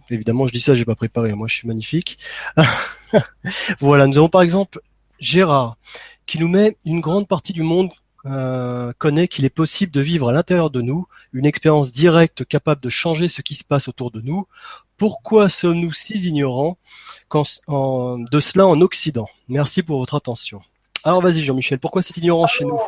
[0.09, 1.33] évidemment, je dis ça, j'ai pas préparé.
[1.33, 2.19] Moi, je suis magnifique.
[3.81, 4.81] voilà, nous avons par exemple
[5.19, 5.79] Gérard
[6.27, 7.91] qui nous met une grande partie du monde
[8.25, 12.81] euh, connaît qu'il est possible de vivre à l'intérieur de nous une expérience directe capable
[12.81, 14.47] de changer ce qui se passe autour de nous.
[14.97, 16.79] Pourquoi sommes-nous si ignorants
[17.33, 19.29] de cela en Occident?
[19.49, 20.63] Merci pour votre attention.
[21.05, 22.79] Alors vas-y Jean-Michel, pourquoi c'est ignorant chez nous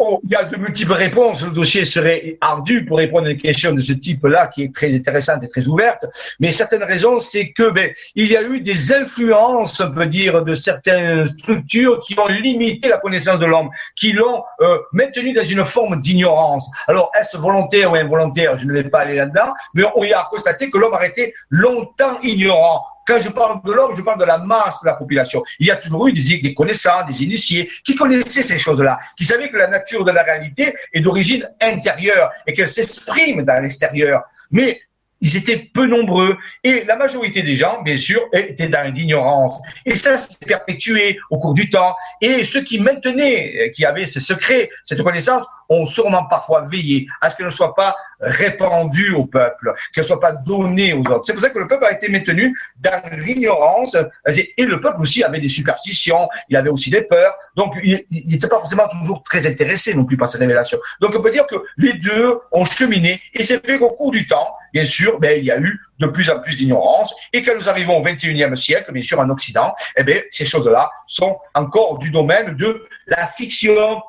[0.00, 1.42] Oh, il y a de multiples réponses.
[1.42, 4.94] Le dossier serait ardu pour répondre à une question de ce type-là, qui est très
[4.94, 6.04] intéressante et très ouverte.
[6.38, 10.44] Mais certaines raisons, c'est que ben, il y a eu des influences, on peut dire,
[10.44, 15.42] de certaines structures qui ont limité la connaissance de l'homme, qui l'ont euh, maintenu dans
[15.42, 16.64] une forme d'ignorance.
[16.86, 18.56] Alors, est-ce volontaire ou involontaire?
[18.56, 22.20] Je ne vais pas aller là-dedans, mais on a constaté que l'homme a été longtemps
[22.22, 22.84] ignorant.
[23.08, 25.42] Quand je parle de l'homme, je parle de la masse de la population.
[25.58, 29.24] Il y a toujours eu des, des connaissants, des initiés, qui connaissaient ces choses-là, qui
[29.24, 34.24] savaient que la nature de la réalité est d'origine intérieure et qu'elle s'exprime dans l'extérieur.
[34.50, 34.82] Mais
[35.22, 39.58] ils étaient peu nombreux et la majorité des gens, bien sûr, étaient dans l'ignorance.
[39.86, 41.96] Et ça s'est perpétué au cours du temps.
[42.20, 47.30] Et ceux qui maintenaient, qui avaient ce secret, cette connaissance, ont sûrement parfois veillé à
[47.30, 51.22] ce qu'elle ne soit pas répandue au peuple, qu'elle ne soit pas donnée aux autres.
[51.26, 53.96] C'est pour ça que le peuple a été maintenu dans l'ignorance.
[54.26, 58.48] Et le peuple aussi avait des superstitions, il avait aussi des peurs, donc il n'était
[58.48, 60.78] pas forcément toujours très intéressé non plus par ces révélations.
[61.00, 63.20] Donc on peut dire que les deux ont cheminé.
[63.34, 66.06] Et c'est fait qu'au cours du temps, bien sûr, ben, il y a eu de
[66.06, 67.14] plus en plus d'ignorance.
[67.32, 70.90] Et quand nous arrivons au 21e siècle, bien sûr en Occident, eh bien, ces choses-là
[71.06, 74.02] sont encore du domaine de la fiction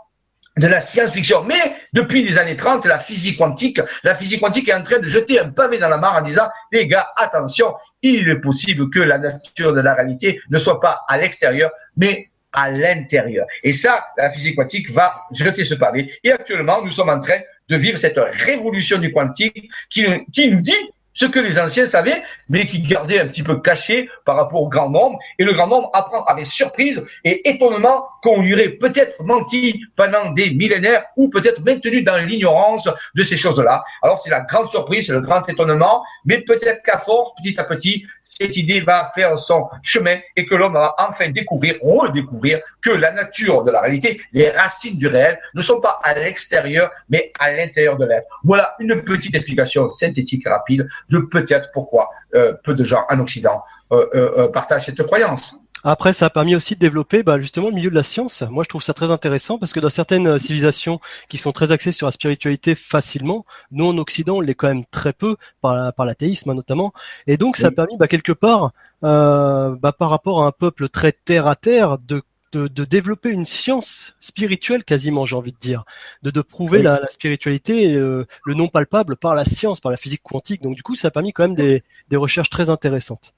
[0.57, 1.43] de la science-fiction.
[1.43, 5.07] Mais depuis les années 30, la physique quantique, la physique quantique est en train de
[5.07, 8.99] jeter un pavé dans la mare en disant, les gars, attention, il est possible que
[8.99, 13.45] la nature de la réalité ne soit pas à l'extérieur, mais à l'intérieur.
[13.63, 16.11] Et ça, la physique quantique va jeter ce pavé.
[16.23, 17.39] Et actuellement, nous sommes en train
[17.69, 20.73] de vivre cette révolution du quantique qui, qui nous dit
[21.19, 24.69] ce que les anciens savaient, mais qui gardaient un petit peu caché par rapport au
[24.69, 25.19] grand nombre.
[25.37, 30.31] Et le grand nombre apprend avec surprise et étonnement qu'on lui aurait peut-être menti pendant
[30.31, 33.83] des millénaires ou peut-être maintenu dans l'ignorance de ces choses-là.
[34.01, 37.65] Alors c'est la grande surprise, c'est le grand étonnement, mais peut-être qu'à force, petit à
[37.65, 42.91] petit, cette idée va faire son chemin et que l'homme va enfin découvrir, redécouvrir que
[42.91, 47.33] la nature de la réalité, les racines du réel ne sont pas à l'extérieur, mais
[47.39, 48.39] à l'intérieur de l'être.
[48.43, 53.19] Voilà une petite explication synthétique et rapide de peut-être pourquoi euh, peu de gens en
[53.19, 55.58] Occident euh, euh, partagent cette croyance.
[55.83, 58.43] Après, ça a permis aussi de développer bah, justement le milieu de la science.
[58.49, 60.99] Moi, je trouve ça très intéressant parce que dans certaines euh, civilisations
[61.29, 64.85] qui sont très axées sur la spiritualité facilement, nous en Occident, on l'est quand même
[64.91, 66.93] très peu par, par l'athéisme hein, notamment.
[67.27, 68.71] Et donc, ça a permis bah, quelque part,
[69.03, 73.45] euh, bah, par rapport à un peuple très terre à terre, de de, développer une
[73.45, 75.83] science spirituelle quasiment, j'ai envie de dire,
[76.23, 80.23] de, de prouver la, spiritualité, euh, le non palpable par la science, par la physique
[80.23, 80.61] quantique.
[80.61, 83.33] Donc du coup, ça a permis quand même des, des recherches très intéressantes.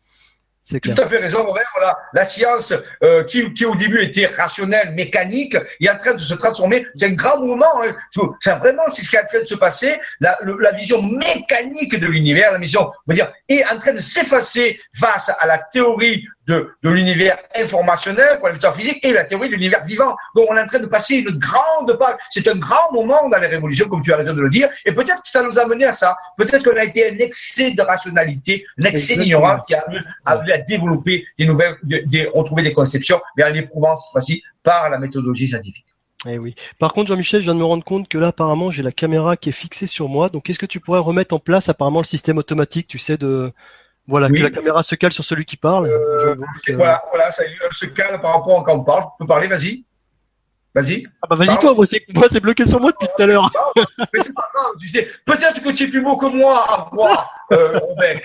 [0.63, 1.65] C'est Tout à fait raison, Robert.
[1.75, 2.73] Voilà, la science
[3.03, 6.85] euh, qui, qui au début était rationnelle, mécanique, est en train de se transformer.
[6.93, 7.81] C'est un grand mouvement.
[7.83, 7.95] Hein.
[8.39, 9.99] C'est vraiment c'est ce qui est en train de se passer.
[10.19, 13.99] La, la vision mécanique de l'univers, la vision, on va dire, est en train de
[13.99, 19.49] s'effacer face à la théorie de, de l'univers informationnel, quoi, la physique, et la théorie
[19.49, 20.15] de l'univers vivant.
[20.35, 22.15] Donc on est en train de passer une grande page.
[22.29, 24.91] C'est un grand moment dans les révolutions, comme tu as raison de le dire, et
[24.91, 26.17] peut-être que ça nous a mené à ça.
[26.37, 30.57] Peut-être qu'on a été un excès de rationalité, un excès d'ignorance qui a amené à
[30.59, 35.47] développer des nouvelles, des, retrouver des conceptions, mais en l'éprouvant cette fois-ci par la méthodologie
[35.47, 35.85] scientifique.
[36.27, 36.53] Eh oui.
[36.77, 39.37] Par contre, Jean-Michel, je viens de me rendre compte que là, apparemment, j'ai la caméra
[39.37, 40.29] qui est fixée sur moi.
[40.29, 43.51] Donc, est-ce que tu pourrais remettre en place, apparemment, le système automatique, tu sais, de,
[44.11, 45.87] voilà, que la caméra se cale sur celui qui parle.
[45.87, 46.35] Euh,
[46.75, 49.03] voilà, voilà, ça se cale par rapport à quand on parle.
[49.03, 49.85] Tu peux parler, vas-y.
[50.73, 51.05] Vas-y.
[51.21, 53.51] Ah bah vas-y toi, moi c'est, moi c'est bloqué sur moi depuis tout à l'heure.
[55.25, 57.77] peut-être que tu es plus beau que moi à voir, euh,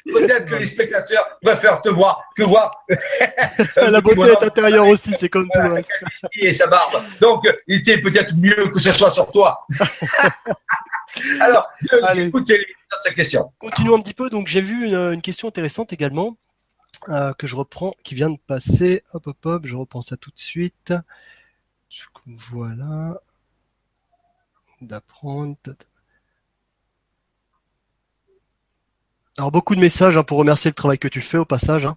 [0.05, 2.71] Peut-être que les spectateurs préfèrent te voir que voir.
[3.77, 5.89] la beauté est intérieure aussi, c'est comme tout reste.
[6.37, 6.93] Et sa barbe.
[7.21, 9.67] Donc, il était peut-être mieux que ce soit sur toi.
[11.41, 11.69] Alors,
[12.15, 12.65] écoutez
[13.03, 13.53] ta question.
[13.59, 14.31] Continuons un petit peu.
[14.31, 16.37] Donc, j'ai vu une, question intéressante également.
[17.11, 19.03] Euh, que je reprends, qui vient de passer.
[19.13, 20.95] Hop, hop, hop, je reprends ça tout de suite.
[22.27, 23.21] Voilà.
[24.81, 25.57] D'apprendre.
[29.39, 31.87] Alors beaucoup de messages hein, pour remercier le travail que tu fais au passage.
[31.87, 31.97] Hein.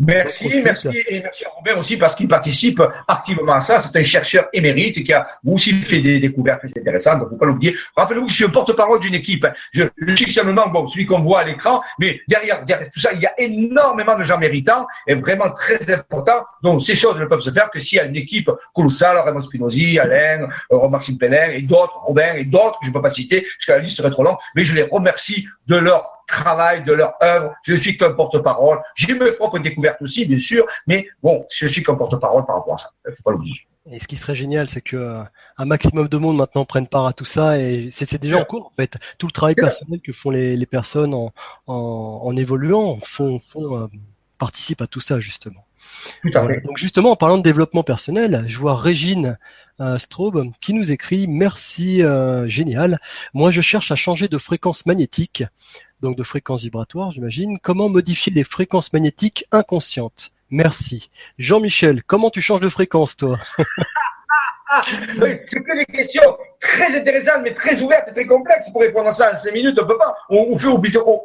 [0.00, 3.80] Merci, merci et merci à Robert aussi parce qu'il participe activement à ça.
[3.80, 7.76] C'est un chercheur émérite qui a aussi fait des découvertes intéressantes, donc faut pas l'oublier.
[7.96, 9.46] Rappelez-vous que je suis porte-parole d'une équipe.
[9.72, 13.12] Je, je suis seulement bon, celui qu'on voit à l'écran, mais derrière, derrière tout ça,
[13.12, 16.44] il y a énormément de gens méritants et vraiment très importants.
[16.62, 19.40] Donc ces choses ne peuvent se faire que s'il y a une équipe colossale, Raymond
[19.40, 23.10] Spinozzi, Alain, euh, Maxime Pellin et d'autres, Robin et d'autres que je ne peux pas
[23.10, 26.84] citer parce que la liste serait trop longue, mais je les remercie de leur travail,
[26.84, 27.52] de leur œuvre.
[27.62, 28.80] Je suis comme porte-parole.
[28.94, 32.74] J'ai mes propres découvertes aussi, bien sûr, mais bon, je suis comme porte-parole par rapport
[32.74, 32.90] à ça.
[33.06, 33.66] Faut pas l'oublier.
[33.90, 35.22] Et ce qui serait génial, c'est que euh,
[35.58, 38.66] un maximum de monde maintenant prenne part à tout ça et c'est déjà en cours
[38.66, 38.96] en fait.
[39.18, 41.32] Tout le travail personnel que font les, les personnes en,
[41.66, 43.88] en, en, évoluant font, font euh,
[44.38, 45.64] participent à tout ça justement.
[46.24, 49.38] Donc justement, en parlant de développement personnel, je vois Régine
[49.80, 53.00] euh, Straub qui nous écrit Merci, euh, génial.
[53.34, 55.44] Moi, je cherche à changer de fréquence magnétique
[56.02, 57.58] donc de fréquences vibratoires, j'imagine.
[57.62, 60.32] Comment modifier les fréquences magnétiques inconscientes?
[60.50, 61.10] Merci.
[61.38, 63.38] Jean-Michel, comment tu changes de fréquence, toi?
[64.84, 68.70] C'est que des questions très intéressantes, mais très ouvertes et très complexes.
[68.70, 70.14] Pour répondre à ça en cinq minutes, on peut pas.
[70.30, 70.68] On, fait,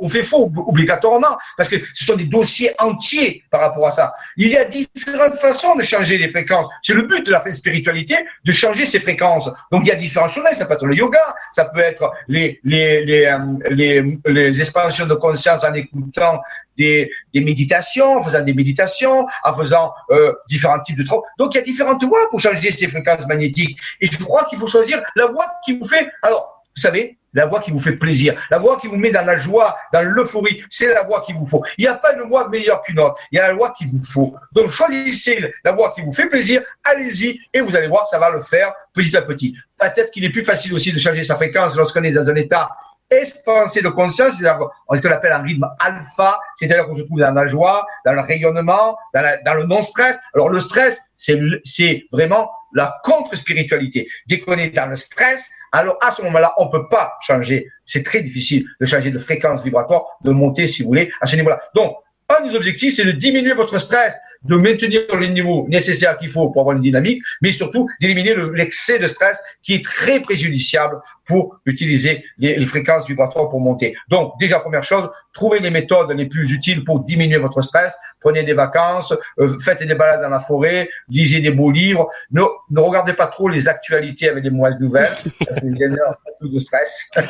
[0.01, 4.13] on fait faux obligatoirement, parce que ce sont des dossiers entiers par rapport à ça.
[4.35, 6.65] Il y a différentes façons de changer les fréquences.
[6.81, 9.49] C'est le but de la spiritualité, de changer ses fréquences.
[9.71, 10.51] Donc il y a différents chemins.
[10.53, 13.37] Ça peut être le yoga, ça peut être les, les, les, euh,
[13.69, 16.41] les, les expansions de conscience en écoutant
[16.77, 21.25] des, des, méditations, en faisant des méditations, en faisant euh, différents types de travaux.
[21.37, 23.77] Donc il y a différentes voies pour changer ces fréquences magnétiques.
[23.99, 25.01] Et je crois qu'il faut choisir
[25.31, 26.09] voie qui vous fait.
[26.21, 29.25] Alors, vous savez, la voie qui vous fait plaisir, la voie qui vous met dans
[29.25, 31.63] la joie, dans l'euphorie, c'est la voie qu'il vous faut.
[31.77, 33.89] Il n'y a pas une voie meilleure qu'une autre, il y a la voie qu'il
[33.89, 34.35] vous faut.
[34.53, 38.29] Donc choisissez la voie qui vous fait plaisir, allez-y et vous allez voir, ça va
[38.29, 39.55] le faire petit à petit.
[39.79, 42.69] Peut-être qu'il est plus facile aussi de changer sa fréquence lorsqu'on est dans un état
[43.09, 47.33] expansé de conscience, c'est-à-dire ce qu'on appelle un rythme alpha, c'est-à-dire qu'on se trouve dans
[47.33, 50.17] la joie, dans le rayonnement, dans le non-stress.
[50.33, 54.07] Alors le stress, c'est vraiment la contre-spiritualité.
[54.27, 57.67] Dès qu'on est dans le stress, alors à ce moment-là, on peut pas changer.
[57.85, 61.35] C'est très difficile de changer de fréquence vibratoire, de monter, si vous voulez, à ce
[61.35, 61.59] niveau-là.
[61.75, 61.95] Donc,
[62.29, 64.13] un des objectifs, c'est de diminuer votre stress
[64.43, 68.99] de maintenir les niveaux nécessaires qu'il faut pour avoir une dynamique, mais surtout d'éliminer l'excès
[68.99, 73.95] de stress qui est très préjudiciable pour utiliser les, fréquences vibratoires pour monter.
[74.09, 77.93] Donc, déjà, première chose, trouvez les méthodes les plus utiles pour diminuer votre stress.
[78.19, 82.09] Prenez des vacances, euh, faites des balades dans la forêt, lisez des beaux livres.
[82.31, 82.41] Ne,
[82.71, 85.13] ne regardez pas trop les actualités avec des mauvaises nouvelles.
[85.41, 87.03] Ça génère plus de stress.
[87.15, 87.25] Mais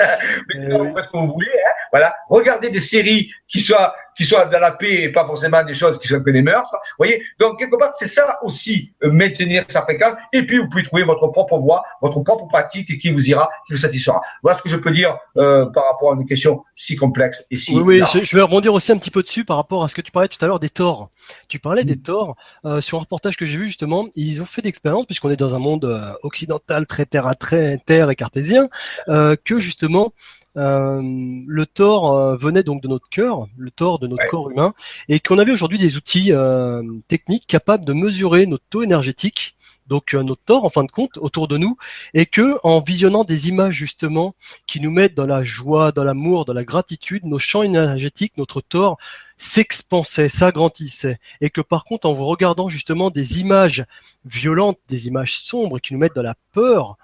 [0.55, 1.47] eh faites ce que vous voulez.
[1.51, 1.76] Hein.
[1.97, 2.15] Voilà.
[2.29, 5.99] Regardez des séries qui soient qui soient dans la paix et pas forcément des choses
[5.99, 6.71] qui soient que des meurtres.
[6.71, 10.15] Vous voyez Donc, quelque part, c'est ça aussi, euh, maintenir sa fréquence.
[10.33, 13.73] Et puis, vous pouvez trouver votre propre voie, votre propre pratique qui vous ira, qui
[13.73, 14.19] vous satisfera.
[14.41, 17.57] Voilà ce que je peux dire euh, par rapport à une question si complexe et
[17.57, 17.75] si...
[17.75, 20.01] Oui, oui je, vais rebondir aussi un petit peu dessus par rapport à ce que
[20.01, 21.11] tu parlais tout à l'heure des torts.
[21.47, 22.01] Tu parlais des mm.
[22.01, 22.35] torts.
[22.65, 25.53] Euh, sur un reportage que j'ai vu, justement, ils ont fait d'expérience, puisqu'on est dans
[25.53, 28.67] un monde euh, occidental très terre à très terre et cartésien,
[29.09, 30.13] euh, que justement,
[30.57, 34.73] le tort euh, venait donc de notre cœur, le tort de notre corps humain,
[35.07, 39.55] et qu'on avait aujourd'hui des outils euh, techniques capables de mesurer notre taux énergétique,
[39.87, 41.77] donc notre tort en fin de compte autour de nous,
[42.13, 44.35] et que en visionnant des images justement
[44.65, 48.61] qui nous mettent dans la joie, dans l'amour, dans la gratitude, nos champs énergétiques, notre
[48.61, 48.97] tort
[49.37, 53.85] s'expansait, s'agrandissait, et que par contre en vous regardant justement des images
[54.25, 56.97] violentes, des images sombres qui nous mettent dans la peur,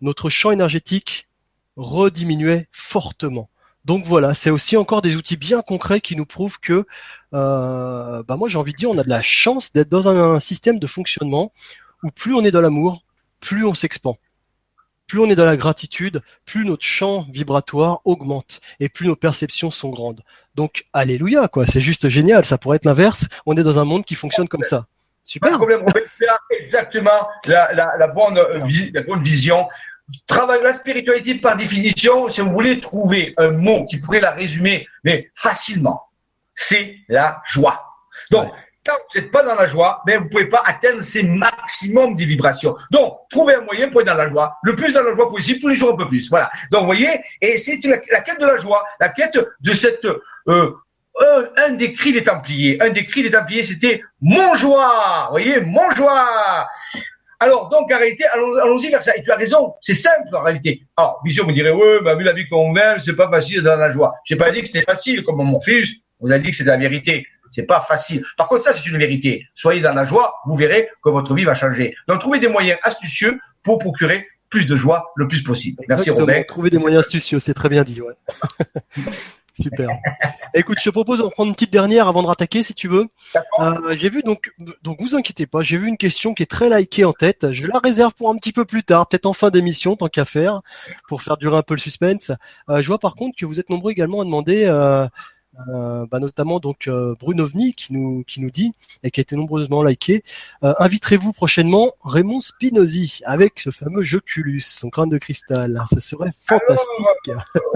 [0.00, 1.25] notre champ énergétique
[1.76, 3.48] rediminuait fortement.
[3.86, 6.86] Donc voilà, c'est aussi encore des outils bien concrets qui nous prouvent que,
[7.34, 10.40] euh, bah moi j'ai envie de dire, on a de la chance d'être dans un,
[10.40, 11.52] système de fonctionnement
[12.02, 13.04] où plus on est dans l'amour,
[13.38, 14.18] plus on s'expand.
[15.06, 19.70] Plus on est dans la gratitude, plus notre champ vibratoire augmente et plus nos perceptions
[19.70, 20.22] sont grandes.
[20.56, 21.64] Donc, alléluia, quoi.
[21.64, 22.44] C'est juste génial.
[22.44, 23.28] Ça pourrait être l'inverse.
[23.46, 24.86] On est dans un monde qui fonctionne comme ça.
[25.22, 25.60] Super.
[26.50, 29.68] Exactement la, la, la, bonne, la bonne vision.
[30.26, 34.86] Travailler la spiritualité par définition, si vous voulez trouver un mot qui pourrait la résumer,
[35.02, 36.04] mais facilement,
[36.54, 37.82] c'est la joie.
[38.30, 38.52] Donc,
[38.86, 42.14] quand vous n'êtes pas dans la joie, ben, vous ne pouvez pas atteindre ces maximums
[42.14, 42.76] de vibrations.
[42.92, 45.60] Donc, trouvez un moyen pour être dans la joie, le plus dans la joie possible,
[45.60, 46.30] tous les jours un peu plus.
[46.30, 46.50] Voilà.
[46.70, 50.06] Donc, vous voyez, et c'est la, quête de la joie, la quête de cette
[50.48, 50.72] euh,
[51.56, 55.60] un, des cris des Templiers, un des cris des Templiers, c'était mon joie, vous voyez,
[55.60, 56.68] mon joie.
[57.40, 59.16] Alors, donc, en réalité, allons-y vers ça.
[59.16, 60.82] Et tu as raison, c'est simple en réalité.
[60.96, 63.76] Alors, Vision vous dirait, oui, mais vu la vie qu'on mène, c'est pas facile dans
[63.76, 64.14] la joie.
[64.24, 65.90] J'ai pas dit que c'était facile, comme mon fils,
[66.20, 67.26] vous avez dit que c'est la vérité.
[67.50, 68.24] C'est pas facile.
[68.36, 69.44] Par contre, ça, c'est une vérité.
[69.54, 71.94] Soyez dans la joie, vous verrez que votre vie va changer.
[72.08, 75.82] Donc, trouvez des moyens astucieux pour procurer plus de joie le plus possible.
[75.88, 76.42] Merci Robin.
[76.42, 78.00] Trouver des moyens astucieux, c'est très bien dit.
[78.00, 78.14] Ouais.
[79.60, 79.88] Super.
[80.54, 83.06] Écoute, je te propose d'en prendre une petite dernière avant de rattaquer, si tu veux.
[83.60, 84.50] Euh, j'ai vu donc,
[84.82, 87.50] donc vous inquiétez pas, j'ai vu une question qui est très likée en tête.
[87.52, 90.26] Je la réserve pour un petit peu plus tard, peut-être en fin d'émission, tant qu'à
[90.26, 90.58] faire,
[91.08, 92.32] pour faire durer un peu le suspense.
[92.68, 95.06] Euh, je vois par contre que vous êtes nombreux également à demander euh,
[95.68, 98.72] euh, bah, notamment donc euh, Brunovni qui nous qui nous dit
[99.02, 100.22] et qui a été nombreusement liké.
[100.62, 105.82] Euh, inviterez-vous prochainement Raymond Spinozzi avec ce fameux Joculus, son crâne de cristal.
[105.90, 107.30] Ce serait fantastique.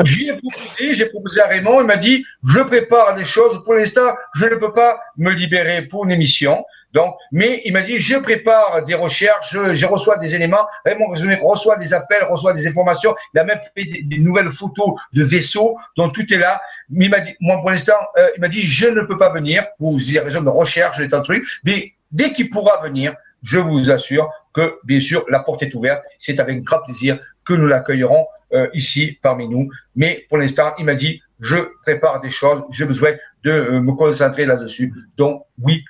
[0.04, 3.62] J'y ai proposé, j'ai proposé à Raymond, il m'a dit je prépare des choses.
[3.64, 6.64] Pour l'instant, je ne peux pas me libérer pour une émission.
[6.92, 10.66] Donc, mais il m'a dit, je prépare des recherches, je, reçois des éléments.
[10.84, 11.08] Raymond
[11.42, 13.14] reçoit des appels, reçoit des informations.
[13.34, 16.60] Il a même fait des, nouvelles photos de vaisseaux, dont tout est là.
[16.88, 19.32] Mais il m'a dit, moi pour l'instant, euh, il m'a dit, je ne peux pas
[19.32, 21.46] venir pour des raisons de recherche, des tas de trucs.
[21.64, 26.02] Mais dès qu'il pourra venir, je vous assure que, bien sûr, la porte est ouverte.
[26.18, 29.68] C'est avec grand plaisir que nous l'accueillerons euh, ici parmi nous.
[29.94, 33.12] Mais pour l'instant, il m'a dit, je prépare des choses, j'ai besoin
[33.44, 34.92] de euh, me concentrer là-dessus.
[35.16, 35.84] Donc oui,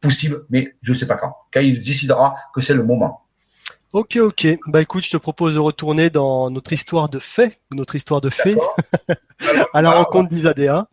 [0.00, 1.36] possible, mais je ne sais pas quand.
[1.52, 3.22] Quand il décidera que c'est le moment.
[3.92, 4.46] Ok, ok.
[4.68, 8.30] Bah écoute, je te propose de retourner dans notre histoire de fait, notre histoire de
[8.30, 8.56] fait,
[9.74, 10.86] à la rencontre d'Isadea.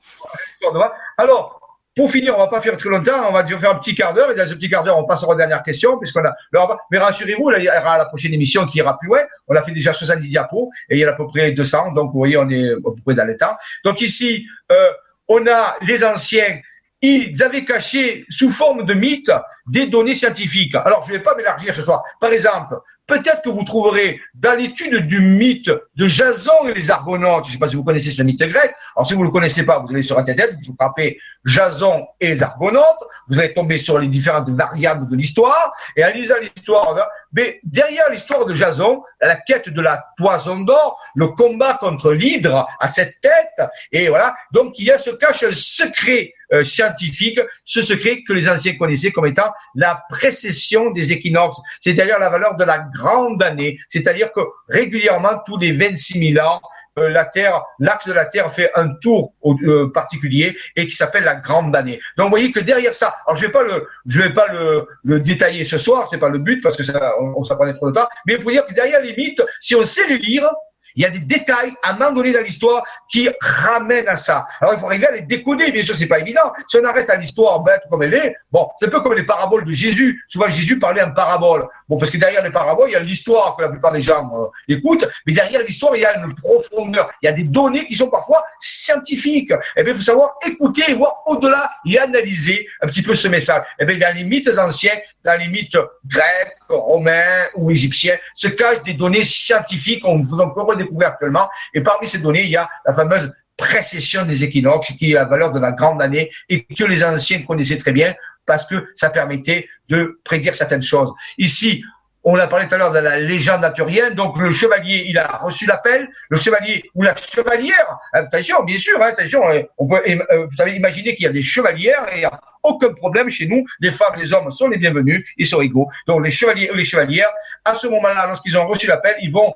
[1.17, 1.57] Alors,
[1.95, 4.31] pour finir, on va pas faire très longtemps, on va faire un petit quart d'heure,
[4.31, 7.51] et dans ce petit quart d'heure, on passera aux dernières questions, puisqu'on a, mais rassurez-vous,
[7.51, 9.21] il y aura la prochaine émission qui ira plus loin.
[9.47, 11.93] On a fait déjà 70 diapos, et il y en a à peu près 200,
[11.93, 13.55] donc vous voyez, on est à peu près dans les temps.
[13.83, 14.91] Donc ici, euh,
[15.27, 16.61] on a les anciens
[17.01, 19.31] ils avaient caché sous forme de mythe
[19.67, 20.75] des données scientifiques.
[20.75, 22.03] Alors, je ne vais pas m'élargir ce soir.
[22.19, 22.75] Par exemple,
[23.07, 27.53] peut-être que vous trouverez dans l'étude du mythe de Jason et les Argonautes, je ne
[27.53, 29.79] sais pas si vous connaissez ce mythe grec, alors si vous ne le connaissez pas,
[29.79, 32.83] vous allez sur Internet, vous tapez Jason et les Argonautes,
[33.29, 37.07] vous allez tomber sur les différentes variables de l'histoire, et en lisant l'histoire,
[37.37, 42.67] mais derrière l'histoire de Jason, la quête de la toison d'or, le combat contre l'hydre
[42.79, 47.39] à cette tête, et voilà, donc il y a se cache un secret euh, scientifique,
[47.63, 52.55] ce secret que les anciens connaissaient comme étant la précession des équinoxes, c'est-à-dire la valeur
[52.55, 56.59] de la grande année, c'est-à-dire que régulièrement, tous les 26 000 ans,
[56.97, 61.35] la Terre, l'axe de la Terre fait un tour euh, particulier et qui s'appelle la
[61.35, 61.99] grande année.
[62.17, 64.87] Donc vous voyez que derrière ça, alors je vais pas le, je vais pas le,
[65.03, 67.89] le détailler ce soir, c'est pas le but parce que ça, on, on s'en trop
[67.89, 70.49] de temps, mais vous dire que derrière les mythes, si on sait les lire,
[70.97, 74.47] il y a des détails à un moment donné dans l'histoire qui ramènent à ça.
[74.59, 76.51] Alors il faut arriver à les décoder, bien sûr, c'est pas évident.
[76.67, 79.13] Si on en reste à l'histoire bête comme elle est, bon, c'est un peu comme
[79.13, 80.21] les paraboles de Jésus.
[80.27, 81.67] Souvent Jésus parlait en parabole.
[81.87, 84.29] Bon, parce que derrière les paraboles, il y a l'histoire que la plupart des gens
[84.33, 87.11] euh, écoutent, mais derrière l'histoire, il y a une profondeur.
[87.21, 89.53] Il y a des données qui sont parfois scientifiques.
[89.75, 93.27] Eh bien, il faut savoir écouter et voir au-delà et analyser un petit peu ce
[93.27, 93.61] message.
[93.79, 98.81] Eh bien, dans les mythes anciens, dans les mythes grecs, romains ou égyptiens, se cachent
[98.83, 101.49] des données scientifiques qu'on vous encore découvert actuellement.
[101.73, 105.25] Et parmi ces données, il y a la fameuse précession des équinoxes, qui est la
[105.25, 108.13] valeur de la grande année et que les anciens connaissaient très bien
[108.45, 111.13] parce que ça permettait de prédire certaines choses.
[111.37, 111.83] Ici,
[112.29, 114.13] on a parlé tout à l'heure de la légende naturelle.
[114.13, 116.09] Donc le chevalier, il a reçu l'appel.
[116.29, 117.97] Le chevalier ou la chevalière.
[118.11, 119.41] Attention, bien sûr, hein, attention.
[119.49, 122.93] Hein, euh, vous savez, imaginer qu'il y a des chevalières et il n'y a aucun
[122.93, 123.65] problème chez nous.
[123.79, 125.25] Les femmes, les hommes sont les bienvenus.
[125.37, 125.87] Ils sont égaux.
[126.05, 127.31] Donc les chevaliers ou les chevalières,
[127.63, 129.53] à ce moment-là, lorsqu'ils ont reçu l'appel, ils vont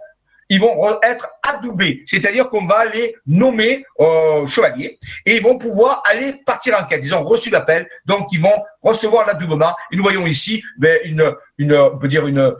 [0.52, 6.04] ils vont être adoubés, c'est-à-dire qu'on va les nommer euh, chevaliers et ils vont pouvoir
[6.06, 7.00] aller partir en quête.
[7.06, 9.74] Ils ont reçu l'appel, donc ils vont recevoir l'adoubement.
[9.94, 12.54] Et nous voyons ici ben, une, une, on peut dire une,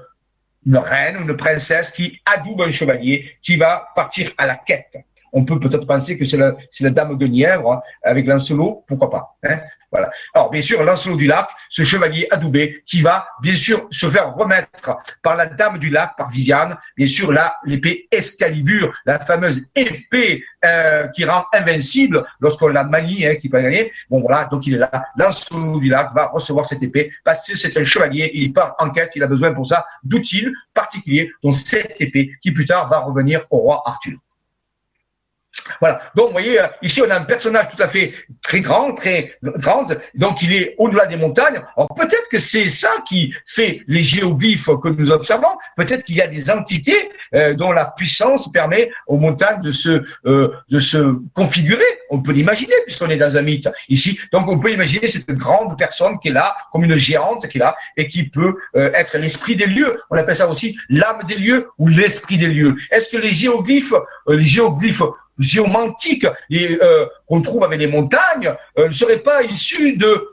[0.66, 4.98] une reine, une princesse qui adoube un chevalier qui va partir à la quête.
[5.34, 9.10] On peut peut-être penser que c'est la, la, dame de Nièvre hein, avec Lancelot, pourquoi
[9.10, 9.36] pas.
[9.44, 9.60] Hein
[9.92, 10.10] voilà.
[10.34, 14.34] Alors, bien sûr, Lancelot du Lac, ce chevalier adoubé, qui va, bien sûr, se faire
[14.34, 19.62] remettre par la dame du lac, par Viviane, bien sûr, là, l'épée Excalibur, la fameuse
[19.76, 23.92] épée euh, qui rend invincible lorsqu'on la manie, hein, qui peut gagner.
[24.10, 24.90] Bon, voilà, donc il est là.
[25.18, 28.92] Lancelot du Lac va recevoir cette épée parce que c'est un chevalier, il part en
[28.92, 33.00] quête, il a besoin pour ça d'outils particuliers, dont cette épée qui plus tard va
[33.00, 34.18] revenir au roi Arthur.
[35.80, 36.00] Voilà.
[36.16, 39.36] Donc, vous voyez, euh, ici, on a un personnage tout à fait très grand, très
[39.42, 39.88] grand.
[40.16, 41.62] Donc, il est au-delà des montagnes.
[41.76, 45.56] Alors, peut-être que c'est ça qui fait les géoglyphes que nous observons.
[45.78, 50.04] Peut-être qu'il y a des entités euh, dont la puissance permet aux montagnes de se,
[50.26, 51.84] euh, de se configurer.
[52.10, 54.20] On peut l'imaginer puisqu'on est dans un mythe ici.
[54.32, 57.62] Donc, on peut imaginer cette grande personne qui est là, comme une géante qui est
[57.62, 60.02] là et qui peut être l'esprit des lieux.
[60.10, 62.76] On appelle ça aussi l'âme des lieux ou l'esprit des lieux.
[62.92, 63.94] Est-ce que les géoglyphes,
[64.28, 65.04] les géoglyphes
[65.42, 70.28] géomantique euh, qu'on trouve avec les montagnes euh, ne serait pas issu de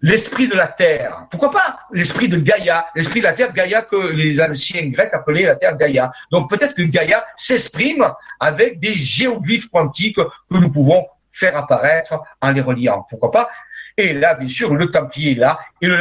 [0.00, 1.26] l'esprit de la terre.
[1.30, 5.44] Pourquoi pas l'esprit de Gaïa, l'esprit de la terre Gaïa que les anciens grecs appelaient
[5.44, 6.12] la terre Gaïa.
[6.30, 8.08] Donc peut-être que Gaïa s'exprime
[8.38, 13.06] avec des géoglyphes quantiques que nous pouvons faire apparaître en les reliant.
[13.08, 13.48] Pourquoi pas?
[13.96, 15.96] Et là, bien sûr, le Templier est là, et le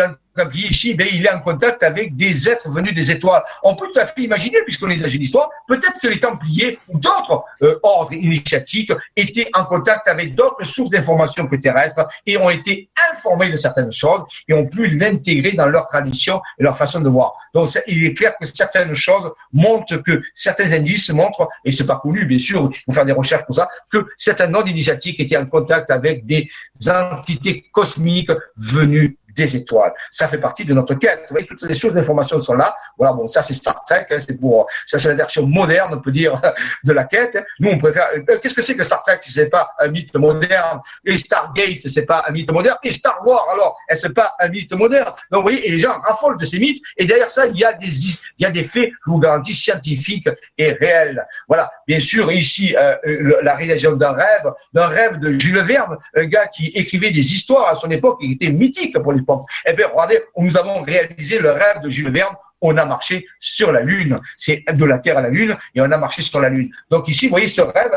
[0.54, 3.44] ici, ben, il est en contact avec des êtres venus des étoiles.
[3.64, 6.80] On peut tout à fait imaginer, puisqu'on est dans une histoire, peut-être que les Templiers
[6.88, 12.38] ou d'autres euh, ordres initiatiques étaient en contact avec d'autres sources d'informations que terrestres et
[12.38, 16.78] ont été informés de certaines choses et ont pu l'intégrer dans leur tradition et leur
[16.78, 17.34] façon de voir.
[17.54, 21.98] Donc, il est clair que certaines choses montrent que certains indices montrent, et c'est pas
[21.98, 25.38] connu, bien sûr, il faut faire des recherches pour ça, que certains ordres initiatiques étaient
[25.38, 26.50] en contact avec des
[26.88, 29.94] entités cosmiques venues des étoiles.
[30.12, 31.22] Ça fait partie de notre quête.
[31.30, 32.76] Vous voyez, toutes les sources d'information sont là.
[32.98, 36.02] Voilà, bon, ça c'est Star Trek, hein, c'est pour, ça c'est la version moderne, on
[36.02, 36.42] peut dire,
[36.84, 37.38] de la quête.
[37.60, 40.14] Nous, on préfère, euh, qu'est-ce que c'est que Star Trek si c'est pas un mythe
[40.16, 40.82] moderne?
[41.06, 42.78] Et Stargate, c'est pas un mythe moderne?
[42.84, 45.14] Et Star Wars, alors, c'est pas un mythe moderne?
[45.32, 46.84] Donc, vous voyez, et les gens raffolent de ces mythes.
[46.98, 49.54] Et derrière ça, il y a des, il y a des faits, je vous garantis,
[49.54, 51.26] scientifiques et réels.
[51.48, 51.72] Voilà.
[51.88, 52.96] Bien sûr, ici, euh,
[53.44, 57.68] la réalisation d'un rêve, d'un rêve de Jules Verne, un gars qui écrivait des histoires
[57.70, 59.22] à son époque qui étaient mythiques pour les
[59.66, 62.36] eh bien, regardez, nous avons réalisé le rêve de Jules Verne.
[62.62, 64.20] On a marché sur la Lune.
[64.38, 66.72] C'est de la Terre à la Lune et on a marché sur la Lune.
[66.90, 67.92] Donc ici, vous voyez, ce rêve,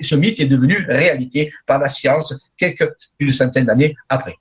[0.00, 2.88] ce mythe est devenu réalité par la science quelques
[3.18, 4.36] une centaine d'années après.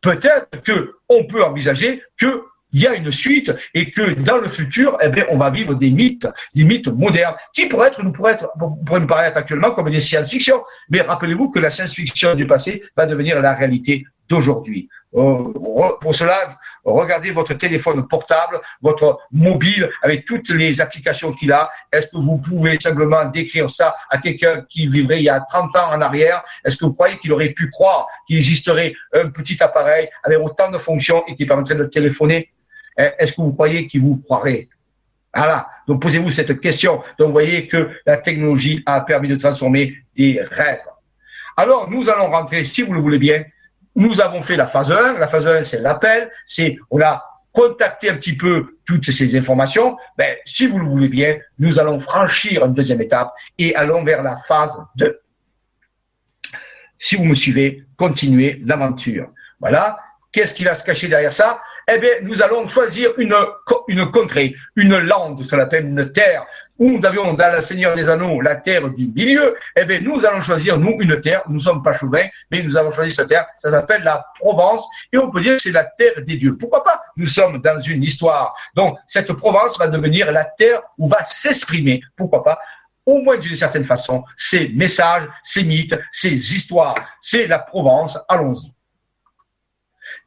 [0.00, 2.42] Peut-être que on peut envisager que
[2.72, 5.74] il y a une suite et que dans le futur, eh bien, on va vivre
[5.74, 8.38] des mythes, des mythes modernes qui pourraient être, nous pourraient,
[8.86, 10.62] pourraient nous paraître actuellement comme des science-fiction.
[10.88, 14.88] Mais rappelez-vous que la science-fiction du passé va devenir la réalité d'aujourd'hui.
[15.12, 21.70] Pour cela, regardez votre téléphone portable, votre mobile, avec toutes les applications qu'il a.
[21.92, 25.76] Est-ce que vous pouvez simplement décrire ça à quelqu'un qui vivrait il y a 30
[25.76, 26.42] ans en arrière?
[26.64, 30.70] Est-ce que vous croyez qu'il aurait pu croire qu'il existerait un petit appareil avec autant
[30.70, 32.48] de fonctions et qui permettrait de téléphoner?
[32.96, 34.68] Eh, Est-ce que vous croyez qu'il vous croirait?
[35.34, 35.68] Voilà.
[35.86, 37.02] Donc posez-vous cette question.
[37.18, 40.80] Donc vous voyez que la technologie a permis de transformer des rêves.
[41.56, 43.44] Alors nous allons rentrer, si vous le voulez bien,
[43.94, 45.18] nous avons fait la phase 1.
[45.18, 46.30] La phase 1, c'est l'appel.
[46.46, 51.08] C'est, on a contacter un petit peu toutes ces informations, ben, si vous le voulez
[51.08, 55.20] bien, nous allons franchir une deuxième étape et allons vers la phase 2.
[56.98, 59.28] Si vous me suivez, continuez l'aventure.
[59.60, 59.98] Voilà.
[60.32, 61.60] Qu'est-ce qui va se cacher derrière ça?
[61.92, 63.34] Eh bien, nous allons choisir une,
[63.88, 66.46] une contrée, une lande, ce qu'on appelle une terre,
[66.82, 69.54] où nous avions dans le Seigneur des Anneaux la terre du milieu.
[69.76, 72.76] Eh bien, nous allons choisir, nous, une terre, nous ne sommes pas chauvins, mais nous
[72.76, 75.84] avons choisi cette terre, ça s'appelle la Provence, et on peut dire que c'est la
[75.84, 76.56] terre des dieux.
[76.56, 77.00] Pourquoi pas?
[77.16, 78.56] Nous sommes dans une histoire.
[78.74, 82.58] Donc, cette Provence va devenir la terre où va s'exprimer, pourquoi pas,
[83.06, 86.96] au moins d'une certaine façon, ces messages, ces mythes, ces histoires.
[87.20, 88.72] C'est la Provence, allons-y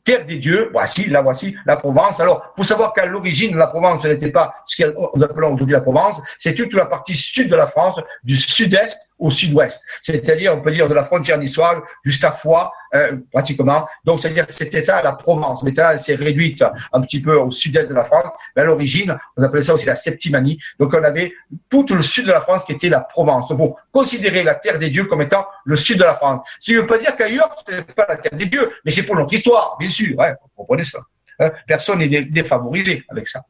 [0.05, 2.19] terre des dieux, voici, là voici la Provence.
[2.19, 6.21] Alors, faut savoir qu'à l'origine, la Provence n'était pas ce qu'on appelle aujourd'hui la Provence,
[6.37, 9.81] c'est toute la partie sud de la France, du sud-est au sud-ouest.
[10.01, 13.87] C'est-à-dire, on peut dire de la frontière niçoise jusqu'à Foix, euh, pratiquement.
[14.03, 15.63] Donc, c'est-à-dire que c'était ça la Provence.
[15.63, 16.63] Mais là, elle s'est réduite
[16.93, 18.25] un petit peu au sud-est de la France.
[18.55, 20.59] Mais à l'origine, on appelait ça aussi la Septimanie.
[20.79, 21.33] Donc, on avait
[21.69, 23.47] tout le sud de la France qui était la Provence.
[23.49, 26.45] Il faut considérer la terre des dieux comme étant le sud de la France.
[26.59, 28.91] Ce qui ne veut pas dire qu'ailleurs, ce n'est pas la terre des dieux, mais
[28.91, 29.77] c'est pour notre histoire.
[30.17, 30.99] Ouais, vous comprenez ça.
[31.39, 31.51] Hein.
[31.67, 33.43] Personne n'est défavorisé avec ça.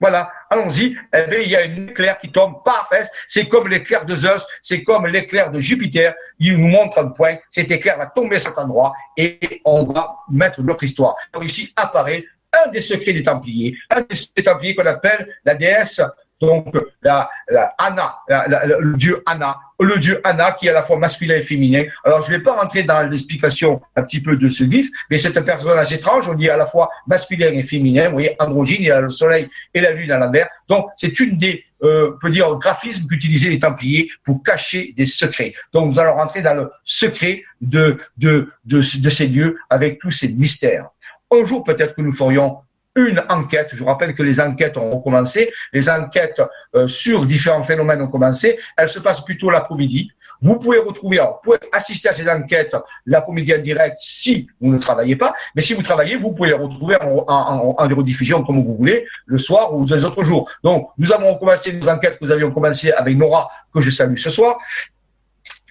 [0.00, 0.96] Voilà, allons-y.
[1.14, 3.06] Eh bien, il y a une éclair qui tombe parfait.
[3.26, 6.14] C'est comme l'éclair de Zeus, c'est comme l'éclair de Jupiter.
[6.38, 7.36] Il nous montre un point.
[7.50, 11.16] Cet éclair va tomber à cet endroit et on va mettre notre histoire.
[11.32, 14.04] Alors ici apparaît un des secrets des Templiers, un
[14.36, 16.00] des Templiers qu'on appelle la déesse
[16.40, 20.98] donc la, la Anna, le dieu Anna, le dieu Anna qui est à la fois
[20.98, 21.84] masculin et féminin.
[22.04, 25.18] Alors je ne vais pas rentrer dans l'explication un petit peu de ce glyphe, mais
[25.18, 28.78] c'est un personnage étrange, on dit à la fois masculin et féminin, vous voyez, androgyne,
[28.80, 30.48] il y a le soleil et la lune à l'envers.
[30.68, 35.06] Donc c'est une des euh, on peut dire graphismes qu'utilisaient les Templiers pour cacher des
[35.06, 35.52] secrets.
[35.72, 40.10] Donc nous allons rentrer dans le secret de, de, de, de ces lieux avec tous
[40.10, 40.88] ces mystères.
[41.30, 42.58] Un jour peut-être que nous ferions
[42.96, 43.70] une enquête.
[43.72, 45.52] Je vous rappelle que les enquêtes ont recommencé.
[45.72, 46.40] Les enquêtes
[46.74, 48.58] euh, sur différents phénomènes ont commencé.
[48.76, 50.10] Elles se passent plutôt l'après-midi.
[50.40, 52.76] Vous pouvez retrouver, vous pouvez assister à ces enquêtes
[53.06, 55.34] l'après-midi en direct si vous ne travaillez pas.
[55.54, 59.06] Mais si vous travaillez, vous pouvez les retrouver en, en, en, rediffusion comme vous voulez,
[59.26, 60.50] le soir ou les autres jours.
[60.62, 64.16] Donc, nous avons recommencé nos enquêtes que nous avions commencé avec Nora, que je salue
[64.16, 64.58] ce soir.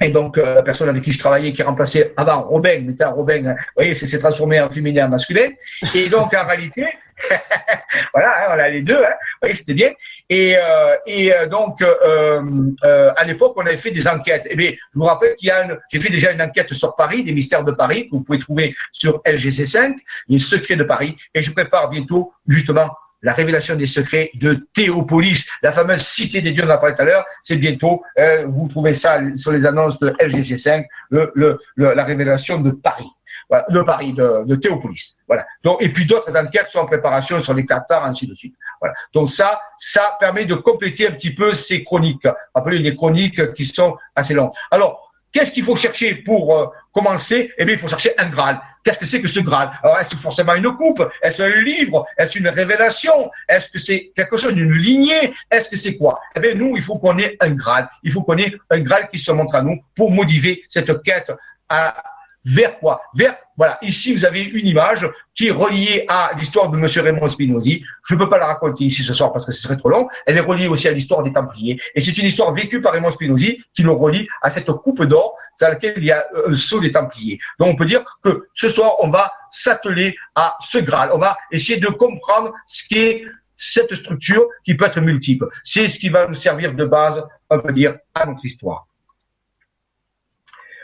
[0.04, 3.42] Et donc, euh, la personne avec qui je travaillais, qui remplaçait avant Robin, mais Robin,
[3.42, 5.50] vous voyez, c'est transformé en féminin, en masculin.
[5.96, 6.86] Et donc, en réalité,
[8.14, 9.92] voilà, hein, on a les deux, hein, vous voyez, c'était bien.
[10.30, 14.46] Et, euh, et euh, donc, à l'époque, on avait fait des enquêtes.
[14.50, 16.98] Eh bien, je vous rappelle qu'il y a une, j'ai fait déjà une enquête sur
[16.98, 19.96] Paris, des mystères de Paris, que vous pouvez trouver sur LGC5,
[20.28, 21.16] les secrets de Paris.
[21.34, 22.90] Et je prépare bientôt, justement,
[23.24, 26.96] la révélation des secrets de Théopolis, la fameuse cité des dieux dont on a parlé
[26.96, 27.26] tout à l'heure.
[27.42, 32.60] C'est bientôt, euh, vous trouvez ça sur les annonces de LGC5, le, le, la révélation
[32.60, 33.10] de Paris.
[33.50, 35.18] Voilà, de Paris, de, Théopolis.
[35.28, 35.46] Voilà.
[35.80, 38.56] Et puis d'autres enquêtes sont en préparation sur les Cathares, ainsi de suite.
[38.80, 38.96] Voilà.
[39.14, 42.28] Donc ça, ça permet de compléter un petit peu ces chroniques.
[42.54, 44.52] Rappelez les chroniques qui sont assez longues.
[44.72, 45.03] Alors,
[45.34, 47.52] Qu'est-ce qu'il faut chercher pour euh, commencer?
[47.58, 48.62] Eh bien, il faut chercher un Graal.
[48.84, 49.72] Qu'est-ce que c'est que ce Graal?
[49.82, 51.04] Alors, est-ce forcément une coupe?
[51.24, 52.06] Est-ce un livre?
[52.18, 53.32] Est-ce une révélation?
[53.50, 55.34] Est-ce que c'est quelque chose d'une lignée?
[55.50, 56.20] Est-ce que c'est quoi?
[56.36, 57.90] Eh bien, nous, il faut qu'on ait un Graal.
[58.04, 61.32] Il faut qu'on ait un Graal qui se montre à nous pour motiver cette quête
[61.68, 62.04] à,
[62.46, 63.02] vers quoi?
[63.14, 67.28] Vers, voilà, ici vous avez une image qui est reliée à l'histoire de Monsieur Raymond
[67.28, 67.84] Spinozzi.
[68.08, 70.08] Je ne peux pas la raconter ici ce soir parce que ce serait trop long.
[70.26, 71.80] Elle est reliée aussi à l'histoire des Templiers.
[71.96, 75.38] Et c'est une histoire vécue par Raymond Spinozzi qui le relie à cette coupe d'or
[75.60, 77.40] dans laquelle il y a euh, un sceau des Templiers.
[77.60, 81.12] Donc on peut dire que ce soir, on va s'atteler à ce Graal.
[81.14, 83.24] On va essayer de comprendre ce qu'est
[83.56, 85.48] cette structure qui peut être multiple.
[85.64, 88.88] C'est ce qui va nous servir de base, on peut dire, à notre histoire.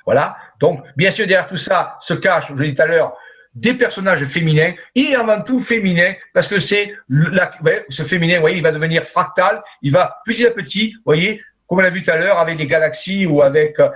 [0.09, 0.37] Voilà.
[0.59, 3.13] Donc, bien sûr, derrière tout ça se cache, je l'ai dit tout à l'heure,
[3.53, 6.95] des personnages féminins et avant tout féminins parce que c'est
[7.89, 11.77] ce féminin, vous voyez, il va devenir fractal, il va petit à petit, voyez, comme
[11.77, 13.91] on l'a vu tout à l'heure avec les galaxies ou avec euh,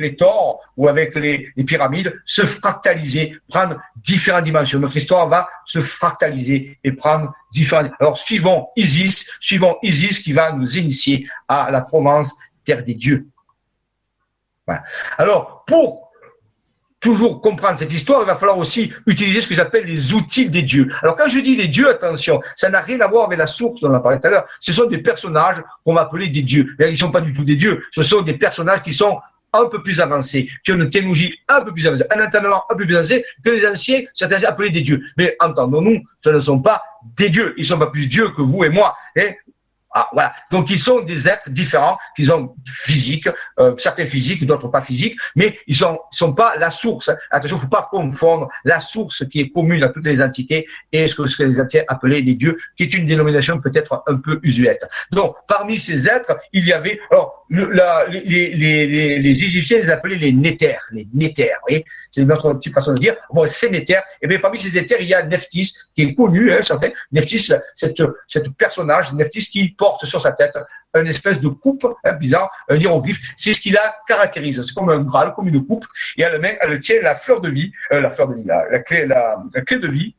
[0.00, 4.80] les tors ou avec les, les, pyramides, se fractaliser, prendre différentes dimensions.
[4.80, 7.92] Notre histoire va se fractaliser et prendre différentes.
[8.00, 12.34] Alors suivons Isis, suivons Isis qui va nous initier à la Provence,
[12.64, 13.28] terre des dieux.
[15.18, 16.12] Alors, pour
[17.02, 20.62] toujours comprendre cette histoire, il va falloir aussi utiliser ce que j'appelle les outils des
[20.62, 20.88] dieux.
[21.02, 23.80] Alors quand je dis les dieux, attention, ça n'a rien à voir avec la source
[23.80, 24.46] dont on a parlé tout à l'heure.
[24.60, 26.74] Ce sont des personnages qu'on va appeler des dieux.
[26.78, 27.82] Mais ils ne sont pas du tout des dieux.
[27.90, 29.18] Ce sont des personnages qui sont
[29.52, 32.74] un peu plus avancés, qui ont une technologie un peu plus avancée, un entendement un
[32.74, 35.02] peu plus avancé que les anciens, certains appelés des dieux.
[35.16, 36.82] Mais entendons-nous, ce ne sont pas
[37.16, 37.52] des dieux.
[37.58, 38.96] Ils ne sont pas plus dieux que vous et moi.
[39.18, 39.32] Hein
[39.94, 40.32] Ah, voilà.
[40.50, 43.28] Donc ils sont des êtres différents, qui sont physiques,
[43.58, 47.10] euh, certains physiques, d'autres pas physiques, mais ils sont, sont pas la source.
[47.30, 51.14] Attention, faut pas confondre la source qui est commune à toutes les entités et ce
[51.14, 54.86] que, ce les entités appelaient les dieux, qui est une dénomination peut-être un peu usuette.
[55.10, 56.98] Donc parmi ces êtres, il y avait,
[57.52, 61.60] la, les, Égyptiens les appelaient les néthers, les néthers,
[62.10, 63.16] c'est notre petite façon de dire.
[63.32, 66.52] Bon, ces néthers, et bien parmi ces néthers, il y a Nephthys qui est connu,
[66.52, 66.90] hein, certain.
[67.10, 70.56] Nephthys, cette, cette personnage, Nephthys qui porte sur sa tête
[70.94, 73.20] une espèce de coupe, hein, bizarre, un hiéroglyphe.
[73.36, 74.62] C'est ce qui la caractérise.
[74.64, 75.86] C'est comme un Graal, comme une coupe.
[76.16, 79.06] Et elle, elle tient la fleur de vie, euh, la fleur de vie, la, clé,
[79.06, 80.14] la clé de vie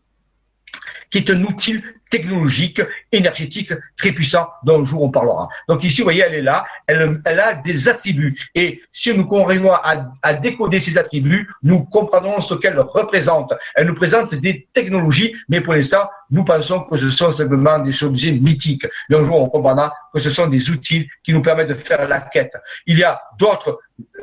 [1.13, 1.79] qui est un outil
[2.09, 2.81] technologique,
[3.11, 5.47] énergétique très puissant dont un jour on parlera.
[5.67, 8.35] Donc ici, vous voyez, elle est là, elle, elle a des attributs.
[8.55, 13.53] Et si nous continuons à, à décoder ces attributs, nous comprenons ce qu'elle représente.
[13.75, 18.03] Elle nous présente des technologies, mais pour l'instant, nous pensons que ce sont simplement des
[18.03, 18.87] objets mythiques.
[19.09, 22.07] Mais un jour, on comprendra que ce sont des outils qui nous permettent de faire
[22.07, 22.57] la quête.
[22.87, 23.79] Il y a d'autres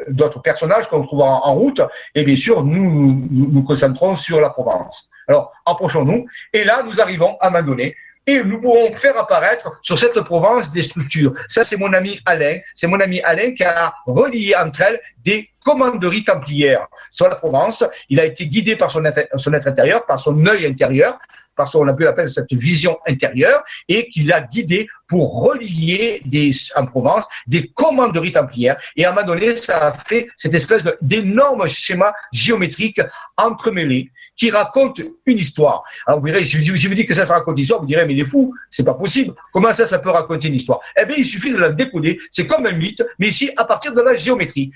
[0.09, 1.81] d'autres personnages qu'on trouvera en route,
[2.17, 5.10] et bien sûr, nous nous, nous concentrons sur la Provence.
[5.31, 6.27] Alors, approchons-nous.
[6.53, 7.77] Et là, nous arrivons à un
[8.27, 11.35] et nous pourrons faire apparaître sur cette Provence des structures.
[11.47, 12.59] Ça, c'est mon ami Alain.
[12.75, 17.85] C'est mon ami Alain qui a relié entre elles des commanderies templières sur la Provence.
[18.09, 19.03] Il a été guidé par son
[19.37, 21.19] son être intérieur, par son œil intérieur,
[21.57, 26.23] parce qu'on a pu l'appeler cette vision intérieure, et qui l'a guidé pour relier
[26.75, 28.81] en Provence des commanderies templières.
[28.97, 33.03] Et à un moment donné, ça a fait cette espèce d'énorme schéma géométrique
[33.37, 35.83] entremêlé qui raconte une histoire.
[36.07, 38.07] Alors vous direz, si je vous dis que ça, ça raconte une histoire, vous direz,
[38.07, 39.35] mais il est fou, c'est pas possible.
[39.53, 40.81] Comment ça, ça peut raconter une histoire?
[40.97, 42.19] Eh bien, il suffit de la décoder.
[42.31, 44.73] C'est comme un mythe, mais ici, à partir de la géométrie.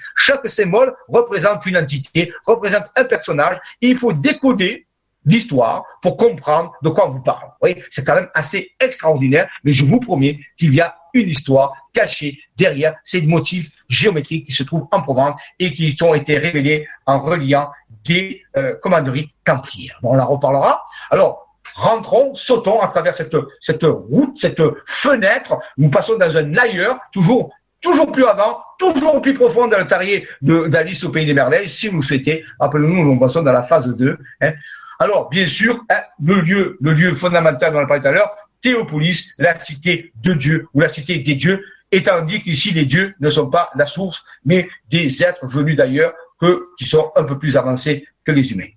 [0.47, 4.87] Symbole représente une entité, représente un personnage, il faut décoder
[5.25, 7.49] d'histoire pour comprendre de quoi on vous parle.
[7.91, 12.39] C'est quand même assez extraordinaire, mais je vous promets qu'il y a une histoire cachée
[12.57, 17.21] derrière ces motifs géométriques qui se trouvent en Provence et qui ont été révélés en
[17.21, 17.71] reliant
[18.05, 19.99] des euh, commanderies templières.
[20.03, 20.85] On en reparlera.
[21.11, 25.59] Alors, rentrons, sautons à travers cette, cette route, cette fenêtre.
[25.79, 27.53] Nous passons dans un ailleurs, toujours
[27.85, 31.89] toujours plus avant, toujours plus profond dans le tarier d'Alice au Pays des Merveilles, si
[31.89, 32.45] vous souhaitez.
[32.59, 34.19] Rappelez-nous, nous passons dans la phase 2.
[34.41, 34.53] Hein.
[34.99, 38.13] Alors, bien sûr, hein, le lieu, le lieu fondamental dont on a parlé tout à
[38.13, 41.63] l'heure, Théopolis, la cité de Dieu ou la cité des dieux,
[41.93, 46.15] étant dit qu'ici les dieux ne sont pas la source, mais des êtres venus d'ailleurs
[46.41, 48.73] que, qui sont un peu plus avancés que les humains.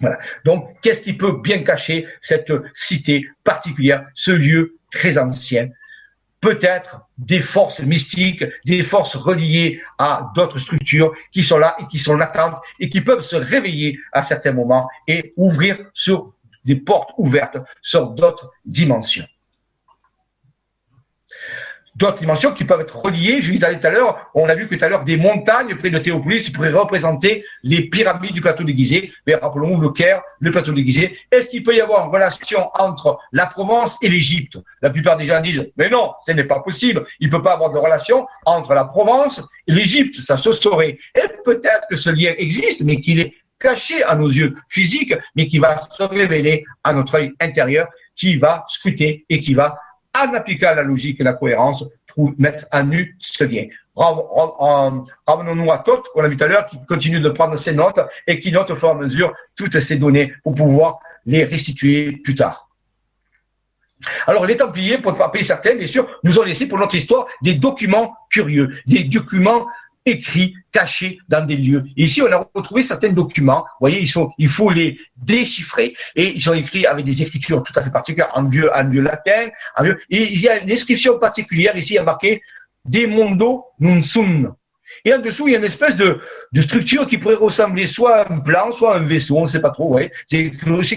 [0.00, 0.18] Voilà.
[0.46, 5.68] Donc, qu'est-ce qui peut bien cacher cette cité particulière, ce lieu très ancien,
[6.42, 11.98] peut-être des forces mystiques, des forces reliées à d'autres structures qui sont là et qui
[11.98, 17.10] sont latentes et qui peuvent se réveiller à certains moments et ouvrir sur des portes
[17.16, 19.26] ouvertes sur d'autres dimensions
[21.96, 23.40] d'autres dimensions qui peuvent être reliées.
[23.40, 25.90] Je disais tout à l'heure, on a vu que tout à l'heure des montagnes près
[25.90, 28.72] de Théopolis pourraient représenter les pyramides du plateau de.
[29.26, 30.82] Mais rappelons-nous le Caire, le plateau de.
[31.30, 34.58] Est-ce qu'il peut y avoir une relation entre la Provence et l'Égypte?
[34.80, 37.04] La plupart des gens disent, mais non, ce n'est pas possible.
[37.20, 40.16] Il ne peut pas avoir de relation entre la Provence et l'Égypte.
[40.20, 40.98] Ça se saurait.
[41.14, 45.46] Et peut-être que ce lien existe, mais qu'il est caché à nos yeux physiques, mais
[45.46, 47.86] qui va se révéler à notre œil intérieur,
[48.16, 49.78] qui va scruter et qui va
[50.14, 53.66] en appliquant la logique et la cohérence, pour mettre à nu ce lien.
[53.96, 58.00] Ramenons-nous à Toth, qu'on a vu tout à l'heure, qui continue de prendre ses notes
[58.26, 62.12] et qui note au fur et à mesure toutes ces données pour pouvoir les restituer
[62.12, 62.68] plus tard.
[64.26, 66.96] Alors, les Templiers, pour ne pas payer certains, bien sûr, nous ont laissé pour notre
[66.96, 69.66] histoire des documents curieux, des documents
[70.06, 71.84] écrits, cachés dans des lieux.
[71.96, 73.60] Ici, on a retrouvé certains documents.
[73.60, 77.62] Vous voyez, ils sont, il faut les déchiffrer et ils sont écrits avec des écritures
[77.62, 79.98] tout à fait particulières en vieux, en vieux latin, en vieux.
[80.10, 82.42] Et il y a une inscription particulière ici, il y a marqué
[82.84, 84.54] De mondo non sum.
[85.04, 86.20] Et en dessous, il y a une espèce de,
[86.52, 89.46] de structure qui pourrait ressembler soit à un plan, soit à un vaisseau, on ne
[89.46, 90.12] sait pas trop, ouais.
[90.26, 90.50] C'est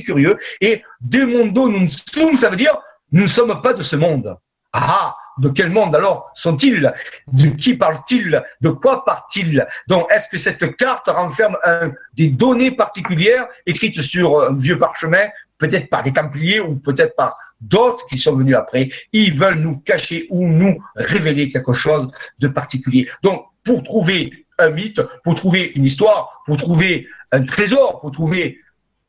[0.04, 0.38] curieux.
[0.62, 2.78] Et de mondo non sum, ça veut dire
[3.12, 4.36] nous ne sommes pas de ce monde.
[4.78, 6.94] Ah, de quel monde alors sont-ils?
[7.32, 11.56] De qui parle-t-il De quoi parle-t-il Donc, est-ce que cette carte renferme
[12.14, 15.28] des données particulières écrites sur un vieux parchemin,
[15.60, 18.90] peut-être par des Templiers ou peut-être par d'autres qui sont venus après?
[19.14, 23.10] Ils veulent nous cacher ou nous révéler quelque chose de particulier.
[23.24, 28.60] Donc, pour trouver un mythe, pour trouver une histoire, pour trouver un trésor, pour trouver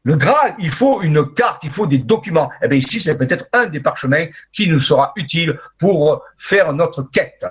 [0.06, 2.48] le Graal, il faut une carte, il faut des documents.
[2.62, 7.02] Eh bien ici, c'est peut-être un des parchemins qui nous sera utile pour faire notre
[7.02, 7.44] quête.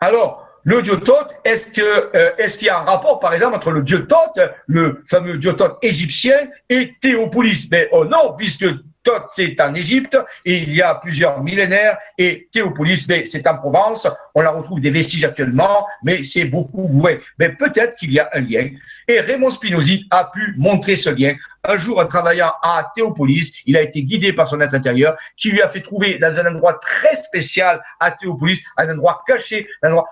[0.00, 3.82] Alors, le dieu Thoth, euh, est-ce qu'il y a un rapport, par exemple, entre le
[3.82, 7.68] dieu Thoth, le fameux dieu Thoth égyptien, et Théopolis?
[7.70, 8.64] Mais oh non, puisque
[9.04, 13.56] Thoth, c'est en Égypte, et il y a plusieurs millénaires, et Théopolis, mais c'est en
[13.56, 14.06] Provence.
[14.34, 17.20] On la retrouve des vestiges actuellement, mais c'est beaucoup ouais.
[17.38, 18.68] Mais peut-être qu'il y a un lien.
[19.08, 21.34] Et Raymond Spinozzi a pu montrer ce lien.
[21.64, 25.50] Un jour, en travaillant à Théopolis, il a été guidé par son être intérieur, qui
[25.50, 29.88] lui a fait trouver dans un endroit très spécial à Théopolis, un endroit caché, un
[29.88, 30.08] endroit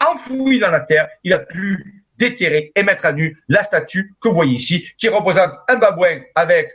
[0.00, 1.08] enfoui dans la terre.
[1.24, 5.08] Il a pu déterrer et mettre à nu la statue que vous voyez ici, qui
[5.08, 6.70] représente un babouin avec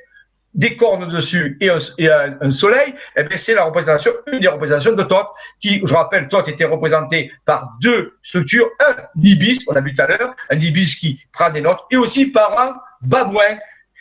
[0.56, 5.04] des cornes dessus et un, soleil, eh bien c'est la représentation, une des représentations de
[5.04, 5.28] Thoth,
[5.60, 10.02] qui, je rappelle, Thoth était représenté par deux structures, un ibis, on a vu tout
[10.02, 13.58] à l'heure, un ibis qui prend des notes, et aussi par un babouin.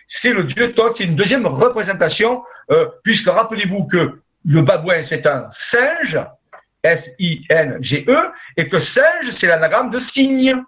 [0.06, 5.26] C'est le dieu Thoth, c'est une deuxième représentation, euh, puisque rappelez-vous que le babouin c'est
[5.26, 6.20] un singe,
[6.85, 8.16] S-I-N-G-E,
[8.56, 10.62] et que singe c'est l'anagramme de cygne.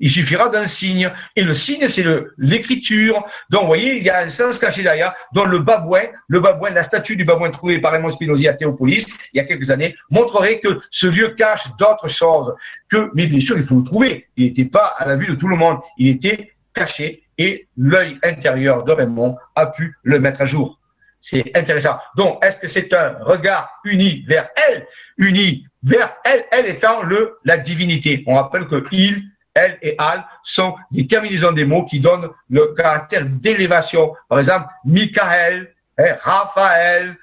[0.00, 1.10] Il suffira d'un signe.
[1.36, 2.04] Et le signe, c'est
[2.38, 3.24] l'écriture.
[3.50, 6.70] Donc, vous voyez, il y a un sens caché derrière, dont le babouin, le babouin,
[6.70, 9.94] la statue du babouin trouvée par Raymond Spinozzi à Théopolis, il y a quelques années,
[10.10, 12.54] montrerait que ce lieu cache d'autres choses.
[12.88, 14.26] Que, mais bien sûr, il faut le trouver.
[14.36, 15.78] Il n'était pas à la vue de tout le monde.
[15.96, 20.78] Il était caché et l'œil intérieur de Raymond a pu le mettre à jour.
[21.20, 21.98] C'est intéressant.
[22.16, 27.38] Donc, est-ce que c'est un regard uni vers elle, uni vers elle, elle étant le,
[27.44, 28.22] la divinité?
[28.26, 29.24] On rappelle que il,
[29.58, 34.14] elle et al sont des terminaisons des mots qui donnent le caractère d'élévation.
[34.28, 37.16] Par exemple, Michael, Raphaël,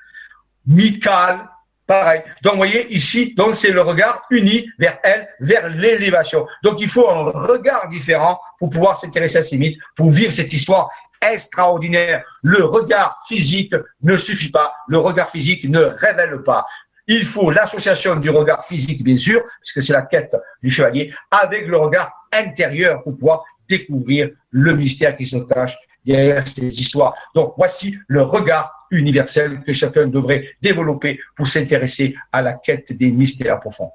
[0.68, 1.40] Michael,
[1.88, 2.22] pareil.
[2.42, 6.48] Donc, vous voyez, ici, donc c'est le regard uni vers elle, vers l'élévation.
[6.64, 10.52] Donc, il faut un regard différent pour pouvoir s'intéresser à ces mythes, pour vivre cette
[10.52, 10.90] histoire
[11.22, 12.24] extraordinaire.
[12.42, 14.74] Le regard physique ne suffit pas.
[14.88, 16.66] Le regard physique ne révèle pas.
[17.08, 21.14] Il faut l'association du regard physique, bien sûr, parce que c'est la quête du chevalier,
[21.30, 25.76] avec le regard intérieur pour pouvoir découvrir le mystère qui se cache
[26.06, 27.16] derrière ces histoires.
[27.34, 33.12] Donc voici le regard universel que chacun devrait développer pour s'intéresser à la quête des
[33.12, 33.92] mystères profonds.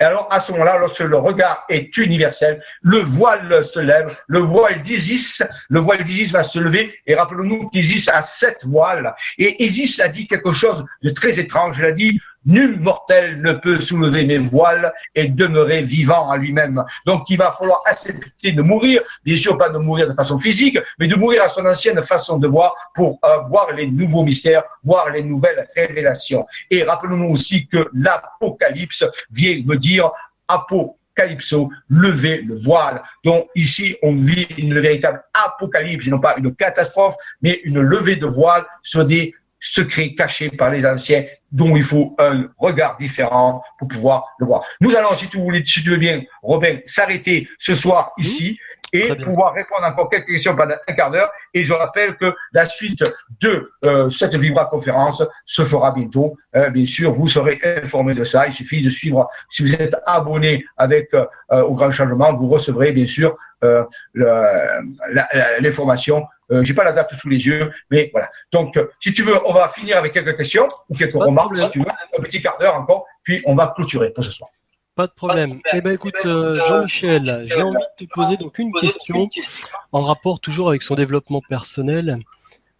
[0.00, 4.38] Et alors, à ce moment-là, lorsque le regard est universel, le voile se lève, le
[4.38, 9.64] voile d'Isis, le voile d'Isis va se lever, et rappelons-nous qu'Isis a sept voiles, et
[9.64, 13.80] Isis a dit quelque chose de très étrange, elle a dit, Nul mortel ne peut
[13.80, 16.84] soulever mes voiles et demeurer vivant à lui-même.
[17.04, 20.78] Donc il va falloir accepter de mourir, bien sûr pas de mourir de façon physique,
[20.98, 24.62] mais de mourir à son ancienne façon de voir pour euh, voir les nouveaux mystères,
[24.84, 26.46] voir les nouvelles révélations.
[26.70, 30.10] Et rappelons-nous aussi que l'Apocalypse vient dire
[30.48, 33.02] apocalypso, lever le voile.
[33.24, 38.26] Donc ici, on vit une véritable apocalypse, non pas une catastrophe, mais une levée de
[38.26, 43.88] voile sur des secrets cachés par les anciens dont il faut un regard différent pour
[43.88, 44.64] pouvoir le voir.
[44.80, 48.58] Nous allons, si tu, voulais, si tu veux bien, Robin, s'arrêter ce soir ici
[48.92, 51.30] et pouvoir répondre encore quelques questions pendant un quart d'heure.
[51.54, 53.02] Et je rappelle que la suite
[53.40, 56.36] de euh, cette Vibra conférence se fera bientôt.
[56.54, 58.46] Euh, bien sûr, vous serez informé de ça.
[58.46, 59.28] Il suffit de suivre.
[59.50, 61.26] Si vous êtes abonné avec euh,
[61.62, 63.36] au Grand Changement, vous recevrez bien sûr
[64.14, 68.30] l'information euh, j'ai pas la date sous les yeux, mais voilà.
[68.52, 71.70] Donc, euh, si tu veux, on va finir avec quelques questions ou quelques remarques, si
[71.70, 74.50] tu veux, un petit quart d'heure encore, puis on va clôturer pour ce soir.
[74.94, 75.60] Pas de problème.
[75.74, 79.28] Eh ben, écoute, euh, Jean-Michel, j'ai envie de te poser donc une question
[79.92, 82.18] en rapport toujours avec son développement personnel.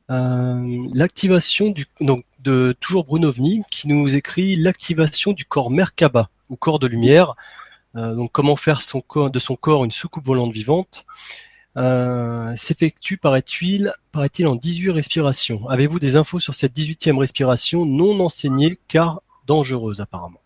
[0.08, 6.78] l'activation du donc de toujours Brunovni qui nous écrit l'activation du corps Merkaba ou corps
[6.78, 7.34] de lumière.
[7.94, 11.04] donc comment faire son corps, de son corps une soucoupe volante vivante.
[11.76, 15.68] Euh, s'effectue, paraît-il, paraît-il, en 18 respirations.
[15.68, 20.40] Avez-vous des infos sur cette 18e respiration non enseignée car dangereuse apparemment?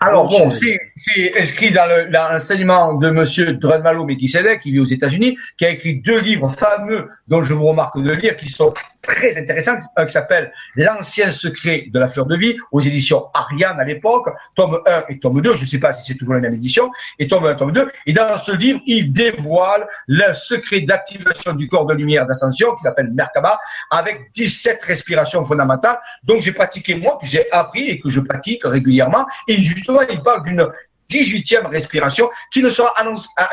[0.00, 5.64] Alors bon, c'est inscrit dans l'enseignement de Monsieur Drunvalo Melchizedek, qui vit aux États-Unis, qui
[5.64, 9.78] a écrit deux livres fameux dont je vous remarque de lire, qui sont très intéressants.
[9.96, 14.28] Un qui s'appelle L'ancien secret de la fleur de vie, aux éditions Ariane à l'époque,
[14.54, 16.90] tome 1 et tome 2, je ne sais pas si c'est toujours la même édition,
[17.18, 17.90] et tome 1 tome 2.
[18.06, 22.82] Et dans ce livre, il dévoile le secret d'activation du corps de lumière d'ascension, qui
[22.82, 23.58] s'appelle Merkaba,
[23.90, 25.98] avec 17 respirations fondamentales.
[26.22, 29.26] Donc j'ai pratiqué moi, que j'ai appris et que je pratique régulièrement.
[29.48, 30.68] Et justement, il parle d'une
[31.12, 32.94] 18e respiration qui ne sera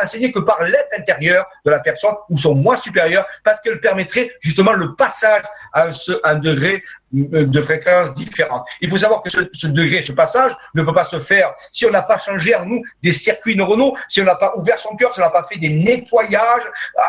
[0.02, 4.32] enseignée que par l'être intérieur de la personne ou son moi supérieur parce qu'elle permettrait
[4.42, 5.92] justement le passage à un,
[6.24, 6.84] un degré
[7.16, 8.68] euh, de fréquences différentes.
[8.82, 11.90] Il faut savoir que ce, degré, ce passage ne peut pas se faire si on
[11.90, 15.12] n'a pas changé en nous des circuits neuronaux, si on n'a pas ouvert son cœur,
[15.16, 16.62] si on n'a pas fait des nettoyages,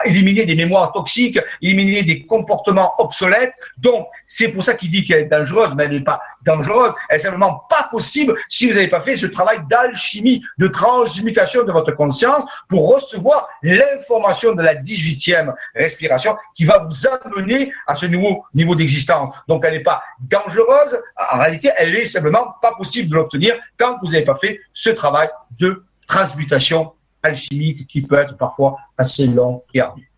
[0.06, 3.52] éliminer des mémoires toxiques, éliminer des comportements obsolètes.
[3.76, 6.92] Donc, c'est pour ça qu'il dit qu'elle est dangereuse, mais elle n'est pas dangereuse.
[7.08, 11.64] Elle est simplement pas possible si vous n'avez pas fait ce travail d'alchimie, de transmutation
[11.64, 17.94] de votre conscience pour recevoir l'information de la 18e respiration qui va vous amener à
[17.94, 19.34] ce nouveau niveau d'existence.
[19.48, 21.00] Donc elle n'est pas dangereuse.
[21.32, 24.60] En réalité, elle est simplement pas possible de l'obtenir tant que vous n'avez pas fait
[24.72, 26.92] ce travail de transmutation
[27.22, 30.10] alchimique qui peut être parfois assez long et ardu.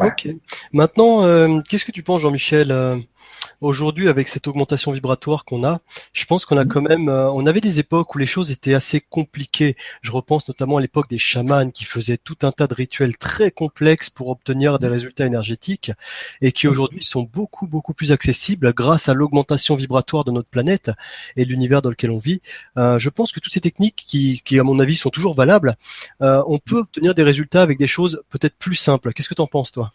[0.00, 0.28] Ok.
[0.72, 2.96] Maintenant, euh, qu'est-ce que tu penses, Jean-Michel euh,
[3.60, 5.80] Aujourd'hui, avec cette augmentation vibratoire qu'on a,
[6.12, 8.74] je pense qu'on a quand même, euh, on avait des époques où les choses étaient
[8.74, 9.76] assez compliquées.
[10.02, 13.50] Je repense notamment à l'époque des chamans qui faisaient tout un tas de rituels très
[13.50, 15.90] complexes pour obtenir des résultats énergétiques
[16.42, 20.90] et qui aujourd'hui sont beaucoup beaucoup plus accessibles grâce à l'augmentation vibratoire de notre planète
[21.36, 22.40] et de l'univers dans lequel on vit.
[22.76, 25.76] Euh, je pense que toutes ces techniques qui, qui, à mon avis, sont toujours valables,
[26.22, 29.12] euh, on peut obtenir des résultats avec des choses peut-être plus simples.
[29.12, 29.92] Qu'est-ce que tu en penses, toi?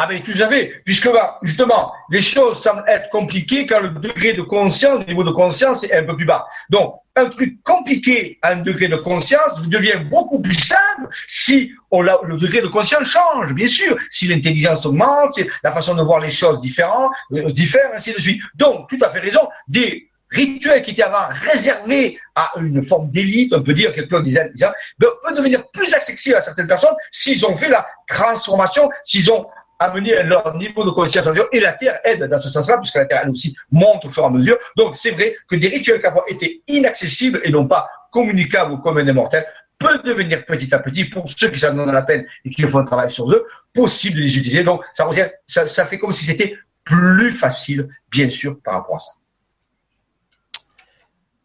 [0.00, 1.08] Ah ben à fait, puisque
[1.42, 5.82] justement, les choses semblent être compliquées quand le degré de conscience, le niveau de conscience
[5.82, 6.46] est un peu plus bas.
[6.70, 12.36] Donc, un truc compliqué à un degré de conscience devient beaucoup plus simple si le
[12.38, 13.96] degré de conscience change, bien sûr.
[14.08, 18.20] Si l'intelligence augmente, si la façon de voir les choses différentes, euh, diffère, ainsi de
[18.20, 18.40] suite.
[18.54, 23.52] Donc, tout à fait raison, des rituels qui étaient avant réservés à une forme d'élite,
[23.52, 24.52] on peut dire, quelque chose disait,
[25.00, 29.46] peuvent devenir plus accessibles à certaines personnes s'ils ont fait la transformation, s'ils ont
[29.78, 33.20] amener leur niveau de conscience et la Terre aide dans ce sens-là, puisque la Terre,
[33.24, 34.58] elle aussi, monte au fur et à mesure.
[34.76, 38.98] Donc, c'est vrai que des rituels qui avant étaient inaccessibles et non pas communicables comme
[38.98, 39.46] un immortel
[39.78, 42.78] peut devenir petit à petit, pour ceux qui s'en donnent la peine et qui font
[42.78, 44.64] un travail sur eux, possible de les utiliser.
[44.64, 45.08] Donc, ça,
[45.46, 49.12] ça, ça fait comme si c'était plus facile, bien sûr, par rapport à ça.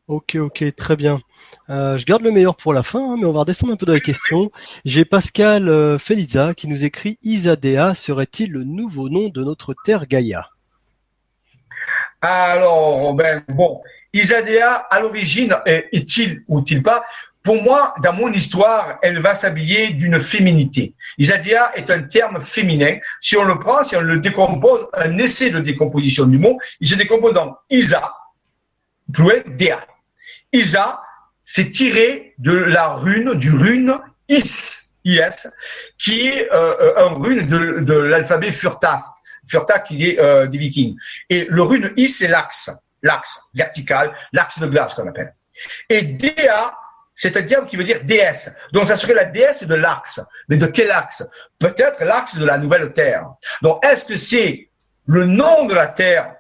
[0.10, 1.22] Ok, ok, très bien.
[1.70, 3.86] Euh, je garde le meilleur pour la fin, hein, mais on va redescendre un peu
[3.86, 4.52] dans les questions.
[4.84, 10.06] J'ai Pascal euh, Feliza qui nous écrit Isadea serait-il le nouveau nom de notre terre
[10.06, 10.50] Gaïa?
[12.22, 13.82] Alors, ben, bon,
[14.12, 17.06] Isadea à l'origine est-il ou est-il pas?
[17.42, 20.96] Pour moi, dans mon histoire, elle va s'habiller d'une féminité.
[21.18, 22.98] Isadea est un terme féminin.
[23.22, 26.90] Si on le prend, si on le décompose, un essai de décomposition du mot, il
[26.90, 28.14] se décompose dans Isa,
[29.14, 29.86] plus Dea.
[30.54, 31.02] Isa,
[31.46, 34.00] c'est tiré de la rune, du rune
[34.30, 35.50] Is, IS,
[35.98, 39.04] qui est euh, euh, un rune de, l'alphabet Furta,
[39.48, 40.96] Furta qui est euh, des Vikings.
[41.30, 42.70] Et le rune Is, c'est l'axe,
[43.02, 45.36] l'axe vertical, l'axe de glace qu'on appelle.
[45.90, 46.78] Et Dea,
[47.16, 48.50] c'est un diable qui veut dire déesse.
[48.72, 50.20] Donc ça serait la déesse de l'axe.
[50.50, 51.24] Mais de quel axe?
[51.60, 53.26] Peut-être l'axe de la nouvelle terre.
[53.62, 54.70] Donc est-ce que c'est
[55.06, 56.36] le nom de la terre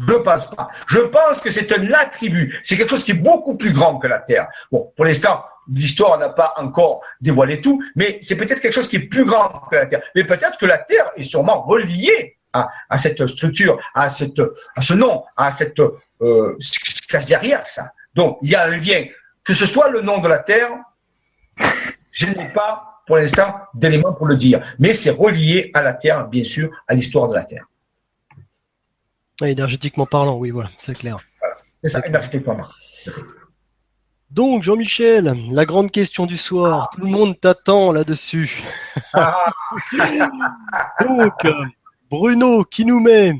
[0.00, 0.68] je pense pas.
[0.88, 2.58] Je pense que c'est un attribut.
[2.64, 4.48] C'est quelque chose qui est beaucoup plus grand que la Terre.
[4.72, 8.96] Bon, pour l'instant, l'histoire n'a pas encore dévoilé tout, mais c'est peut-être quelque chose qui
[8.96, 10.02] est plus grand que la Terre.
[10.14, 14.40] Mais peut-être que la Terre est sûrement reliée à, à cette structure, à, cette,
[14.74, 17.92] à ce nom, à cette euh, ce qui se cache derrière ça.
[18.14, 19.04] Donc, il y a un lien.
[19.44, 20.70] Que ce soit le nom de la Terre,
[22.12, 24.62] je n'ai pas pour l'instant d'éléments pour le dire.
[24.78, 27.64] Mais c'est relié à la Terre, bien sûr, à l'histoire de la Terre
[29.48, 31.18] énergétiquement parlant, oui, voilà, c'est clair.
[31.80, 32.70] C'est ça, énergétiquement parlant.
[34.30, 36.88] Donc, Jean-Michel, la grande question du soir.
[36.90, 38.62] Tout le monde t'attend là-dessus.
[39.12, 39.50] Ah.
[41.00, 41.32] Donc,
[42.08, 43.32] Bruno qui nous met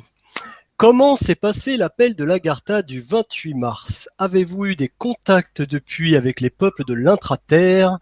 [0.76, 4.08] Comment s'est passé l'appel de l'Agartha du 28 mars?
[4.16, 7.98] Avez-vous eu des contacts depuis avec les peuples de l'intraterre?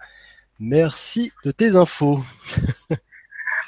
[0.61, 2.23] Merci de tes infos.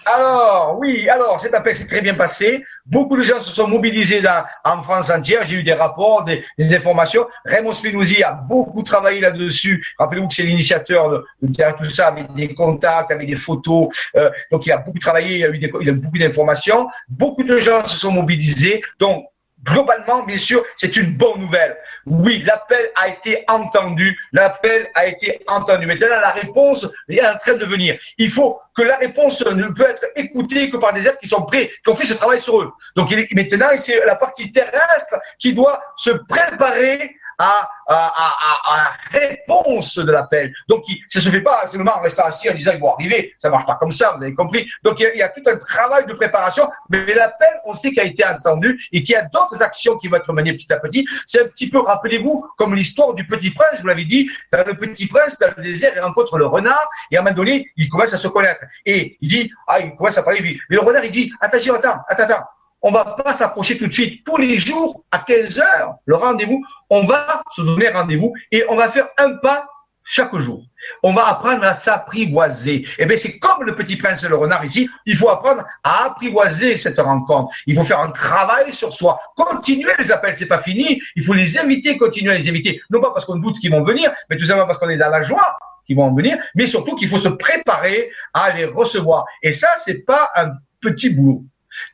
[0.07, 2.65] Alors, oui, alors, cet appel s'est très bien passé.
[2.87, 4.23] Beaucoup de gens se sont mobilisés
[4.65, 5.45] en France entière.
[5.45, 6.45] J'ai eu des rapports, des,
[6.75, 7.27] informations.
[7.45, 9.85] Raymond Spinozzi a beaucoup travaillé là-dessus.
[9.99, 13.89] Rappelez-vous que c'est l'initiateur de, de, tout ça, avec des contacts, avec des photos.
[14.17, 16.89] Euh, donc, il a beaucoup travaillé, il a eu, des, il a beaucoup d'informations.
[17.09, 18.83] Beaucoup de gens se sont mobilisés.
[18.99, 19.27] Donc,
[19.65, 21.77] globalement, bien sûr, c'est une bonne nouvelle.
[22.07, 25.87] Oui, l'appel a été entendu, l'appel a été entendu.
[25.87, 27.99] Maintenant, la réponse est en train de venir.
[28.19, 31.43] Il faut que la réponse ne peut être écoutée que par des êtres qui sont
[31.43, 32.73] prêts, qui ont fait ce travail sur eux.
[32.97, 39.97] Donc maintenant, c'est la partie terrestre qui doit se préparer à, à, à, à réponse
[39.97, 40.53] de l'appel.
[40.69, 43.35] Donc, ça ne se fait pas simplement en restant assis en disant ils vont arriver.
[43.39, 44.69] Ça marche pas comme ça, vous avez compris.
[44.85, 48.05] Donc, il y, a, tout un travail de préparation, mais l'appel, on sait qu'il a
[48.05, 51.07] été entendu et qu'il y a d'autres actions qui vont être menées petit à petit.
[51.27, 54.75] C'est un petit peu, rappelez-vous, comme l'histoire du Petit Prince, je vous l'avais dit, le
[54.75, 57.89] Petit Prince, dans le désert, il rencontre le renard et à un moment donné, il
[57.89, 58.61] commence à se connaître.
[58.85, 60.61] Et il dit, ah, il commence à parler, lui.
[60.69, 62.45] Mais le renard, il dit, attends, attends, attends, attends
[62.83, 64.25] on va pas s'approcher tout de suite.
[64.25, 68.77] Tous les jours, à 15 heures, le rendez-vous, on va se donner rendez-vous et on
[68.77, 69.67] va faire un pas
[70.03, 70.65] chaque jour.
[71.03, 72.87] On va apprendre à s'apprivoiser.
[72.99, 74.89] Eh bien, c'est comme le petit prince et le renard ici.
[75.07, 77.55] Il faut apprendre à apprivoiser cette rencontre.
[77.67, 79.21] Il faut faire un travail sur soi.
[79.37, 81.01] Continuer les appels, c'est pas fini.
[81.17, 82.81] Il faut les inviter, continuer à les inviter.
[82.91, 85.11] Non pas parce qu'on doute qu'ils vont venir, mais tout simplement parce qu'on est dans
[85.11, 89.25] la joie qu'ils vont venir, mais surtout qu'il faut se préparer à les recevoir.
[89.43, 91.45] Et ça, c'est pas un petit boulot.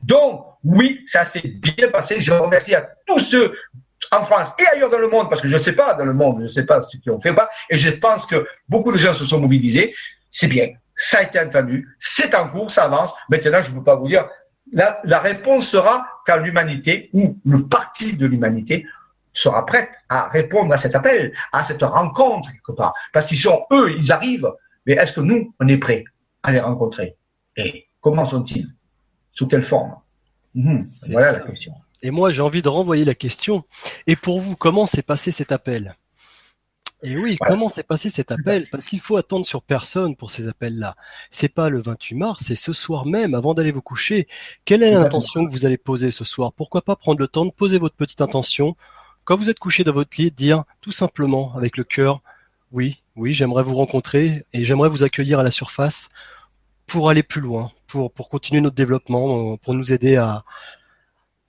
[0.01, 2.19] Donc, oui, ça s'est bien passé.
[2.19, 3.53] Je remercie à tous ceux
[4.11, 6.13] en France et ailleurs dans le monde, parce que je ne sais pas dans le
[6.13, 8.91] monde, je ne sais pas ce qu'ils ont fait pas, et je pense que beaucoup
[8.91, 9.95] de gens se sont mobilisés.
[10.29, 13.11] C'est bien, ça a été entendu, c'est en cours, ça avance.
[13.29, 14.27] Maintenant, je ne peux pas vous dire,
[14.73, 18.85] la, la réponse sera quand l'humanité, ou le parti de l'humanité,
[19.33, 22.93] sera prête à répondre à cet appel, à cette rencontre quelque part.
[23.13, 24.51] Parce qu'ils sont, eux, ils arrivent,
[24.85, 26.03] mais est-ce que nous, on est prêts
[26.43, 27.15] à les rencontrer?
[27.55, 28.67] Et comment sont-ils?
[29.33, 29.95] Sous quelle forme?
[30.55, 30.79] Mmh,
[31.09, 31.73] Voilà la question.
[32.03, 33.63] Et moi, j'ai envie de renvoyer la question.
[34.05, 35.95] Et pour vous, comment s'est passé cet appel?
[37.03, 38.67] Et oui, comment s'est passé cet appel?
[38.71, 40.95] Parce qu'il faut attendre sur personne pour ces appels-là.
[41.29, 44.27] C'est pas le 28 mars, c'est ce soir même, avant d'aller vous coucher.
[44.65, 46.53] Quelle est l'intention que vous allez poser ce soir?
[46.53, 48.75] Pourquoi pas prendre le temps de poser votre petite intention?
[49.25, 52.21] Quand vous êtes couché dans votre lit, dire tout simplement avec le cœur,
[52.71, 56.09] oui, oui, j'aimerais vous rencontrer et j'aimerais vous accueillir à la surface
[56.87, 60.43] pour aller plus loin, pour, pour continuer notre développement, pour nous aider à,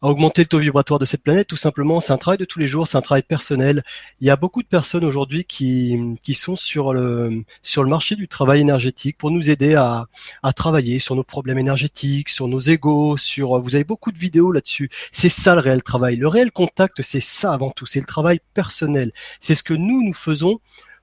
[0.01, 1.49] à augmenter le taux vibratoire de cette planète.
[1.49, 3.83] Tout simplement, c'est un travail de tous les jours, c'est un travail personnel.
[4.21, 8.15] Il y a beaucoup de personnes aujourd'hui qui, qui sont sur le, sur le marché
[8.15, 10.07] du travail énergétique pour nous aider à,
[10.43, 14.53] à travailler sur nos problèmes énergétiques, sur nos égaux, sur, vous avez beaucoup de vidéos
[14.53, 14.89] là-dessus.
[15.11, 16.17] C'est ça le réel travail.
[16.17, 17.87] Le réel contact, c'est ça avant tout.
[17.87, 19.11] C'est le travail personnel.
[19.41, 20.61] C'est ce que nous, nous faisons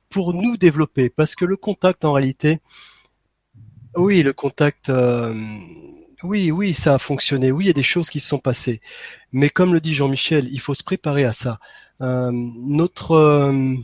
[0.09, 1.09] pour nous développer.
[1.09, 2.59] Parce que le contact, en réalité,
[3.95, 5.33] oui, le contact, euh,
[6.23, 7.51] oui, oui, ça a fonctionné.
[7.51, 8.81] Oui, il y a des choses qui se sont passées.
[9.31, 11.59] Mais comme le dit Jean-Michel, il faut se préparer à ça.
[12.01, 13.75] Euh, notre euh,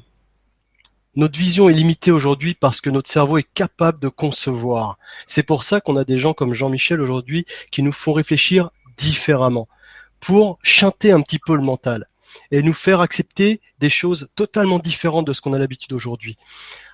[1.16, 4.98] notre vision est limitée aujourd'hui parce que notre cerveau est capable de concevoir.
[5.28, 9.68] C'est pour ça qu'on a des gens comme Jean-Michel aujourd'hui qui nous font réfléchir différemment
[10.20, 12.08] pour chanter un petit peu le mental
[12.52, 16.38] et nous faire accepter des choses totalement différentes de ce qu'on a l'habitude aujourd'hui.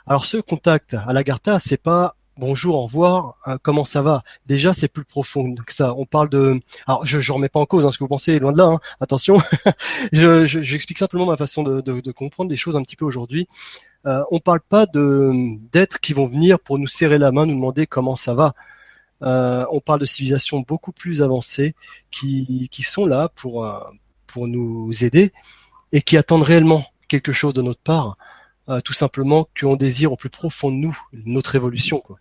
[0.07, 4.23] Alors ce contact à l'Agartha, c'est pas bonjour, au revoir, hein, comment ça va?
[4.45, 5.93] Déjà, c'est plus profond que ça.
[5.95, 6.59] On parle de...
[6.85, 8.65] Alors, je ne remets pas en cause hein, ce que vous pensez, loin de là,
[8.65, 8.79] hein.
[9.01, 9.37] attention.
[10.11, 13.47] je, j'explique simplement ma façon de, comprendre les choses un petit peu aujourd'hui.
[14.05, 17.87] Euh, on parle pas d'êtres qui vont venir pour nous serrer la main, nous demander
[17.87, 18.53] comment ça va.
[19.23, 21.75] Euh, on parle de civilisations beaucoup plus avancées
[22.11, 23.79] qui, qui sont là pour, euh,
[24.27, 25.33] pour nous aider
[25.91, 28.17] et qui attendent réellement quelque chose de notre part,
[28.69, 31.99] euh, tout simplement qu'on désire au plus profond de nous notre évolution.
[31.99, 32.17] Quoi.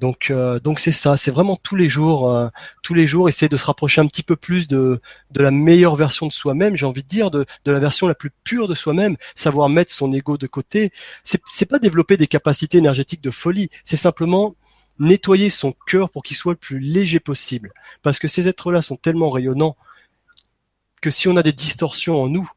[0.00, 2.48] Donc euh, donc c'est ça, c'est vraiment tous les jours, euh,
[2.82, 5.00] tous les jours essayer de se rapprocher un petit peu plus de
[5.34, 6.76] la meilleure version de soi-même.
[6.76, 9.92] J'ai envie de dire de de la version la plus pure de soi-même, savoir mettre
[9.92, 10.92] son ego de côté.
[11.24, 14.54] C'est c'est pas développer des capacités énergétiques de folie, c'est simplement
[14.98, 17.72] nettoyer son cœur pour qu'il soit le plus léger possible.
[18.02, 19.76] Parce que ces êtres-là sont tellement rayonnants
[21.00, 22.50] que si on a des distorsions en nous,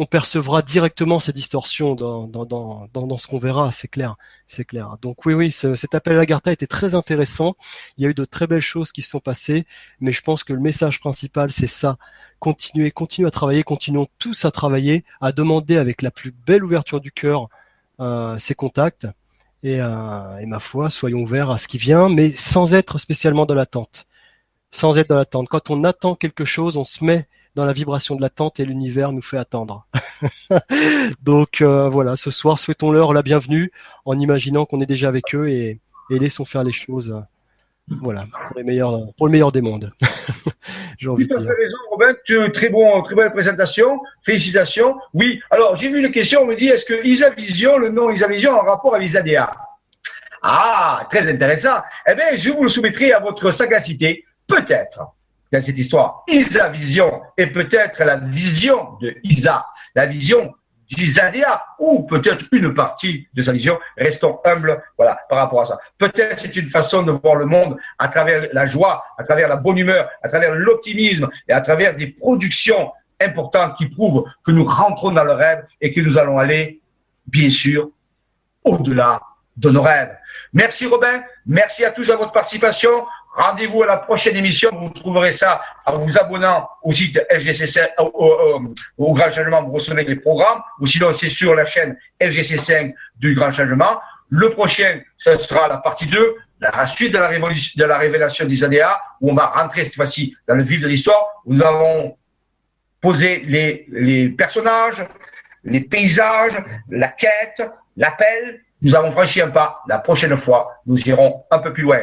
[0.00, 4.14] on percevra directement ces distorsions dans, dans, dans, dans ce qu'on verra, c'est clair,
[4.46, 4.96] c'est clair.
[5.02, 7.56] Donc oui, oui, cet appel à la était très intéressant.
[7.96, 9.66] Il y a eu de très belles choses qui se sont passées,
[9.98, 11.96] mais je pense que le message principal, c'est ça.
[12.38, 17.00] Continuez, continuez à travailler, continuons tous à travailler, à demander avec la plus belle ouverture
[17.00, 17.48] du cœur
[17.98, 19.08] euh, ces contacts.
[19.64, 23.46] Et, euh, et ma foi, soyons ouverts à ce qui vient, mais sans être spécialement
[23.46, 24.06] dans l'attente.
[24.70, 25.48] Sans être dans l'attente.
[25.48, 27.26] Quand on attend quelque chose, on se met
[27.58, 29.84] dans la vibration de l'attente et l'univers nous fait attendre.
[31.22, 33.72] Donc euh, voilà, ce soir, souhaitons-leur la bienvenue
[34.04, 37.20] en imaginant qu'on est déjà avec eux et, laissons faire les choses.
[37.88, 39.92] Voilà, pour, les meilleurs, pour le meilleur des mondes.
[40.98, 41.48] j'ai envie de dire.
[41.48, 42.14] raison, Robin.
[42.54, 44.00] Très bon, très belle présentation.
[44.22, 44.96] Félicitations.
[45.12, 45.40] Oui.
[45.50, 46.42] Alors, j'ai vu une question.
[46.42, 49.08] On me dit, est-ce que Isa Vision, le nom Isa Vision, a un rapport avec
[49.08, 49.50] l'ISADA
[50.42, 51.78] Ah, très intéressant.
[52.06, 54.24] Eh bien, je vous le soumettrai à votre sagacité.
[54.46, 55.00] Peut-être
[55.52, 56.24] dans cette histoire.
[56.28, 60.54] Isa Vision est peut-être la vision de Isa, la vision
[60.88, 63.78] d'Isadéa, ou peut-être une partie de sa vision.
[63.96, 65.78] Restons humbles, voilà, par rapport à ça.
[65.98, 69.56] Peut-être c'est une façon de voir le monde à travers la joie, à travers la
[69.56, 74.64] bonne humeur, à travers l'optimisme et à travers des productions importantes qui prouvent que nous
[74.64, 76.80] rentrons dans le rêve et que nous allons aller,
[77.26, 77.90] bien sûr,
[78.64, 79.20] au-delà
[79.56, 80.16] de nos rêves.
[80.52, 83.04] Merci Robin, merci à tous à votre participation.
[83.38, 84.68] Rendez-vous à la prochaine émission.
[84.72, 89.62] Vous trouverez ça en vous abonnant au site LGC5, au, Grand Changement.
[89.62, 90.60] Vous recevez les programmes.
[90.80, 94.00] Ou sinon, c'est sur la chaîne LGC5 du Grand Changement.
[94.28, 99.30] Le prochain, ce sera la partie 2, la suite de la, révélation des ADA, où
[99.30, 102.18] on va rentrer cette fois-ci dans le vif de l'histoire, où nous avons
[103.00, 105.06] posé les personnages,
[105.62, 107.62] les paysages, la quête,
[107.96, 109.80] l'appel, nous avons franchi un pas.
[109.86, 112.00] La prochaine fois, nous irons un peu plus loin.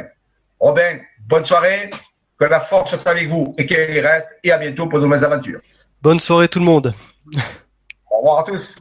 [0.60, 1.90] Robin, bonne soirée.
[2.38, 4.27] Que la force soit avec vous et qu'elle y reste.
[4.44, 5.61] Et à bientôt pour de nouvelles aventures.
[6.02, 6.94] Bonne soirée tout le monde.
[8.11, 8.76] Au revoir à tous.